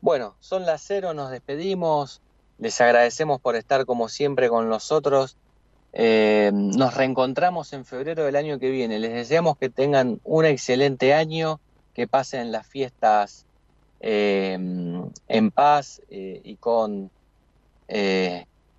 Bueno, 0.00 0.34
son 0.40 0.64
las 0.64 0.82
cero, 0.82 1.12
nos 1.12 1.30
despedimos, 1.30 2.22
les 2.58 2.80
agradecemos 2.80 3.40
por 3.40 3.56
estar 3.56 3.84
como 3.84 4.08
siempre 4.08 4.48
con 4.48 4.68
nosotros. 4.68 5.36
Eh, 5.92 6.50
nos 6.52 6.94
reencontramos 6.94 7.72
en 7.72 7.84
febrero 7.84 8.24
del 8.24 8.36
año 8.36 8.58
que 8.58 8.70
viene. 8.70 8.98
Les 8.98 9.12
deseamos 9.12 9.58
que 9.58 9.68
tengan 9.68 10.20
un 10.24 10.46
excelente 10.46 11.12
año, 11.12 11.60
que 11.96 12.06
pasen 12.06 12.52
las 12.52 12.66
fiestas 12.66 13.46
eh, 14.00 14.52
en 14.52 15.50
paz 15.50 16.02
eh, 16.10 16.42
y 16.44 16.56
con 16.56 17.10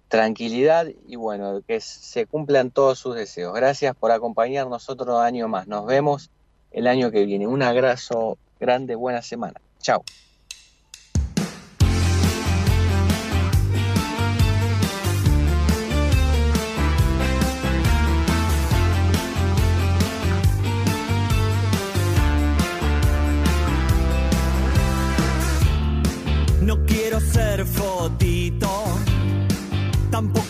tranquilidad 0.07 0.87
y 1.07 1.15
bueno, 1.15 1.61
que 1.67 1.81
se 1.81 2.27
cumplan 2.27 2.69
todos 2.71 2.99
sus 2.99 3.15
deseos. 3.15 3.53
Gracias 3.55 3.95
por 3.95 4.11
acompañarnos 4.11 4.87
otro 4.89 5.19
año 5.19 5.47
más. 5.47 5.67
Nos 5.67 5.85
vemos 5.85 6.29
el 6.71 6.87
año 6.87 7.09
que 7.11 7.25
viene. 7.25 7.47
Un 7.47 7.63
abrazo 7.63 8.37
grande, 8.59 8.95
buena 8.95 9.21
semana. 9.21 9.59
Chao. 9.79 10.03
Tampoco 30.17 30.39
un 30.39 30.46